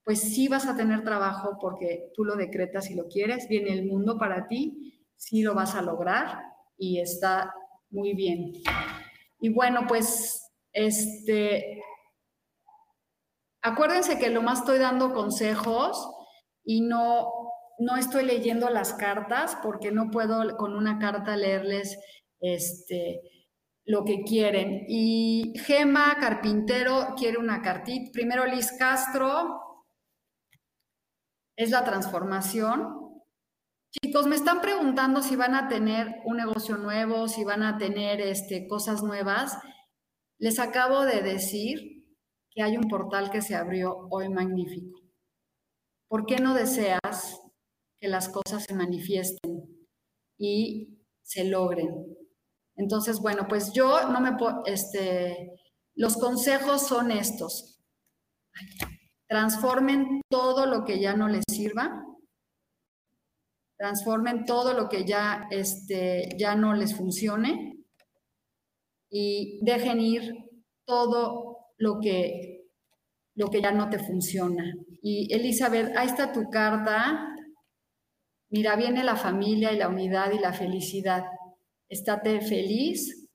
pues 0.03 0.21
sí 0.21 0.49
vas 0.49 0.67
a 0.67 0.77
tener 0.77 1.05
trabajo 1.05 1.59
porque 1.61 2.11
tú 2.15 2.25
lo 2.25 2.37
decretas 2.37 2.91
y 2.91 2.95
lo 2.95 3.09
quieres, 3.09 3.49
viene 3.49 3.73
el 3.73 3.87
mundo 3.87 4.19
para 4.19 4.47
ti, 4.47 5.05
sí 5.17 5.43
lo 5.43 5.55
vas 5.55 5.75
a 5.75 5.83
lograr 5.83 6.43
y 6.79 7.01
está 7.01 7.53
muy 7.91 8.15
bien. 8.15 8.53
Y 9.41 9.49
bueno, 9.51 9.81
pues, 9.89 10.49
este, 10.73 11.83
acuérdense 13.63 14.19
que 14.19 14.31
lo 14.31 14.43
más 14.43 14.61
estoy 14.61 14.79
dando 14.79 15.13
consejos 15.13 16.09
y 16.65 16.83
no, 16.83 17.33
no 17.79 17.97
estoy 17.97 18.25
leyendo 18.25 18.71
las 18.71 18.95
cartas 18.95 19.59
porque 19.63 19.91
no 19.91 20.11
puedo 20.11 20.57
con 20.57 20.77
una 20.77 20.99
carta 20.99 21.37
leerles 21.37 21.99
este, 22.41 23.22
lo 23.84 24.05
que 24.05 24.22
quieren. 24.22 24.84
Y 24.89 25.53
Gema 25.59 26.16
Carpintero 26.18 27.14
quiere 27.16 27.39
una 27.39 27.62
cartita. 27.62 28.11
Primero 28.12 28.45
Liz 28.47 28.72
Castro, 28.78 29.66
es 31.57 31.70
la 31.70 31.84
transformación. 31.84 33.22
Chicos, 33.91 34.26
me 34.26 34.37
están 34.37 34.61
preguntando 34.61 35.22
si 35.22 35.37
van 35.37 35.55
a 35.55 35.68
tener 35.68 36.20
un 36.24 36.37
negocio 36.37 36.76
nuevo, 36.76 37.28
si 37.28 37.45
van 37.45 37.62
a 37.62 37.78
tener 37.78 38.20
este, 38.20 38.66
cosas 38.68 39.03
nuevas. 39.03 39.59
Les 40.39 40.59
acabo 40.59 41.03
de 41.03 41.22
decir 41.22 42.05
que 42.51 42.62
hay 42.62 42.76
un 42.76 42.89
portal 42.89 43.30
que 43.30 43.41
se 43.41 43.55
abrió 43.55 44.07
hoy 44.11 44.28
magnífico. 44.28 45.01
¿Por 46.09 46.26
qué 46.26 46.37
no 46.37 46.55
deseas 46.55 47.41
que 47.99 48.09
las 48.09 48.28
cosas 48.28 48.64
se 48.64 48.74
manifiesten 48.74 49.87
y 50.39 51.01
se 51.22 51.45
logren? 51.45 52.16
Entonces, 52.77 53.20
bueno, 53.20 53.47
pues 53.49 53.72
yo 53.72 54.09
no 54.09 54.20
me 54.20 54.37
puedo, 54.37 54.62
este, 54.66 55.53
los 55.95 56.16
consejos 56.16 56.87
son 56.87 57.11
estos. 57.11 57.81
Transformen 59.29 60.20
todo 60.31 60.66
lo 60.66 60.85
que 60.85 61.01
ya 61.01 61.14
no 61.14 61.29
les 61.29 61.45
sirva 61.51 62.07
transformen 63.77 64.45
todo 64.45 64.72
lo 64.72 64.89
que 64.89 65.05
ya, 65.05 65.49
este, 65.51 66.31
ya 66.39 66.55
no 66.55 66.74
les 66.74 66.97
funcione 66.97 67.85
y 69.11 69.61
dejen 69.62 70.01
ir 70.01 70.35
todo 70.87 71.59
lo 71.77 72.01
que, 72.01 72.68
lo 73.35 73.49
que 73.49 73.61
ya 73.61 73.72
no 73.72 73.91
te 73.91 73.99
funciona. 73.99 74.64
Y 75.03 75.33
Elizabeth, 75.33 75.97
ahí 75.97 76.07
está 76.07 76.33
tu 76.33 76.49
carta. 76.49 77.29
Mira, 78.51 78.77
viene 78.77 79.05
la 79.05 79.16
familia 79.16 79.72
y 79.72 79.77
la 79.77 79.89
unidad 79.89 80.33
y 80.33 80.39
la 80.39 80.53
felicidad. 80.53 81.24
Estate 81.89 82.41
feliz. 82.41 83.28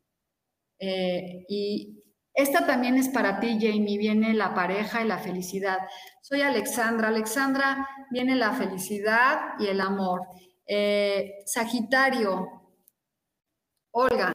Eh, 0.80 1.46
y 1.48 2.02
esta 2.34 2.66
también 2.66 2.96
es 2.96 3.10
para 3.10 3.40
ti, 3.40 3.58
Jamie. 3.60 3.98
Viene 3.98 4.34
la 4.34 4.54
pareja 4.54 5.04
y 5.04 5.08
la 5.08 5.18
felicidad. 5.18 5.80
Soy 6.22 6.42
Alexandra. 6.42 7.10
Alexandra, 7.10 7.88
viene 8.10 8.36
la 8.36 8.54
felicidad 8.54 9.54
y 9.60 9.68
el 9.68 9.82
amor. 9.82 10.22
Eh, 10.66 11.44
Sagitario, 11.46 12.48
Olga, 13.92 14.32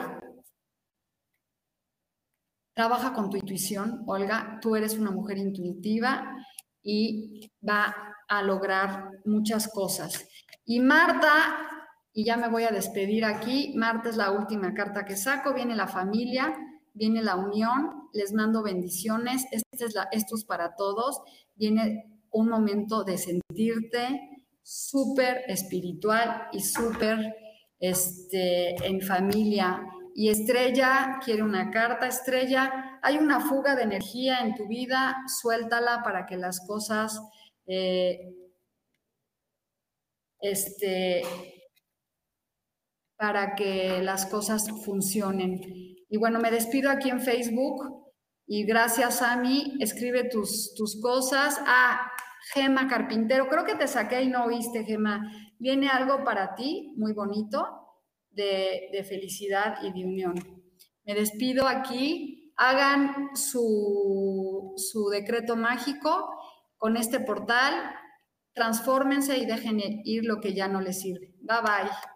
trabaja 2.75 3.15
con 3.15 3.31
tu 3.31 3.39
intuición. 3.39 4.03
Olga, 4.07 4.59
tú 4.61 4.77
eres 4.77 4.99
una 4.99 5.11
mujer 5.11 5.39
intuitiva 5.39 6.37
y 6.83 7.51
va 7.67 8.15
a 8.29 8.43
lograr 8.43 9.11
muchas 9.25 9.69
cosas. 9.69 10.29
Y 10.67 10.81
Marta, 10.81 11.76
y 12.17 12.25
ya 12.25 12.37
me 12.37 12.49
voy 12.49 12.65
a 12.65 12.71
despedir 12.71 13.25
aquí, 13.25 13.75
Marta 13.77 14.09
es 14.09 14.17
la 14.17 14.33
última 14.33 14.75
carta 14.75 15.05
que 15.05 15.17
saco, 15.17 15.55
viene 15.55 15.77
la 15.77 15.87
familia 15.87 16.53
viene 16.97 17.23
la 17.23 17.37
unión, 17.37 18.09
les 18.13 18.33
mando 18.33 18.63
bendiciones, 18.63 19.47
este 19.51 19.85
es 19.85 19.95
la, 19.95 20.09
esto 20.13 20.35
es 20.35 20.45
para 20.45 20.75
todos, 20.75 21.21
viene 21.55 22.21
un 22.31 22.49
momento 22.49 23.05
de 23.05 23.19
sentirte 23.19 24.43
súper 24.63 25.45
espiritual 25.47 26.49
y 26.53 26.61
súper 26.61 27.37
este, 27.79 28.75
en 28.87 29.01
familia. 29.03 29.87
Y 30.15 30.31
Estrella 30.31 31.19
quiere 31.23 31.43
una 31.43 31.71
carta, 31.71 32.09
Estrella, 32.09 32.99
hay 33.03 33.19
una 33.19 33.41
fuga 33.41 33.77
de 33.77 33.83
energía 33.83 34.41
en 34.41 34.55
tu 34.55 34.67
vida, 34.67 35.17
suéltala 35.41 36.03
para 36.03 36.25
que 36.25 36.39
las 36.39 36.67
cosas, 36.67 37.21
eh, 37.67 38.35
este, 40.41 41.23
para 43.17 43.55
que 43.55 44.01
las 44.03 44.27
cosas 44.27 44.69
funcionen. 44.85 45.61
Y 46.09 46.19
bueno, 46.19 46.39
me 46.39 46.51
despido 46.51 46.91
aquí 46.91 47.11
en 47.11 47.21
Facebook 47.21 47.83
y 48.47 48.65
gracias 48.65 49.23
a 49.23 49.37
mí, 49.37 49.75
escribe 49.81 50.29
tus, 50.29 50.75
tus 50.75 51.01
cosas. 51.01 51.61
Ah, 51.67 52.11
Gema 52.53 52.87
Carpintero, 52.87 53.49
creo 53.49 53.65
que 53.65 53.75
te 53.75 53.89
saqué 53.89 54.23
y 54.23 54.29
no 54.29 54.45
oíste, 54.45 54.85
Gema. 54.85 55.33
Viene 55.59 55.89
algo 55.89 56.23
para 56.23 56.55
ti 56.55 56.95
muy 56.97 57.13
bonito 57.13 57.67
de, 58.31 58.89
de 58.93 59.05
felicidad 59.05 59.79
y 59.83 59.93
de 59.93 60.05
unión. 60.07 60.35
Me 61.05 61.15
despido 61.15 61.67
aquí. 61.67 62.53
Hagan 62.59 63.37
su, 63.37 64.73
su 64.77 65.09
decreto 65.09 65.57
mágico 65.57 66.31
con 66.79 66.97
este 66.97 67.21
portal. 67.21 67.75
Transfórmense 68.55 69.37
y 69.37 69.45
dejen 69.45 69.81
ir 70.05 70.25
lo 70.25 70.41
que 70.41 70.55
ya 70.55 70.67
no 70.67 70.81
les 70.81 71.01
sirve. 71.01 71.35
Bye 71.41 71.61
bye. 71.63 72.16